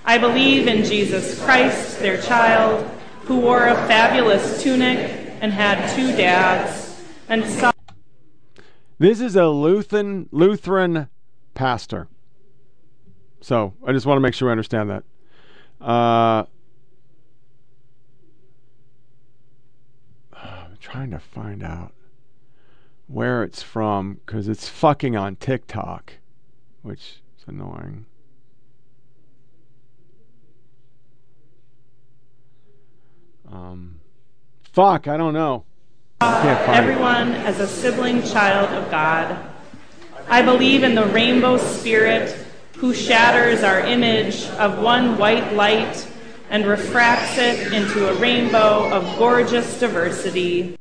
[0.05, 2.89] I believe in Jesus Christ, their child,
[3.23, 4.99] who wore a fabulous tunic
[5.41, 7.73] and had two dads, and saw.
[8.99, 11.09] This is a Lutheran Lutheran
[11.55, 12.09] pastor.
[13.43, 15.03] So I just want to make sure I understand that.
[15.81, 16.45] Uh,
[20.37, 21.93] I'm trying to find out
[23.09, 26.15] where it's from because it's fucking on TikTok,
[26.83, 28.07] which is annoying.
[33.51, 34.01] Um,
[34.63, 35.65] fuck, I don't know.
[36.21, 36.77] Can't it.
[36.77, 39.37] everyone as a sibling child of God.
[40.29, 42.42] I believe in the rainbow spirit
[42.83, 46.05] who shatters our image of one white light
[46.51, 50.77] and refracts it into a rainbow of gorgeous diversity.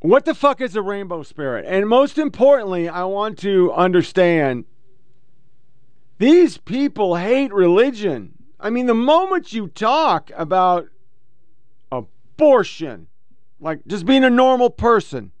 [0.00, 1.66] What the fuck is a rainbow spirit?
[1.68, 4.64] And most importantly, I want to understand
[6.16, 8.32] these people hate religion.
[8.58, 10.88] I mean, the moment you talk about
[11.90, 13.08] abortion,
[13.60, 15.32] like just being a normal person,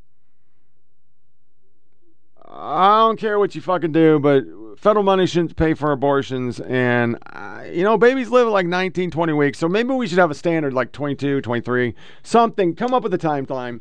[2.54, 4.44] I don't care what you fucking do, but
[4.78, 6.60] federal money shouldn't pay for abortions.
[6.60, 9.58] And, uh, you know, babies live like 19, 20 weeks.
[9.58, 12.74] So maybe we should have a standard like 22, 23, something.
[12.74, 13.80] Come up with a timeline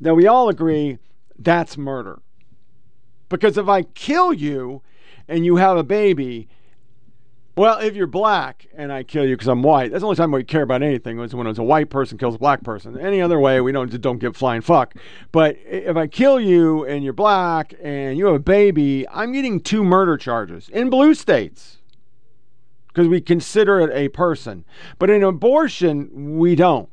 [0.00, 0.98] that we all agree
[1.38, 2.20] that's murder.
[3.28, 4.82] Because if I kill you
[5.26, 6.48] and you have a baby,
[7.56, 10.30] well, if you're black and I kill you because I'm white, that's the only time
[10.30, 12.98] we care about anything was when it was a white person kills a black person.
[12.98, 14.94] Any other way, we don't don't give flying fuck.
[15.32, 19.60] But if I kill you and you're black and you have a baby, I'm getting
[19.60, 21.78] two murder charges in blue states
[22.88, 24.64] because we consider it a person.
[24.98, 26.90] But in abortion, we don't.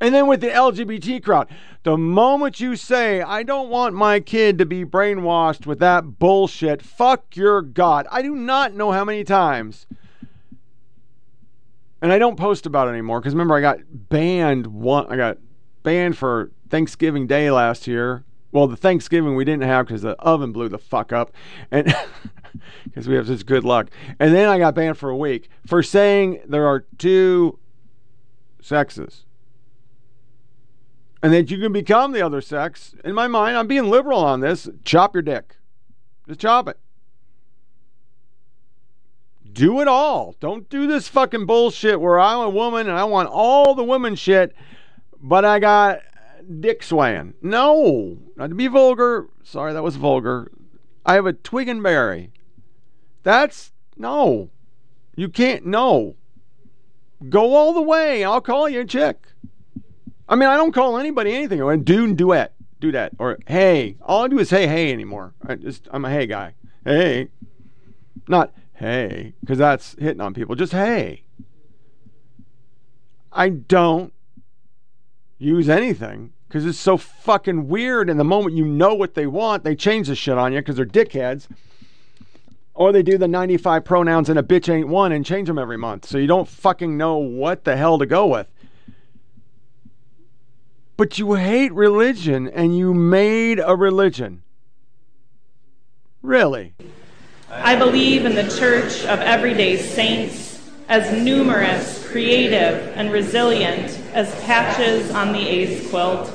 [0.00, 1.48] And then with the LGBT crowd,
[1.82, 6.82] the moment you say, I don't want my kid to be brainwashed with that bullshit,
[6.82, 8.06] fuck your God.
[8.10, 9.86] I do not know how many times.
[12.00, 15.38] And I don't post about it anymore because remember, I got banned one, I got
[15.82, 18.24] banned for Thanksgiving Day last year.
[18.52, 21.32] Well, the Thanksgiving we didn't have because the oven blew the fuck up.
[21.72, 21.92] And
[22.84, 23.90] because we have such good luck.
[24.20, 27.58] And then I got banned for a week for saying there are two
[28.60, 29.24] sexes
[31.22, 32.94] and that you can become the other sex.
[33.04, 34.68] In my mind, I'm being liberal on this.
[34.84, 35.56] Chop your dick.
[36.26, 36.78] Just chop it.
[39.52, 40.36] Do it all.
[40.40, 44.14] Don't do this fucking bullshit where I'm a woman and I want all the women
[44.14, 44.54] shit,
[45.20, 46.00] but I got
[46.60, 47.34] dick swaying.
[47.42, 49.28] No, not to be vulgar.
[49.42, 50.52] Sorry, that was vulgar.
[51.04, 52.30] I have a twig and berry.
[53.22, 54.50] That's no.
[55.16, 55.66] You can't.
[55.66, 56.14] No.
[57.28, 58.22] Go all the way.
[58.22, 59.26] I'll call you a chick.
[60.28, 61.60] I mean, I don't call anybody anything.
[61.60, 63.96] I went dude duet, do that, or hey.
[64.02, 65.34] All I do is hey hey anymore.
[65.46, 66.54] I just I'm a hey guy.
[66.84, 67.28] Hey,
[68.28, 70.54] not hey, because that's hitting on people.
[70.54, 71.24] Just hey.
[73.32, 74.12] I don't
[75.38, 78.10] use anything because it's so fucking weird.
[78.10, 80.76] And the moment you know what they want, they change the shit on you because
[80.76, 81.46] they're dickheads.
[82.74, 85.76] Or they do the 95 pronouns and a bitch ain't one and change them every
[85.76, 86.06] month.
[86.06, 88.46] So you don't fucking know what the hell to go with.
[90.98, 94.42] But you hate religion and you made a religion.
[96.22, 96.74] Really?
[97.48, 105.12] I believe in the church of everyday saints, as numerous, creative, and resilient as patches
[105.12, 106.32] on the AIDS quilt,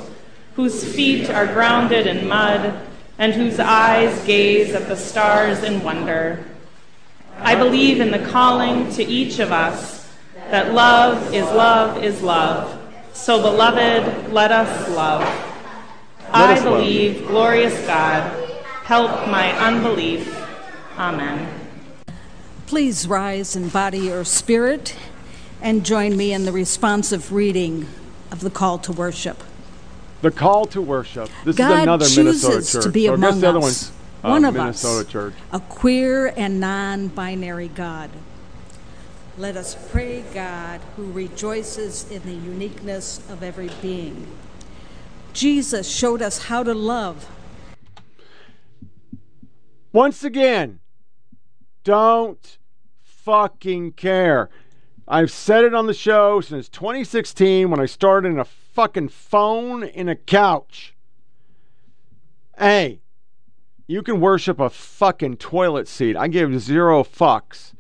[0.56, 2.88] whose feet are grounded in mud
[3.18, 6.42] and whose eyes gaze at the stars in wonder.
[7.40, 10.10] I believe in the calling to each of us
[10.52, 12.80] that love is love is love.
[13.14, 15.22] So, beloved, let us love.
[16.32, 16.80] I us love.
[16.80, 18.50] believe, glorious God,
[18.84, 20.36] help my unbelief.
[20.98, 21.48] Amen.
[22.66, 24.96] Please rise in body or spirit
[25.62, 27.88] and join me in the responsive reading
[28.32, 29.44] of the call to worship.
[30.22, 31.30] The call to worship.
[31.46, 32.84] This God is another chooses Minnesota church.
[32.84, 33.92] to be I guess among the other us, one's
[34.24, 35.34] uh, one of Minnesota us, church.
[35.52, 38.10] a queer and non binary God.
[39.36, 44.28] Let us pray, God, who rejoices in the uniqueness of every being.
[45.34, 47.28] Jesus showed us how to love.
[49.92, 50.80] Once again,
[51.84, 52.60] don't
[53.02, 54.52] fucking care.
[55.08, 59.84] I've said it on the show since 2016 when I started in a fucking phone
[59.84, 60.96] in a couch.
[62.56, 63.02] Hey,
[63.88, 66.16] you can worship a fucking toilet seat.
[66.16, 67.73] I give zero fucks.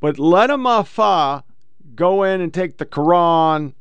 [0.00, 1.42] But let a mafa
[1.94, 3.74] go in and take the Quran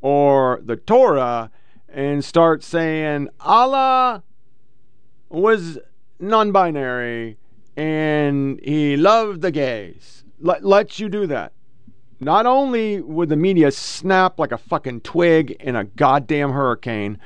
[0.00, 1.50] or the Torah
[1.88, 4.22] and start saying Allah
[5.28, 5.78] was
[6.18, 7.36] non binary
[7.76, 10.24] and he loved the gays.
[10.40, 11.52] Let, let you do that.
[12.18, 17.18] Not only would the media snap like a fucking twig in a goddamn hurricane,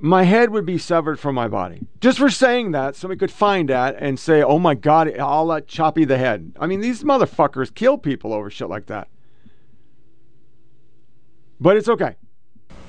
[0.00, 1.86] my head would be severed from my body.
[2.00, 6.04] Just for saying that, somebody could find that and say, oh my God, Allah choppy
[6.04, 6.52] the head.
[6.58, 9.08] I mean, these motherfuckers kill people over shit like that.
[11.60, 12.14] But it's okay.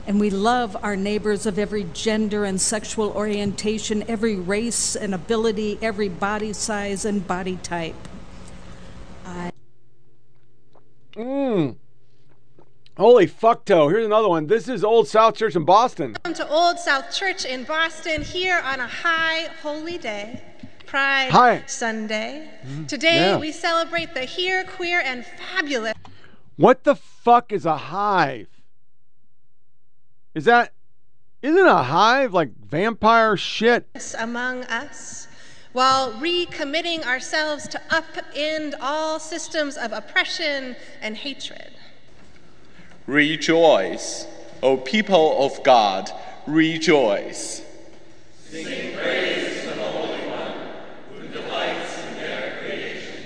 [0.06, 5.78] And we love our neighbors of every gender and sexual orientation, every race and ability,
[5.82, 7.96] every body size and body type.
[9.26, 9.52] I
[11.14, 11.76] Mmm.
[13.00, 13.90] Holy fuck, fuckto.
[13.90, 14.48] Here's another one.
[14.48, 16.18] This is Old South Church in Boston.
[16.26, 20.44] Welcome to Old South Church in Boston here on a high holy day,
[20.86, 21.64] Pride Hi.
[21.66, 22.52] Sunday.
[22.68, 22.90] Mhm.
[22.90, 23.38] Today Yeah.
[23.38, 25.94] we celebrate the here, queer, and fabulous
[26.58, 28.50] What the fuck is a hive?
[30.36, 30.74] Is that.
[31.42, 33.88] Isn't a hive like vampire shit?
[34.18, 35.30] among us
[35.72, 41.79] while recommitting ourselves to upend all systems of oppression and hatred.
[43.10, 44.28] Rejoice,
[44.62, 46.12] O people of God,
[46.46, 47.64] rejoice.
[48.44, 50.54] Sing praise to the Holy One,
[51.18, 53.24] who delights in their creation.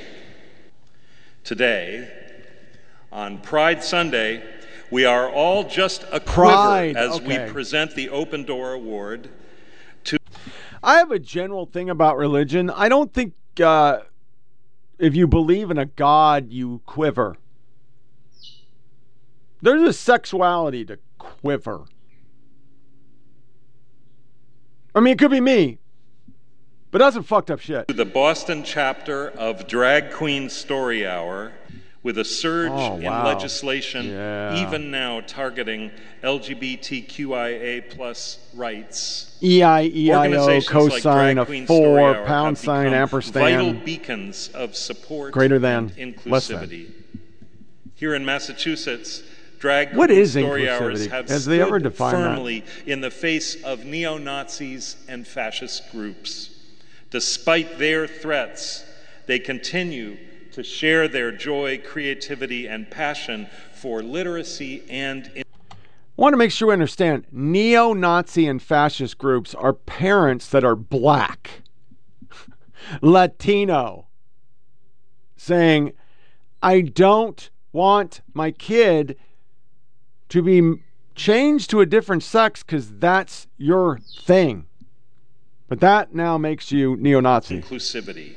[1.43, 2.09] Today,
[3.11, 4.41] on Pride Sunday,
[4.89, 7.45] we are all just a quiver as okay.
[7.45, 9.29] we present the Open Door Award
[10.05, 10.17] to
[10.81, 12.69] I have a general thing about religion.
[12.69, 13.99] I don't think uh,
[14.97, 17.35] if you believe in a God, you quiver.
[19.63, 21.85] There's a sexuality to quiver.
[24.93, 25.79] I mean, it could be me,
[26.91, 27.87] but that's some fucked up shit.
[27.87, 31.53] the Boston chapter of Drag Queen Story Hour
[32.03, 33.25] with a surge Oh, in wow.
[33.25, 34.61] legislation Yeah.
[34.67, 35.91] even now targeting
[36.21, 39.37] LGBTQIA plus rights.
[39.41, 43.33] EIEIO Organizations like cosine of four, pound sign, ampersand.
[43.33, 46.59] Vital beacons of support Greater than, and less than.
[46.67, 46.91] inclusivity.
[47.95, 49.23] Here in Massachusetts,
[49.63, 52.35] Drag What is Story Hours have Has they ever defined that?
[52.35, 56.49] firmly in the face of neo Nazis and fascist groups.
[57.11, 58.83] Despite their threats,
[59.25, 60.17] they continue
[60.51, 65.43] to share their joy, creativity, and passion for literacy and I
[66.17, 70.75] want to make sure we understand neo Nazi and fascist groups are parents that are
[70.75, 71.61] black,
[73.01, 74.07] Latino,
[75.37, 75.93] saying,
[76.61, 79.15] I don't want my kid
[80.33, 80.81] to be
[81.13, 84.65] changed to a different sex because that's your thing.
[85.67, 87.61] But that now makes you neo Nazi.
[87.61, 88.33] inclusivity.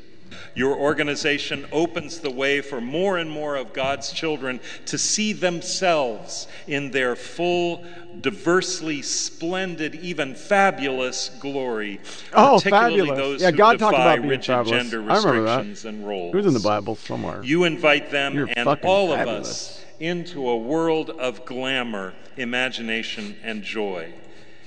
[0.55, 6.49] Your organization opens the way for more and more of God's children to see themselves
[6.67, 7.83] in their full,
[8.21, 12.01] diversely splendid, even fabulous glory.
[12.35, 13.19] Oh, fabulous.
[13.19, 14.83] those Yeah, God talked about being rigid fabulous.
[14.91, 15.85] gender I remember that.
[15.87, 16.35] and roles.
[16.35, 17.43] It was in the Bible somewhere.
[17.43, 23.63] You invite them You're and all of us into a world of glamour, imagination, and
[23.63, 24.13] joy.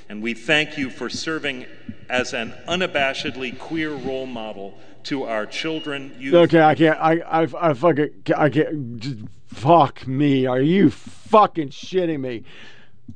[0.08, 1.66] And we thank you for serving
[2.10, 7.00] as an unabashedly queer role model to our children, youth, Okay, I can't.
[7.00, 8.98] I I I fucking I can't.
[9.00, 10.46] Just fuck me.
[10.46, 12.44] Are you fucking shitting me?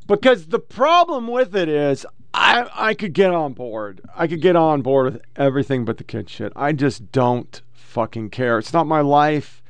[0.07, 4.01] Because the problem with it is, I I could get on board.
[4.15, 6.53] I could get on board with everything but the kid shit.
[6.55, 8.59] I just don't fucking care.
[8.59, 9.61] It's not my life.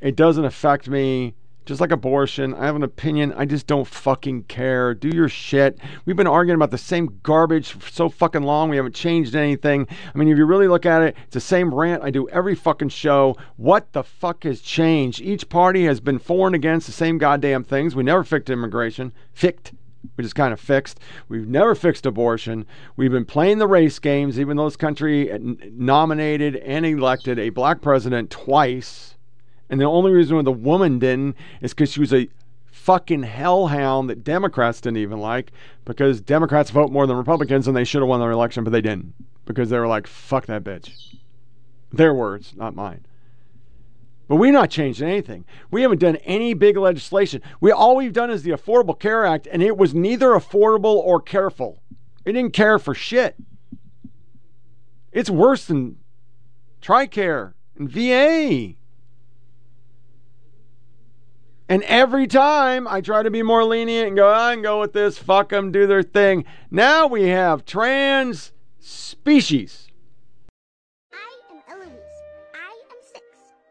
[0.00, 1.34] It doesn't affect me.
[1.66, 3.34] Just like abortion, I have an opinion.
[3.36, 4.94] I just don't fucking care.
[4.94, 5.78] Do your shit.
[6.04, 8.70] We've been arguing about the same garbage for so fucking long.
[8.70, 9.88] We haven't changed anything.
[10.14, 12.54] I mean, if you really look at it, it's the same rant I do every
[12.54, 13.36] fucking show.
[13.56, 15.20] What the fuck has changed?
[15.20, 17.96] Each party has been for and against the same goddamn things.
[17.96, 19.12] We never fixed immigration.
[19.32, 19.72] Ficked.
[20.16, 21.00] We just kind of fixed.
[21.28, 22.64] We've never fixed abortion.
[22.94, 25.36] We've been playing the race games, even though this country
[25.72, 29.15] nominated and elected a black president twice.
[29.68, 32.28] And the only reason why the woman didn't is because she was a
[32.66, 35.50] fucking hellhound that Democrats didn't even like
[35.84, 38.80] because Democrats vote more than Republicans and they should have won their election, but they
[38.80, 39.14] didn't
[39.44, 41.16] because they were like, fuck that bitch.
[41.92, 43.06] Their words, not mine.
[44.28, 45.44] But we've not changed anything.
[45.70, 47.42] We haven't done any big legislation.
[47.60, 51.20] We all we've done is the Affordable Care Act, and it was neither affordable or
[51.20, 51.80] careful.
[52.24, 53.36] It didn't care for shit.
[55.12, 55.98] It's worse than
[56.82, 58.74] TRICARE and VA.
[61.68, 64.92] And every time I try to be more lenient and go, I can go with
[64.92, 66.44] this, fuck them, do their thing.
[66.70, 69.88] Now we have trans species.
[71.12, 71.90] I am Eloise.
[72.54, 73.24] I am sex.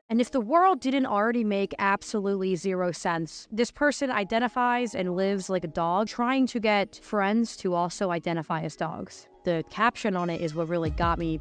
[0.10, 5.50] And if the world didn't already make absolutely zero sense, this person identifies and lives
[5.50, 9.30] like a dog, trying to get friends to also identify as dogs.
[9.46, 11.40] The caption on it is what really got me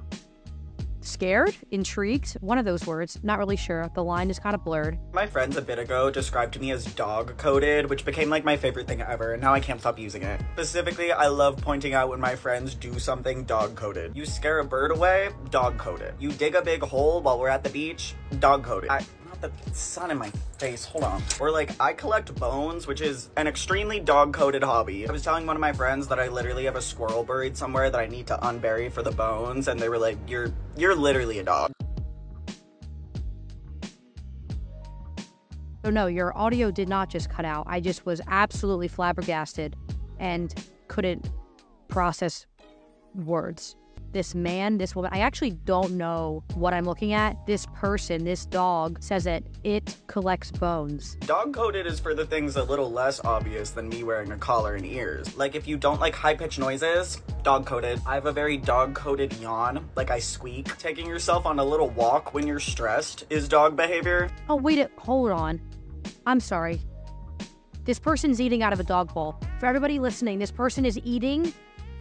[1.06, 3.90] scared, intrigued, one of those words, not really sure.
[3.94, 4.98] The line is kind of blurred.
[5.12, 8.86] My friends a bit ago described me as dog coded, which became like my favorite
[8.86, 10.40] thing ever, and now I can't stop using it.
[10.54, 14.16] Specifically, I love pointing out when my friends do something dog coded.
[14.16, 16.14] You scare a bird away, dog coded.
[16.18, 18.90] You dig a big hole while we're at the beach, dog coded.
[18.90, 19.04] I
[19.44, 21.22] the sun in my face, hold on.
[21.40, 25.08] Or like, I collect bones, which is an extremely dog coded hobby.
[25.08, 27.90] I was telling one of my friends that I literally have a squirrel buried somewhere
[27.90, 31.38] that I need to unbury for the bones, and they were like, you're, you're literally
[31.38, 31.72] a dog.
[35.84, 37.66] So, no, your audio did not just cut out.
[37.68, 39.76] I just was absolutely flabbergasted
[40.18, 40.54] and
[40.88, 41.30] couldn't
[41.88, 42.46] process
[43.14, 43.76] words.
[44.14, 47.44] This man, this woman, I actually don't know what I'm looking at.
[47.48, 51.16] This person, this dog, says that it collects bones.
[51.26, 54.76] Dog coded is for the things a little less obvious than me wearing a collar
[54.76, 55.36] and ears.
[55.36, 58.00] Like if you don't like high pitched noises, dog coded.
[58.06, 60.78] I have a very dog coded yawn, like I squeak.
[60.78, 64.30] Taking yourself on a little walk when you're stressed is dog behavior.
[64.48, 65.60] Oh, wait, a, hold on.
[66.24, 66.80] I'm sorry.
[67.84, 69.34] This person's eating out of a dog bowl.
[69.58, 71.52] For everybody listening, this person is eating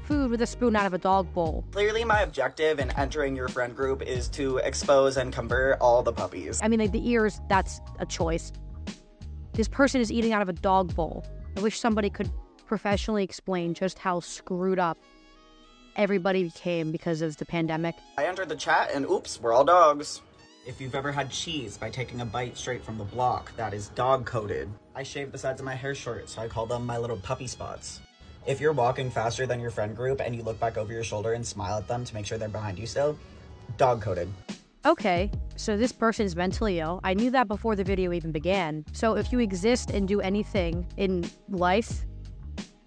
[0.03, 1.63] food with a spoon out of a dog bowl.
[1.71, 6.13] Clearly, my objective in entering your friend group is to expose and convert all the
[6.13, 6.59] puppies.
[6.61, 8.51] I mean, like the ears, that's a choice.
[9.53, 11.25] This person is eating out of a dog bowl.
[11.57, 12.29] I wish somebody could
[12.65, 14.97] professionally explain just how screwed up
[15.95, 17.95] everybody became because of the pandemic.
[18.17, 20.21] I entered the chat and oops, we're all dogs.
[20.65, 23.89] If you've ever had cheese by taking a bite straight from the block, that is
[23.89, 24.69] dog coded.
[24.95, 27.47] I shave the sides of my hair short, so I call them my little puppy
[27.47, 27.99] spots.
[28.45, 31.33] If you're walking faster than your friend group and you look back over your shoulder
[31.33, 33.17] and smile at them to make sure they're behind you still,
[33.77, 34.27] dog coded.
[34.85, 36.99] Okay, so this person is mentally ill.
[37.05, 38.83] I knew that before the video even began.
[38.91, 42.03] So if you exist and do anything in life,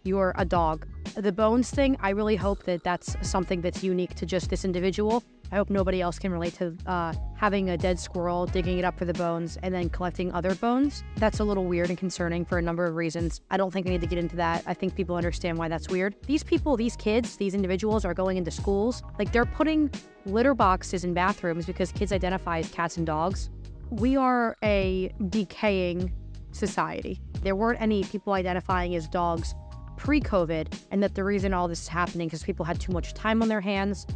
[0.02, 0.86] you're a dog.
[1.14, 5.24] The bones thing, I really hope that that's something that's unique to just this individual.
[5.52, 8.98] I hope nobody else can relate to uh, having a dead squirrel, digging it up
[8.98, 11.04] for the bones, and then collecting other bones.
[11.16, 13.40] That's a little weird and concerning for a number of reasons.
[13.50, 14.64] I don't think I need to get into that.
[14.66, 16.16] I think people understand why that's weird.
[16.26, 19.02] These people, these kids, these individuals are going into schools.
[19.18, 19.90] Like they're putting
[20.24, 23.50] litter boxes in bathrooms because kids identify as cats and dogs.
[23.90, 26.12] We are a decaying
[26.50, 27.20] society.
[27.42, 29.54] There weren't any people identifying as dogs
[29.96, 32.92] pre COVID, and that the reason all this is happening is because people had too
[32.92, 34.06] much time on their hands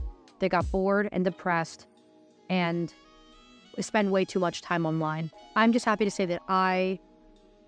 [0.41, 1.87] they got bored and depressed
[2.49, 2.93] and
[3.79, 5.31] spend way too much time online.
[5.55, 6.99] I'm just happy to say that I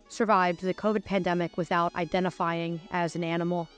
[0.08, 3.68] survived the COVID pandemic without identifying as an animal.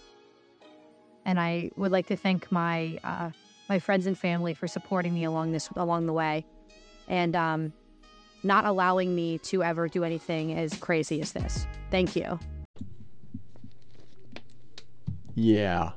[1.24, 3.30] And I would like to thank my uh,
[3.68, 6.44] my friends and family for supporting me along this along the way,
[7.08, 7.72] and um,
[8.42, 11.66] not allowing me to ever do anything as crazy as this.
[11.90, 12.38] Thank you.
[15.34, 15.92] Yeah.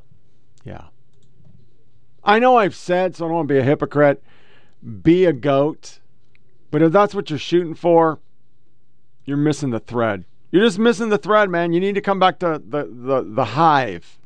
[0.63, 0.85] Yeah.
[2.27, 4.21] I know I've said, so I don't want to be a hypocrite,
[5.01, 5.99] be a goat.
[6.69, 8.19] But if that's what you're shooting for,
[9.23, 10.25] you're missing the thread.
[10.51, 11.71] You're just missing the thread, man.
[11.71, 14.19] You need to come back to the, the, the hive.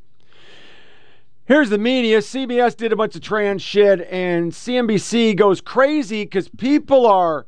[1.45, 2.19] Here's the media.
[2.19, 7.45] CBS did a bunch of trans shit, and CNBC goes crazy because people are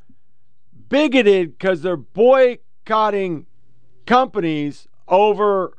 [0.87, 3.47] bigoted because they're boycotting
[4.05, 5.77] companies over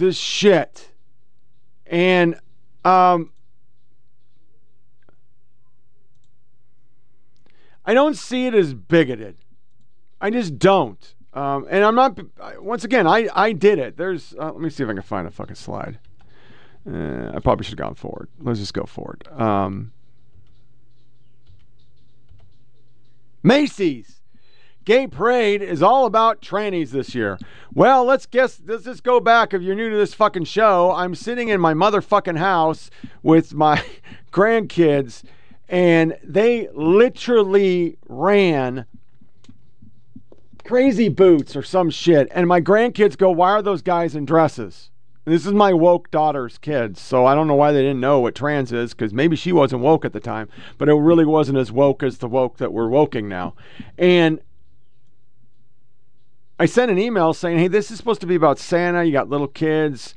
[0.00, 0.90] this shit.
[1.86, 2.40] And
[2.84, 3.30] um
[7.84, 9.36] I don't see it as bigoted.
[10.20, 11.14] I just don't.
[11.32, 12.18] Um, and I'm not.
[12.60, 13.96] Once again, I I did it.
[13.96, 14.34] There's.
[14.38, 15.98] Uh, let me see if I can find a fucking slide.
[16.88, 18.28] Uh, I probably should have gone forward.
[18.38, 19.26] Let's just go forward.
[19.28, 19.92] Um,
[23.42, 24.19] Macy's
[24.90, 27.38] Gay Parade is all about trannies this year.
[27.72, 28.60] Well, let's guess.
[28.66, 29.54] Let's just go back.
[29.54, 32.90] If you're new to this fucking show, I'm sitting in my motherfucking house
[33.22, 33.84] with my
[34.32, 35.22] grandkids,
[35.68, 38.84] and they literally ran
[40.64, 42.26] crazy boots or some shit.
[42.32, 44.90] And my grandkids go, Why are those guys in dresses?
[45.24, 48.34] This is my woke daughter's kids, so I don't know why they didn't know what
[48.34, 50.48] trans is, because maybe she wasn't woke at the time,
[50.78, 53.54] but it really wasn't as woke as the woke that we're woking now.
[53.96, 54.40] And
[56.60, 59.02] I sent an email saying, Hey, this is supposed to be about Santa.
[59.02, 60.14] You got little kids.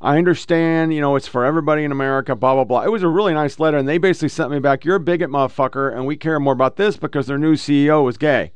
[0.00, 2.82] I understand, you know, it's for everybody in America, blah, blah, blah.
[2.84, 5.30] It was a really nice letter, and they basically sent me back, You're a bigot
[5.30, 8.52] motherfucker, and we care more about this because their new CEO was gay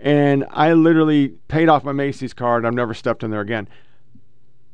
[0.00, 2.64] and I literally paid off my Macy's card.
[2.64, 3.68] I've never stepped in there again.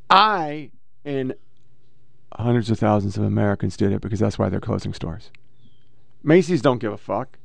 [0.09, 0.71] I
[1.05, 1.35] and
[2.33, 5.31] hundreds of thousands of Americans did it because that's why they're closing stores.
[6.23, 7.39] Macy's don't give a fuck.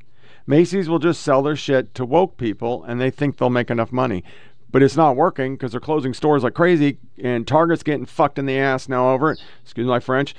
[0.47, 3.91] Macy's will just sell their shit to woke people and they think they'll make enough
[3.91, 4.23] money.
[4.72, 8.45] But it's not working because they're closing stores like crazy and Target's getting fucked in
[8.45, 9.43] the ass now over it.
[9.63, 10.34] Excuse my French.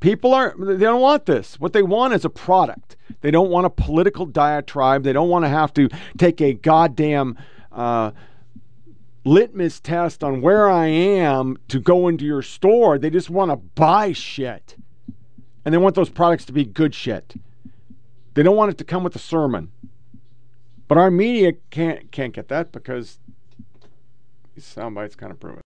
[0.00, 1.58] People are they don't want this.
[1.60, 2.96] What they want is a product.
[3.20, 5.04] They don't want a political diatribe.
[5.04, 5.88] They don't want to have to
[6.18, 7.38] take a goddamn
[7.72, 8.10] uh,
[9.24, 12.98] litmus test on where I am to go into your store.
[12.98, 14.76] They just want to buy shit.
[15.64, 17.34] And they want those products to be good shit.
[18.34, 19.70] They don't want it to come with a sermon.
[20.86, 23.18] But our media can't can't get that because
[24.54, 25.63] these sound bites kind of prove it.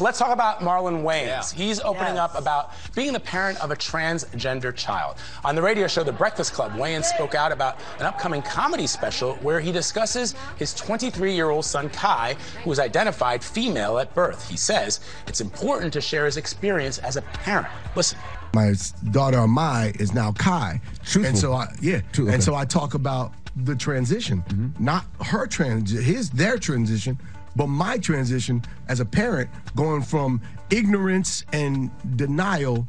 [0.00, 1.52] Let's talk about Marlon Wayans.
[1.52, 5.16] He's opening up about being the parent of a transgender child.
[5.44, 9.34] On the radio show The Breakfast Club, Wayans spoke out about an upcoming comedy special
[9.36, 14.48] where he discusses his 23 year old son Kai, who was identified female at birth.
[14.48, 17.68] He says it's important to share his experience as a parent.
[17.94, 18.18] Listen.
[18.54, 18.74] My
[19.10, 20.80] daughter Amai is now Kai,
[21.14, 24.84] and so I yeah, True, and so I talk about the transition, mm-hmm.
[24.84, 27.18] not her transition, his their transition,
[27.56, 32.86] but my transition as a parent, going from ignorance and denial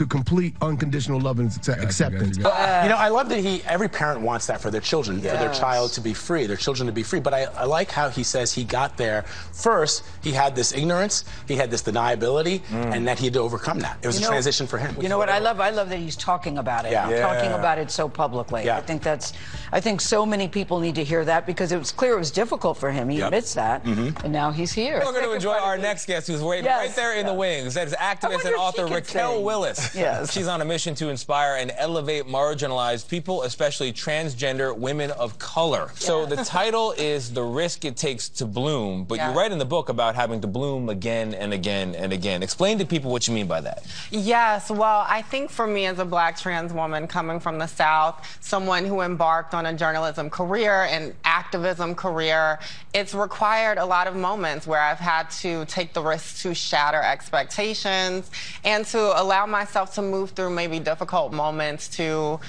[0.00, 2.38] to complete unconditional love and accept- acceptance.
[2.38, 2.48] you know,
[2.96, 3.62] I love that he.
[3.66, 6.86] Every parent wants that for their children, for their child to be free, their children
[6.86, 7.20] to be free.
[7.20, 10.02] But I, I like how he says he got there first.
[10.22, 13.98] He had this ignorance, he had this deniability, and that he had to overcome that.
[14.02, 14.96] It was You a know- transition for him.
[15.02, 15.60] You know what I love?
[15.60, 16.92] I love that he's talking about it.
[16.92, 17.20] Yeah.
[17.20, 18.64] Talking about it so publicly.
[18.64, 18.78] Yeah.
[18.78, 19.34] I think that's.
[19.70, 22.30] I think so many people need to hear that because it was clear it was
[22.30, 23.10] difficult for him.
[23.10, 23.26] He Yep.
[23.26, 24.24] admits that, Mhm.
[24.24, 25.02] and now he's here.
[25.04, 27.74] We're going to enjoy our next guest who's waiting Yes, right there in the wings.
[27.74, 29.44] That is activist and author Raquel sing.
[29.44, 29.89] Willis.
[30.00, 30.32] Yes.
[30.32, 35.90] She's on a mission to inspire and elevate marginalized people, especially transgender women of color.
[35.94, 39.30] So the title is The Risk It Takes to Bloom, but Yeah.
[39.32, 42.42] you write in the book about having to bloom again and again and again.
[42.42, 43.84] Explain to people what you mean by that.
[44.10, 48.38] Yes, well, I think for me as a black trans woman coming from the South,
[48.40, 52.58] someone who embarked on a journalism career and activism career,
[52.92, 57.00] it's required a lot of moments where I've had to take the risk to shatter
[57.00, 58.30] expectations
[58.64, 62.40] and to allow myself to move through maybe difficult moments to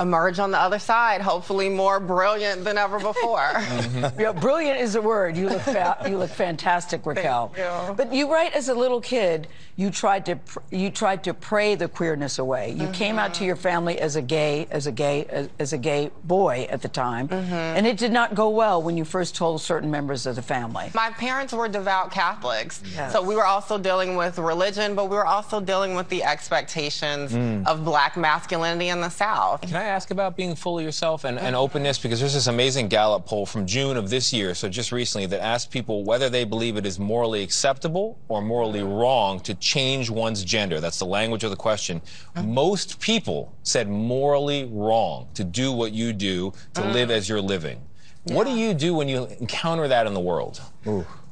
[0.00, 3.52] emerge on the other side, hopefully more brilliant than ever before.
[3.74, 4.20] Mm-hmm.
[4.20, 5.36] yeah, brilliant is a word.
[5.36, 7.52] You look fa- you look fantastic, Raquel.
[7.54, 7.94] Thank you.
[7.94, 11.74] But you write as a little kid, you tried to pr- you tried to pray
[11.74, 12.70] the queerness away.
[12.70, 12.92] You mm-hmm.
[12.92, 16.10] came out to your family as a gay as a gay as, as a gay
[16.24, 17.52] boy at the time, mm-hmm.
[17.52, 20.90] and it did not go well when you first told certain members of the family.
[20.94, 22.82] My parents were devout Catholics.
[22.94, 23.12] Yes.
[23.12, 27.32] So we were also dealing with religion, but we were also dealing with the expectations
[27.34, 27.66] Mm.
[27.66, 29.60] of black masculinity in the South.
[29.62, 31.98] Can I ask about being fully yourself and, and openness?
[31.98, 35.42] Because there's this amazing Gallup poll from June of this year, so just recently, that
[35.42, 40.44] asked people whether they believe it is morally acceptable or morally wrong to change one's
[40.44, 40.80] gender.
[40.80, 42.02] That's the language of the question.
[42.42, 46.92] Most people said morally wrong to do what you do, to ah.
[46.92, 47.80] live as you're living.
[48.24, 50.60] What do you do when you encounter that in the world?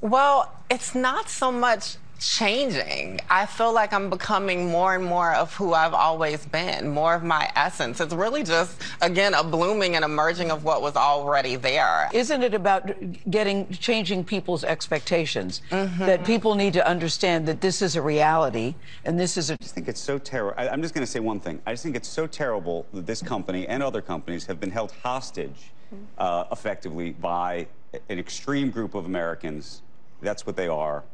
[0.02, 3.20] Well, it's not so much changing.
[3.28, 7.22] I feel like I'm becoming more and more of who I've always been, more of
[7.22, 8.00] my essence.
[8.00, 12.08] It's really just, again, a blooming and emerging of what was already there.
[12.12, 12.90] Isn't it about
[13.30, 15.62] getting changing people's expectations?
[15.70, 18.74] That people need to understand that this is a reality
[19.04, 20.58] and this is a I just think it's so terrible.
[20.58, 21.60] I'm just going to say one thing.
[21.66, 24.92] I just think it's so terrible that this company and other companies have been held
[25.02, 25.72] hostage
[26.18, 27.66] uh, effectively by
[28.08, 29.82] an extreme group of Americans.
[30.20, 31.04] That's what they are.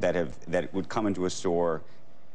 [0.00, 1.82] That have that would come into a store,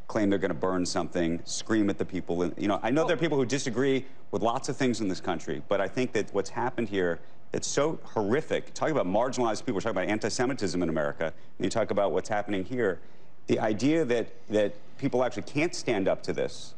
[0.08, 2.52] claim they're going to burn something, scream at the people.
[2.58, 5.20] You know, I know there are people who disagree with lots of things in this
[5.20, 7.20] country, but I think that what's happened here
[7.52, 8.74] that's so horrific.
[8.74, 12.30] Talking about marginalized people, we're talking about anti-Semitism in America, and you talk about what's
[12.30, 13.00] happening here.
[13.48, 16.76] The idea that that people actually can't stand up to this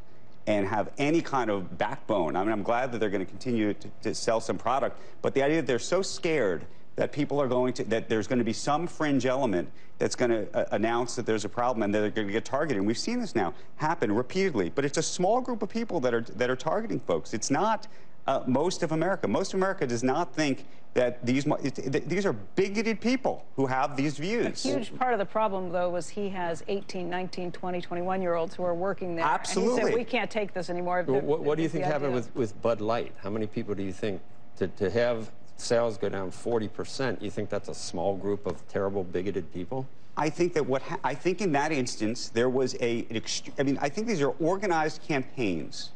[0.48, 2.38] and have any kind of backbone.
[2.38, 5.44] I mean, I'm glad that they're going to continue to sell some product, but the
[5.44, 6.66] idea that they're so scared
[6.98, 9.70] that people are going to, that there's going to be some fringe element
[10.00, 12.44] that's going to uh, announce that there's a problem and that they're going to get
[12.44, 12.78] targeted.
[12.78, 16.14] And we've seen this now happen repeatedly, but it's a small group of people that
[16.14, 17.34] are, that are targeting folks.
[17.36, 17.88] It's not
[18.26, 19.28] uh, most of America.
[19.28, 20.66] Most of America does not think
[20.96, 24.46] that these, it- it- these are bigoted people who have these views.
[24.48, 24.88] A views.
[24.90, 28.56] huge part of the problem, though, was he has 18, 19, 20, 21 year olds
[28.56, 29.24] who are working there.
[29.24, 29.84] And he Absolutely.
[29.84, 31.04] said, we can't take this anymore.
[31.06, 33.14] What, what, what do you think happened with, with Bud Light?
[33.22, 34.20] How many people do you think
[34.58, 37.22] to, to have sales go down 40%?
[37.22, 39.88] You think that's a small group of terrible, bigoted people?
[40.18, 43.06] I think that what ha- I think in that instance there was a.
[43.10, 43.22] An
[43.60, 45.92] I mean, I think these are organized campaigns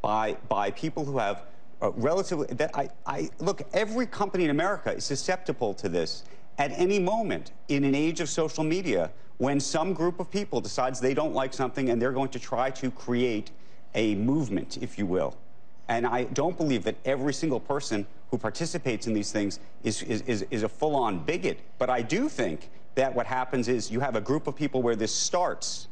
[0.00, 1.42] by by people who have
[1.82, 2.46] uh, relatively.
[2.54, 3.62] That I, I look.
[3.72, 6.22] Every company in America is susceptible to this
[6.58, 11.00] at any moment in an age of social media when some group of people decides
[11.00, 13.50] they don't like something and they're going to try to create
[13.96, 15.36] a movement, if you will.
[15.88, 20.22] And I don't believe that every single person who participates in these things is, is,
[20.22, 21.60] is, is a full on bigot.
[21.78, 24.96] But I do think that what happens is you have a group of people where
[24.96, 25.86] this starts,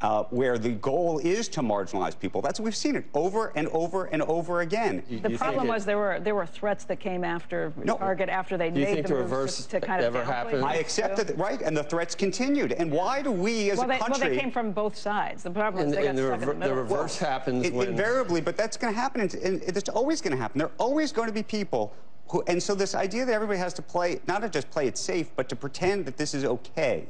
[0.00, 2.40] uh, where the goal is to marginalize people.
[2.40, 5.02] That's we've seen it over and over and over again.
[5.22, 8.86] The problem was there were there were threats that came after Target after they made
[8.86, 10.64] think the the reverse to, to kind of ever downplay happened?
[10.64, 11.60] I accept that, right?
[11.60, 12.72] And the threats continued.
[12.72, 15.42] And why do we, as well, a they, country, well, they came from both sides.
[15.42, 16.96] The problem is And- they and got the stuck in the rever- the middle.
[16.96, 20.34] reverse happens It- when- invariably, but that's going to happen, and, and it's always going
[20.34, 20.58] to happen.
[20.58, 21.92] There are always going to be people
[22.28, 24.96] who, and so this idea that everybody has to play, not to just play it
[24.96, 27.06] safe, but to pretend that this is okay.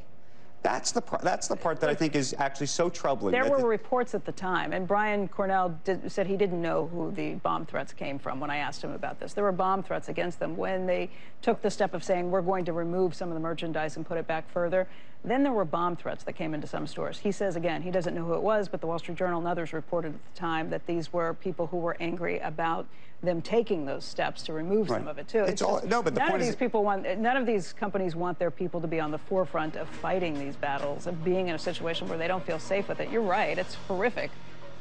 [0.63, 3.33] That's the that's the part that I think is actually so troubling.
[3.33, 7.11] There were reports at the time, and Brian Cornell did, said he didn't know who
[7.13, 9.33] the bomb threats came from when I asked him about this.
[9.33, 11.09] There were bomb threats against them when they
[11.41, 14.19] took the step of saying, we're going to remove some of the merchandise and put
[14.19, 14.87] it back further.
[15.25, 17.19] Then there were bomb threats that came into some stores.
[17.19, 19.49] He says, again, he doesn't know who it was, but the Wall Street Journal and
[19.49, 22.87] others reported at the time that these were people who were angry about
[23.23, 25.45] them taking those steps to remove some of it, too.
[25.45, 28.17] It's all- no, but the none point of these people want, none of these companies
[28.17, 31.55] want their people to be on the forefront of fighting these battles, of being in
[31.55, 33.11] a situation where they don't feel safe with it.
[33.11, 33.59] You're right.
[33.59, 34.31] It's horrific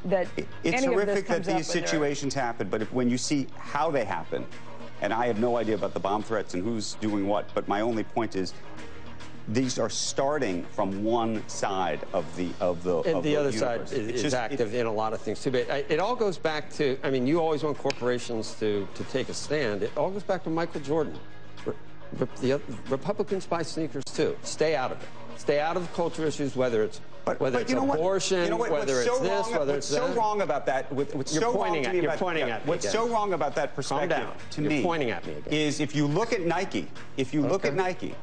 [0.05, 3.47] that It's any of this horrific that these situations happen, but if, when you see
[3.57, 4.45] how they happen,
[5.01, 7.81] and I have no idea about the bomb threats and who's doing what, but my
[7.81, 8.53] only point is
[9.49, 13.71] these are starting from one side of the of the And of the other side
[13.89, 13.91] universe.
[13.91, 15.51] is, It's is just- active in a lot of things too.
[15.51, 19.03] But I, it all goes back to, I mean, you always want corporations to, to
[19.05, 19.83] take a stand.
[19.83, 21.17] It all goes back to Michael Jordan.
[21.65, 21.73] Re-
[22.17, 24.37] re- the Republicans buy sneakers too.
[24.43, 25.07] Stay out of it.
[25.37, 28.57] Stay out of culture issues, whether it's whether But it's you know abortion, You know
[28.57, 28.71] what?
[28.71, 30.17] whether it's so this, wrong, whether what's it's so that.
[30.17, 30.91] wrong about that?
[30.91, 32.85] What, what's You're so pointing wrong at- me you're about, pointing yeah, at me What's
[32.85, 32.91] again.
[32.93, 34.33] so wrong about that perspective down.
[34.51, 34.81] to You're me?
[34.81, 35.53] pointing at me again.
[35.53, 38.15] Is if you look at Nike, if you look at Nike,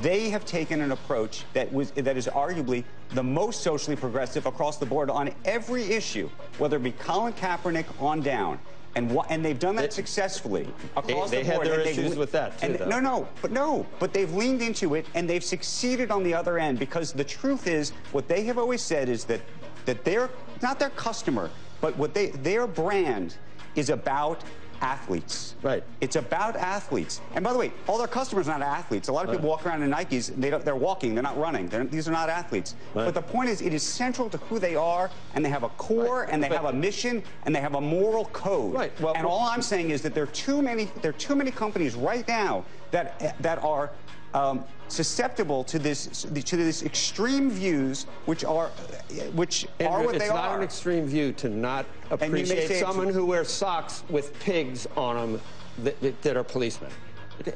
[0.00, 4.78] they have taken an approach that was that is arguably the most socially progressive across
[4.78, 8.58] the board on every issue, whether it be Colin Kaepernick on down.
[8.94, 11.66] And, wha- and they've done that successfully across they the had board.
[11.66, 14.32] their and they've issues le- with that, too, and- No, no, but no, but they've
[14.34, 18.28] leaned into it and they've succeeded on the other end because the truth is, what
[18.28, 19.40] they have always said is that
[19.86, 20.28] that their
[20.60, 21.50] not their customer,
[21.80, 23.36] but what they their brand
[23.76, 24.44] is about
[24.82, 25.54] athletes.
[25.62, 25.84] Right.
[26.00, 27.20] It's about athletes.
[27.34, 29.08] And by the way, all their customers are not athletes.
[29.08, 30.34] A lot of people walk around in Nikes.
[30.36, 31.14] They don't, they're walking.
[31.14, 31.68] They're not running.
[31.68, 32.74] They're, these are not athletes.
[32.92, 35.68] But the point is, it is central to who they are, and they have a
[35.70, 38.74] core, and they have a mission, and they have a moral code.
[38.74, 39.00] Right.
[39.00, 40.90] Well, and all I'm saying is that there are too many.
[41.00, 43.90] There are too many companies right now that that are.
[44.34, 48.68] Um, susceptible to this to this extreme views, which are
[49.34, 50.58] which are Andrew, what it's they not are.
[50.58, 55.40] an extreme view to not appreciate someone who wears socks with pigs on them
[55.78, 56.90] that, that, that are policemen.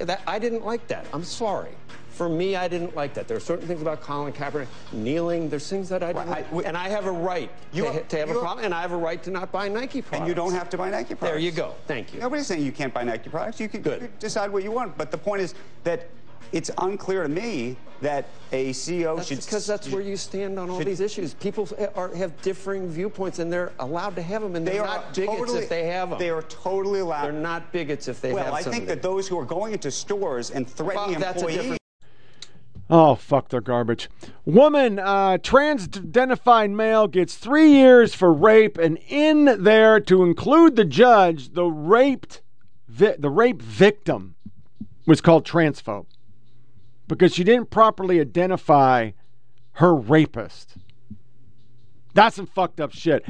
[0.00, 1.06] That, I didn't like that.
[1.12, 1.72] I'm sorry.
[2.10, 3.28] For me, I didn't like that.
[3.28, 5.50] There are certain things about Colin Kaepernick kneeling.
[5.50, 6.46] There's things that I didn't like.
[6.64, 8.92] And I have a right You to, are- to have a problem, and I have
[8.92, 10.20] a right to not buy Nike products.
[10.20, 11.32] And you don't have to buy Nike products.
[11.32, 11.74] There you go.
[11.86, 12.20] Thank you.
[12.20, 13.60] Nobody's saying you can't buy Nike products.
[13.60, 14.96] You can, you can decide what you want.
[14.96, 15.54] But the point is
[15.84, 16.08] that
[16.52, 19.39] it's unclear to me that a CEO That's should.
[19.40, 21.35] because that's where you stand on all should- these issues.
[21.35, 25.14] People are, have differing viewpoints, and they're allowed to have them, and They they're not
[25.14, 26.18] bigots totally- if they have them.
[26.18, 27.24] They are totally allowed.
[27.24, 29.73] They're not bigots if they well, have Well, I think that those who are going
[29.73, 31.56] into stores and threatening Well, that's a employees.
[31.56, 31.81] different-
[32.89, 34.09] Oh, fuck, they're garbage.
[34.44, 40.77] Woman, uh, trans identified male gets three years for rape, and in there, to include
[40.77, 42.43] the judge, the raped,
[42.86, 44.36] vi- the rape victim
[45.06, 46.06] was called transphobe
[47.08, 49.12] because she didn't properly identify
[49.72, 50.76] her rapist.
[52.14, 53.24] That's some fucked up shit.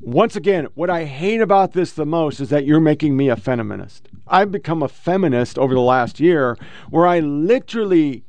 [0.00, 3.36] Once again, what I hate about this the most is that you're making me a
[3.36, 4.08] feminist.
[4.26, 6.58] I've become a feminist over the last year
[6.90, 8.24] where I literally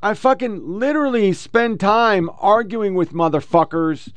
[0.00, 4.12] I fucking literally spend time arguing with motherfuckers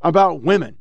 [0.00, 0.76] about women.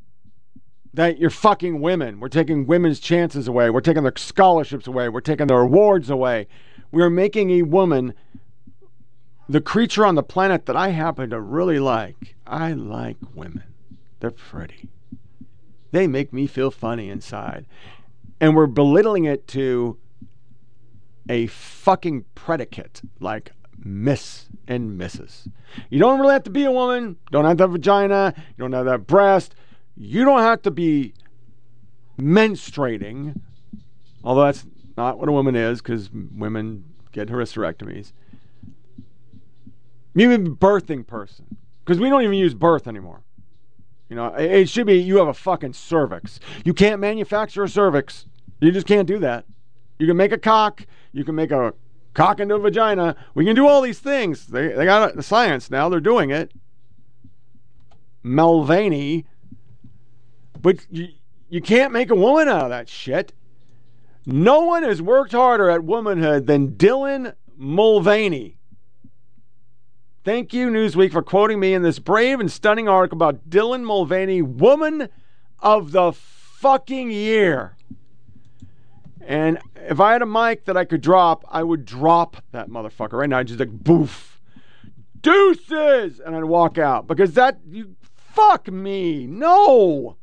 [0.94, 2.20] That you're fucking women.
[2.20, 3.70] We're taking women's chances away.
[3.70, 5.10] We're taking their scholarships away.
[5.10, 6.48] We're taking their awards away.
[6.92, 8.14] We are making a woman
[9.48, 12.36] the creature on the planet that I happen to really like.
[12.46, 13.64] I like women.
[14.20, 14.90] They're pretty.
[15.92, 17.66] They make me feel funny inside.
[18.40, 19.98] And we're belittling it to
[21.28, 23.52] a fucking predicate like
[23.84, 25.48] Miss and Mrs.
[25.90, 28.86] You don't really have to be a woman, don't have that vagina, you don't have
[28.86, 29.56] that breast,
[29.96, 31.14] you don't have to be
[32.20, 33.40] menstruating,
[34.24, 34.66] although that's
[35.00, 38.12] not what a woman is because women get hysterectomies.
[40.14, 43.24] Maybe birthing person because we don't even use birth anymore.
[44.10, 46.42] You know, it, it should be you have a fucking cervix.
[46.66, 48.26] You can't manufacture a cervix.
[48.60, 49.46] You just can't do that.
[50.00, 50.86] You can make a cock.
[51.14, 51.74] You can make a
[52.14, 53.16] cock into a vagina.
[53.36, 54.48] We can do all these things.
[54.48, 55.88] They, they got the science now.
[55.88, 56.52] They're doing it.
[58.22, 59.26] Mulvaney.
[60.62, 61.08] But you,
[61.48, 63.32] you can't make a woman out of that shit.
[64.26, 68.60] No one has worked harder at womanhood than Dylan Mulvaney.
[70.24, 74.42] Thank you, Newsweek, for quoting me in this brave and stunning article about Dylan Mulvaney,
[74.42, 75.10] Woman
[75.60, 77.76] of the fucking Year.
[79.22, 83.14] And if I had a mic that I could drop, I would drop that motherfucker
[83.14, 83.38] right now.
[83.38, 84.42] I'd just like boof,
[85.22, 89.26] deuces, and I'd walk out because that you fuck me.
[89.26, 90.18] No,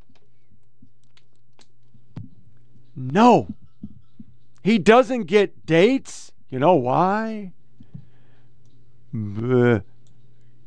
[2.94, 3.48] no,
[4.66, 6.32] he doesn't get dates.
[6.48, 7.52] You know why?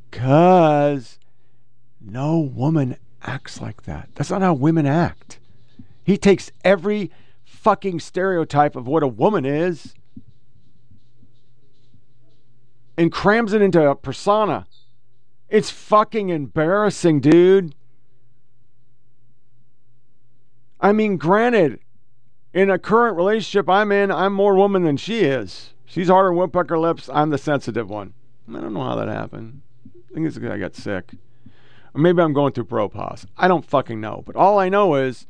[0.10, 1.20] Because
[2.00, 4.08] no woman acts like that.
[4.16, 5.40] That's not how women act.
[6.02, 7.12] He takes every
[7.44, 9.94] fucking stereotype of what a woman is
[12.98, 14.66] and crams it into a persona.
[15.50, 17.76] It's fucking embarrassing, dude.
[20.80, 21.82] I mean, granted,
[22.54, 25.74] in a current relationship I'm in, I'm more woman than she is.
[25.86, 27.10] She's harder than woodpecker lips.
[27.12, 28.14] I'm the sensitive one.
[28.50, 29.62] I don't know how that happened.
[29.96, 31.14] I think it's because I got sick.
[31.94, 33.26] Or maybe I'm going through propause.
[33.38, 34.24] I don't fucking know.
[34.26, 35.28] But all I know is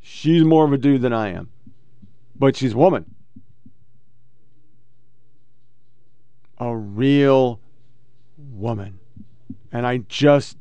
[0.00, 1.50] she's more of a dude than I am.
[2.34, 3.14] But she's woman.
[6.58, 7.60] A real
[8.36, 8.98] woman.
[9.72, 10.56] And I just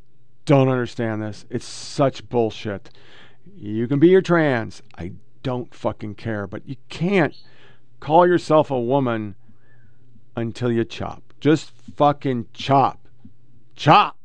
[0.45, 1.45] don't understand this.
[1.49, 2.89] It's such bullshit.
[3.55, 4.81] You can be your trans.
[4.97, 6.47] I don't fucking care.
[6.47, 7.35] But you can't
[7.99, 9.35] call yourself a woman
[10.35, 11.33] until you chop.
[11.39, 13.07] Just fucking chop.
[13.75, 14.17] Chop.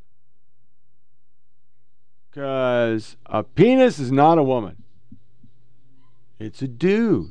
[2.30, 4.82] Because a penis is not a woman,
[6.38, 7.30] it's a dude.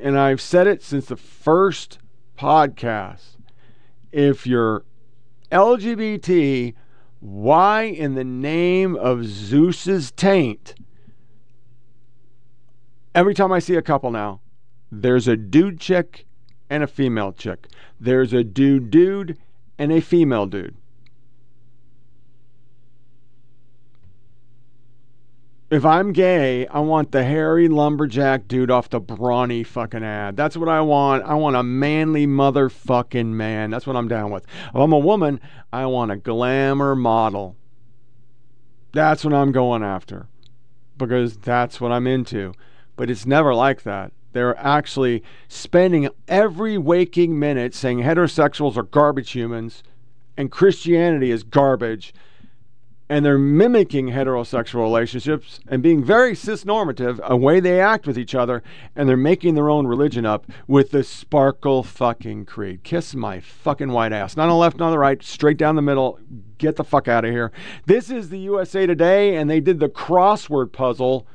[0.00, 1.98] And I've said it since the first
[2.36, 3.36] podcast.
[4.12, 4.84] If you're
[5.50, 6.74] LGBT,
[7.20, 10.74] why in the name of Zeus's taint?
[13.16, 14.42] Every time I see a couple now,
[14.92, 16.26] there's a dude chick
[16.68, 17.66] and a female chick.
[17.98, 19.38] There's a dude dude
[19.78, 20.76] and a female dude.
[25.70, 30.36] If I'm gay, I want the hairy lumberjack dude off the brawny fucking ad.
[30.36, 31.24] That's what I want.
[31.24, 33.70] I want a manly motherfucking man.
[33.70, 34.44] That's what I'm down with.
[34.44, 35.40] If I'm a woman,
[35.72, 37.56] I want a glamour model.
[38.92, 40.26] That's what I'm going after
[40.98, 42.52] because that's what I'm into.
[42.96, 44.12] But it's never like that.
[44.32, 49.82] They're actually spending every waking minute saying heterosexuals are garbage humans
[50.36, 52.14] and Christianity is garbage.
[53.08, 58.34] And they're mimicking heterosexual relationships and being very cisnormative, a way they act with each
[58.34, 58.64] other,
[58.96, 62.82] and they're making their own religion up with the sparkle fucking creed.
[62.82, 64.36] Kiss my fucking white ass.
[64.36, 66.18] Not on the left, not on the right, straight down the middle.
[66.58, 67.52] Get the fuck out of here.
[67.86, 71.28] This is the USA Today, and they did the crossword puzzle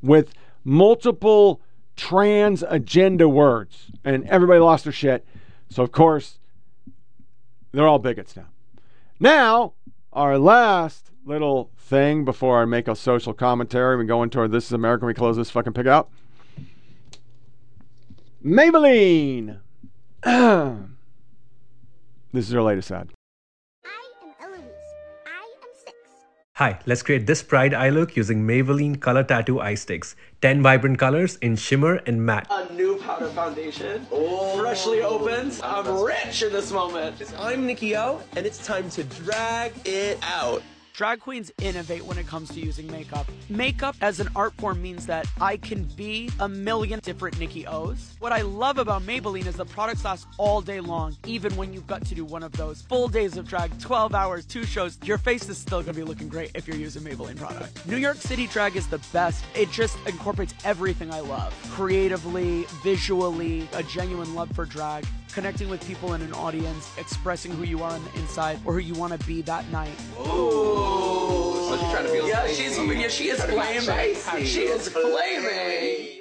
[0.00, 0.32] with
[0.68, 1.62] multiple
[1.96, 5.26] trans agenda words, and everybody lost their shit.
[5.70, 6.38] So of course,
[7.72, 8.48] they're all bigots now.
[9.18, 9.72] Now,
[10.12, 14.66] our last little thing before I make a social commentary, we go into our This
[14.66, 16.10] is America, we close this fucking pig out.
[18.44, 19.60] Maybelline.
[22.32, 23.17] this is our latest ad.
[26.58, 30.16] Hi, let's create this pride eye look using Maybelline Color Tattoo Eye Sticks.
[30.42, 32.48] 10 vibrant colors in shimmer and matte.
[32.50, 34.04] A new powder foundation,
[34.56, 35.60] freshly opened.
[35.62, 37.22] I'm rich in this moment.
[37.38, 40.64] I'm Nikki O, and it's time to drag it out.
[40.98, 43.24] Drag queens innovate when it comes to using makeup.
[43.48, 48.16] Makeup as an art form means that I can be a million different Nikki O's.
[48.18, 51.86] What I love about Maybelline is the products last all day long, even when you've
[51.86, 54.98] got to do one of those full days of drag, 12 hours, two shows.
[55.04, 57.86] Your face is still gonna be looking great if you're using Maybelline product.
[57.86, 59.44] New York City drag is the best.
[59.54, 65.86] It just incorporates everything I love creatively, visually, a genuine love for drag connecting with
[65.86, 69.18] people in an audience, expressing who you are on the inside or who you want
[69.18, 69.96] to be that night.
[70.16, 74.46] So she's trying to be yeah, she's, yeah, she is flaming.
[74.46, 76.17] She is flaming.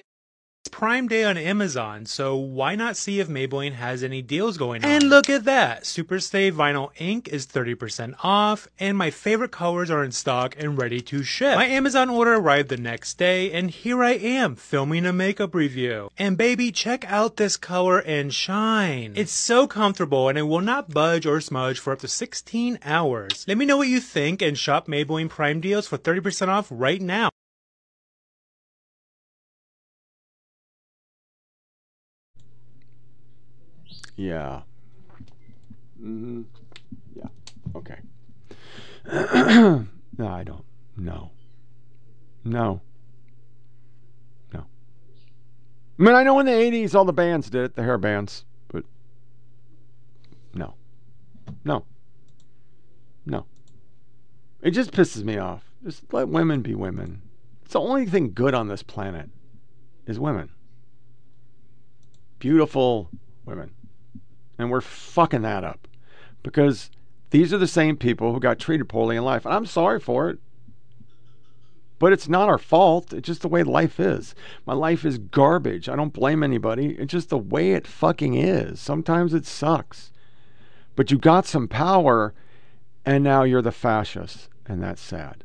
[0.68, 4.84] It's Prime Day on Amazon, so why not see if Maybelline has any deals going
[4.84, 4.91] on?
[4.91, 5.85] And look at that!
[5.85, 10.77] Super Stay Vinyl Ink is 30% off, and my favorite colors are in stock and
[10.77, 11.56] ready to ship.
[11.56, 16.10] My Amazon order arrived the next day, and here I am filming a makeup review.
[16.18, 19.14] And baby, check out this color and shine.
[19.15, 23.45] It's so comfortable and it will not budge or smudge for up to 16 hours.
[23.48, 27.02] Let me know what you think and shop Maybelline Prime deals for 30% off right
[27.02, 27.30] now.
[34.18, 34.61] Yeah.
[36.02, 36.41] Mm-hmm.
[37.15, 37.27] Yeah.
[37.76, 37.98] Okay.
[40.18, 40.65] no, I don't.
[40.98, 41.31] No.
[42.44, 42.81] No.
[44.53, 44.65] No.
[45.99, 48.45] I mean, I know in the 80s all the bands did it, the hair bands,
[48.69, 48.84] but
[50.53, 50.73] no.
[51.64, 51.85] No.
[53.26, 53.45] No.
[54.61, 55.72] It just pisses me off.
[55.84, 57.22] Just let women be women.
[57.64, 59.30] It's the only thing good on this planet
[60.07, 60.49] is women.
[62.39, 63.10] Beautiful
[63.45, 63.72] women.
[64.58, 65.88] And we're fucking that up
[66.44, 66.90] because
[67.30, 69.46] these are the same people who got treated poorly in life.
[69.46, 70.40] And I'm sorry for it.
[72.00, 73.12] But it's not our fault.
[73.12, 74.36] It's just the way life is.
[74.66, 75.90] My life is garbage.
[75.90, 76.96] I don't blame anybody.
[77.00, 78.80] It's just the way it fucking is.
[78.80, 80.12] Sometimes it sucks.
[80.96, 82.34] But you got some power
[83.06, 84.50] and now you're the fascist.
[84.68, 85.44] And that's sad.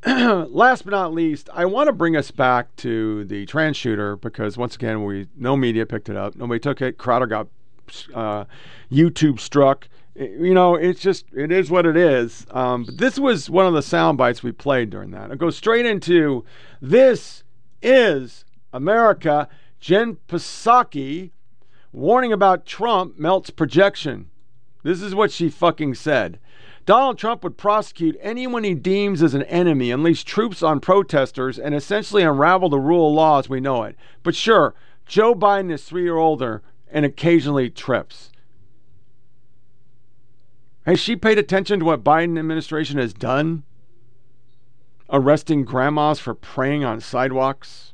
[0.06, 4.56] Last but not least, I want to bring us back to the trans shooter because
[4.56, 6.36] once again, we no media picked it up.
[6.36, 6.98] Nobody took it.
[6.98, 7.48] Crowder got
[8.14, 8.44] uh,
[8.90, 9.88] YouTube struck.
[10.14, 12.46] You know, it's just it is what it is.
[12.50, 15.30] Um, but this was one of the sound bites we played during that.
[15.30, 16.44] It goes straight into
[16.80, 17.44] this
[17.82, 19.48] is America.
[19.80, 21.30] Jen Psaki
[21.92, 24.30] warning about Trump melts projection.
[24.82, 26.38] This is what she fucking said.
[26.88, 31.74] Donald Trump would prosecute anyone he deems as an enemy, unleash troops on protesters, and
[31.74, 33.94] essentially unravel the rule of law as we know it.
[34.22, 34.74] But sure,
[35.04, 38.30] Joe Biden is three year older and occasionally trips.
[40.86, 43.64] Has she paid attention to what Biden administration has done?
[45.10, 47.92] Arresting grandmas for praying on sidewalks,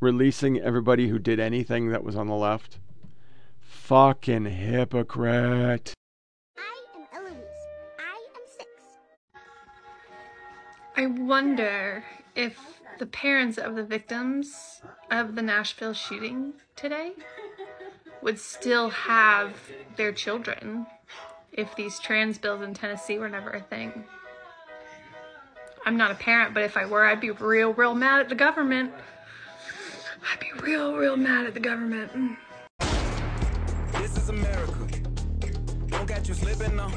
[0.00, 2.78] releasing everybody who did anything that was on the left.
[3.60, 5.92] Fucking hypocrite.
[6.56, 7.34] I am Eloise.
[7.98, 8.70] I am six.
[10.96, 12.58] I wonder if
[12.98, 14.80] the parents of the victims
[15.10, 17.12] of the Nashville shooting today
[18.24, 19.52] would still have
[19.96, 20.86] their children
[21.52, 24.04] if these trans bills in Tennessee were never a thing.
[25.84, 28.34] I'm not a parent, but if I were, I'd be real, real mad at the
[28.34, 28.92] government.
[30.32, 32.10] I'd be real, real mad at the government.
[32.14, 32.36] Mm.
[34.00, 34.86] This is America.
[35.88, 36.88] Don't catch you slipping now.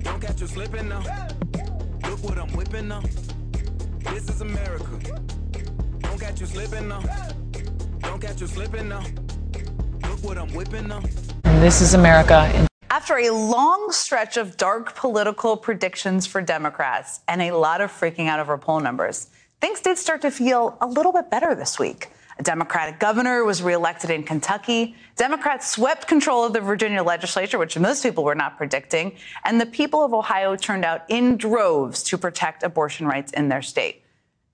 [0.00, 1.02] Don't catch you slipping now.
[2.02, 3.02] Look what I'm whipping now.
[4.00, 5.00] This is America.
[6.00, 7.02] Don't catch you slipping now.
[8.00, 9.02] Don't catch you slipping now.
[10.16, 11.02] Look what I'm whipping now.
[11.60, 12.66] This is America.
[12.88, 18.26] After a long stretch of dark political predictions for Democrats and a lot of freaking
[18.26, 19.28] out over poll numbers,
[19.60, 22.08] things did start to feel a little bit better this week.
[22.38, 24.94] A Democratic governor was reelected in Kentucky.
[25.16, 29.16] Democrats swept control of the Virginia legislature, which most people were not predicting.
[29.44, 33.60] And the people of Ohio turned out in droves to protect abortion rights in their
[33.60, 34.02] state.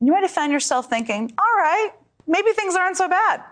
[0.00, 1.90] You might have found yourself thinking, all right,
[2.26, 3.44] maybe things aren't so bad.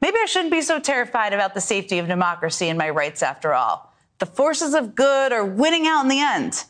[0.00, 3.52] Maybe I shouldn't be so terrified about the safety of democracy and my rights after
[3.52, 3.92] all.
[4.18, 6.64] The forces of good are winning out in the end.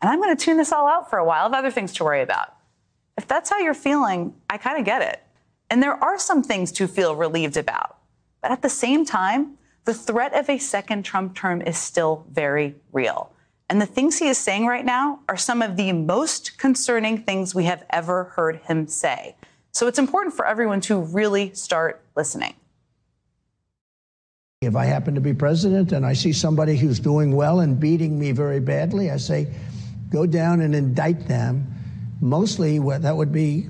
[0.00, 1.40] And I'm going to tune this all out for a while.
[1.40, 2.54] I have other things to worry about.
[3.18, 5.22] If that's how you're feeling, I kind of get it.
[5.68, 7.98] And there are some things to feel relieved about.
[8.40, 12.76] But at the same time, the threat of a second Trump term is still very
[12.92, 13.32] real.
[13.68, 17.54] And the things he is saying right now are some of the most concerning things
[17.54, 19.36] we have ever heard him say.
[19.70, 22.54] So it's important for everyone to really start listening.
[24.62, 28.18] If I happen to be president and I see somebody who's doing well and beating
[28.18, 29.48] me very badly, I say,
[30.10, 31.66] go down and indict them.
[32.20, 33.68] Mostly, what that would be,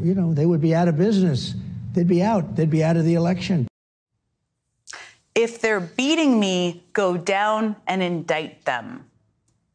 [0.00, 1.54] you know, they would be out of business.
[1.92, 2.56] They'd be out.
[2.56, 3.68] They'd be out of the election.
[5.36, 9.08] If they're beating me, go down and indict them.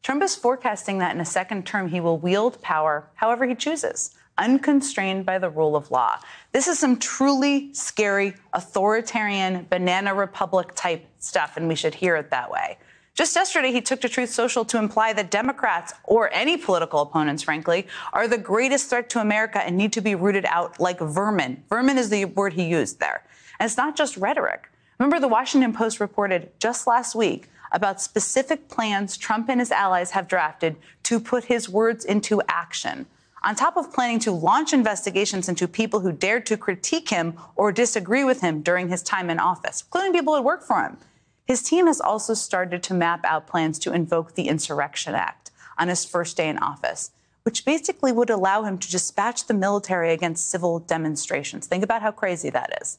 [0.02, 4.14] Trump is forecasting that in a second term, he will wield power however he chooses,
[4.40, 6.18] unconstrained by the rule of law.
[6.50, 12.30] This is some truly scary, authoritarian, banana republic type stuff, and we should hear it
[12.30, 12.78] that way.
[13.14, 17.42] Just yesterday, he took to Truth Social to imply that Democrats, or any political opponents,
[17.42, 21.62] frankly, are the greatest threat to America and need to be rooted out like vermin.
[21.68, 23.22] Vermin is the word he used there.
[23.58, 24.70] And it's not just rhetoric.
[24.98, 30.12] Remember, the Washington Post reported just last week about specific plans Trump and his allies
[30.12, 33.06] have drafted to put his words into action.
[33.42, 37.72] On top of planning to launch investigations into people who dared to critique him or
[37.72, 40.98] disagree with him during his time in office, including people who worked for him,
[41.46, 45.88] his team has also started to map out plans to invoke the Insurrection Act on
[45.88, 47.12] his first day in office,
[47.44, 51.66] which basically would allow him to dispatch the military against civil demonstrations.
[51.66, 52.98] Think about how crazy that is.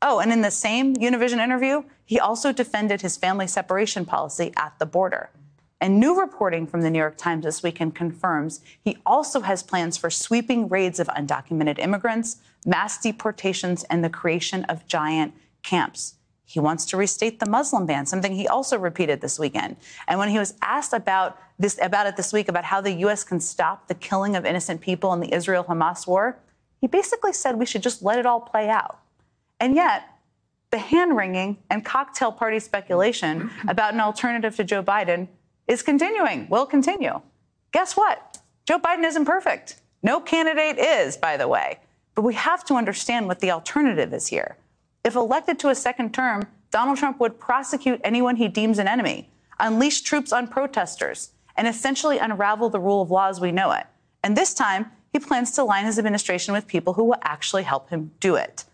[0.00, 4.78] Oh, and in the same Univision interview, he also defended his family separation policy at
[4.78, 5.30] the border.
[5.80, 9.96] And new reporting from the New York Times this weekend confirms he also has plans
[9.96, 12.36] for sweeping raids of undocumented immigrants,
[12.66, 15.32] mass deportations, and the creation of giant
[15.62, 16.16] camps.
[16.44, 19.76] He wants to restate the Muslim ban, something he also repeated this weekend.
[20.08, 23.22] And when he was asked about this about it this week about how the US
[23.22, 26.38] can stop the killing of innocent people in the Israel-Hamas war,
[26.80, 28.98] he basically said we should just let it all play out.
[29.60, 30.08] And yet,
[30.70, 35.28] the hand wringing and cocktail party speculation about an alternative to Joe Biden
[35.70, 37.20] is continuing, will continue.
[37.72, 38.38] Guess what?
[38.66, 39.76] Joe Biden isn't perfect.
[40.02, 41.78] No candidate is, by the way.
[42.16, 44.56] But we have to understand what the alternative is here.
[45.04, 49.30] If elected to a second term, Donald Trump would prosecute anyone he deems an enemy,
[49.60, 53.86] unleash troops on protesters, and essentially unravel the rule of law as we know it.
[54.24, 57.90] And this time, he plans to line his administration with people who will actually help
[57.90, 58.64] him do it.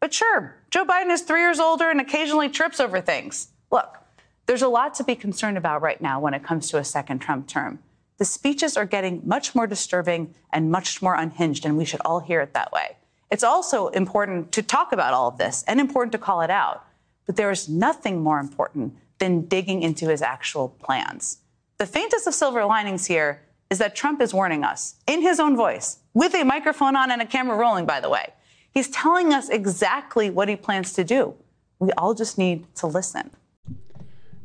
[0.00, 3.48] But sure, Joe Biden is three years older and occasionally trips over things.
[3.70, 3.98] Look,
[4.46, 7.18] there's a lot to be concerned about right now when it comes to a second
[7.18, 7.80] Trump term.
[8.18, 12.20] The speeches are getting much more disturbing and much more unhinged, and we should all
[12.20, 12.96] hear it that way.
[13.30, 16.84] It's also important to talk about all of this and important to call it out.
[17.26, 21.38] But there is nothing more important than digging into his actual plans.
[21.78, 25.56] The faintest of silver linings here is that Trump is warning us in his own
[25.56, 28.32] voice, with a microphone on and a camera rolling, by the way.
[28.70, 31.34] He's telling us exactly what he plans to do.
[31.78, 33.30] We all just need to listen.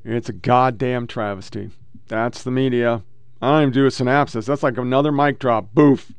[0.04, 1.70] It's a goddamn travesty.
[2.08, 3.04] That's the media.
[3.42, 4.46] I don't even do a synopsis.
[4.46, 5.74] That's like another mic drop.
[5.74, 6.14] Boof.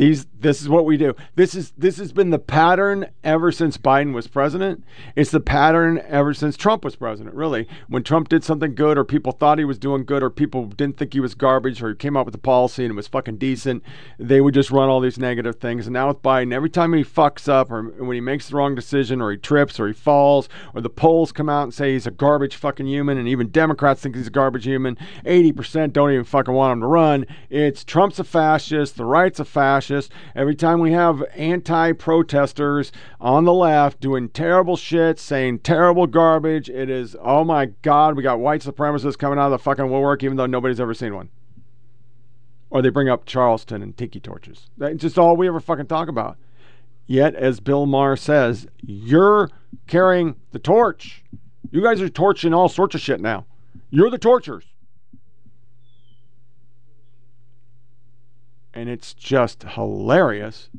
[0.00, 1.14] These this is what we do.
[1.34, 4.82] This is this has been the pattern ever since Biden was president.
[5.14, 7.68] It's the pattern ever since Trump was president, really.
[7.86, 10.96] When Trump did something good or people thought he was doing good or people didn't
[10.96, 13.36] think he was garbage or he came up with a policy and it was fucking
[13.36, 13.82] decent,
[14.18, 15.86] they would just run all these negative things.
[15.86, 18.74] And now with Biden, every time he fucks up or when he makes the wrong
[18.74, 22.06] decision or he trips or he falls or the polls come out and say he's
[22.06, 24.96] a garbage fucking human and even Democrats think he's a garbage human,
[25.26, 27.26] 80% don't even fucking want him to run.
[27.50, 30.12] It's Trump's a fascist, the right's a fascist fascist.
[30.34, 36.68] Every time we have anti protesters on the left doing terrible shit, saying terrible garbage,
[36.70, 40.22] it is, oh my God, we got white supremacists coming out of the fucking woodwork,
[40.22, 41.30] even though nobody's ever seen one.
[42.70, 44.68] Or they bring up Charleston and tiki torches.
[44.78, 46.36] That's just all we ever fucking talk about.
[47.06, 49.50] Yet, as Bill Maher says, you're
[49.88, 51.24] carrying the torch.
[51.72, 53.46] You guys are torching all sorts of shit now.
[53.90, 54.64] You're the torchers.
[58.72, 60.70] And it's just hilarious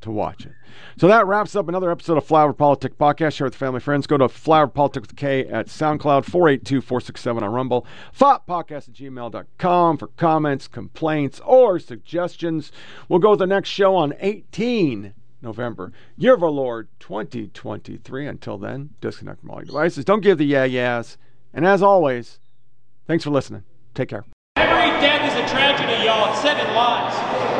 [0.00, 0.52] to watch it.
[0.98, 3.34] So that wraps up another episode of Flyover Politics Podcast.
[3.34, 4.06] Share with family friends.
[4.06, 7.86] Go to Flyover Politics with K at SoundCloud 482 467 on Rumble.
[8.18, 12.72] Podcast at gmail.com for comments, complaints, or suggestions.
[13.08, 15.92] We'll go to the next show on 18 November.
[16.16, 18.26] Year of our Lord 2023.
[18.26, 20.04] Until then, disconnect from all your devices.
[20.04, 21.16] Don't give the yeah yeahs.
[21.52, 22.38] And as always,
[23.06, 23.64] thanks for listening.
[23.94, 24.24] Take care.
[25.06, 26.32] Death is a tragedy, y'all.
[26.32, 27.55] It's Seven lives.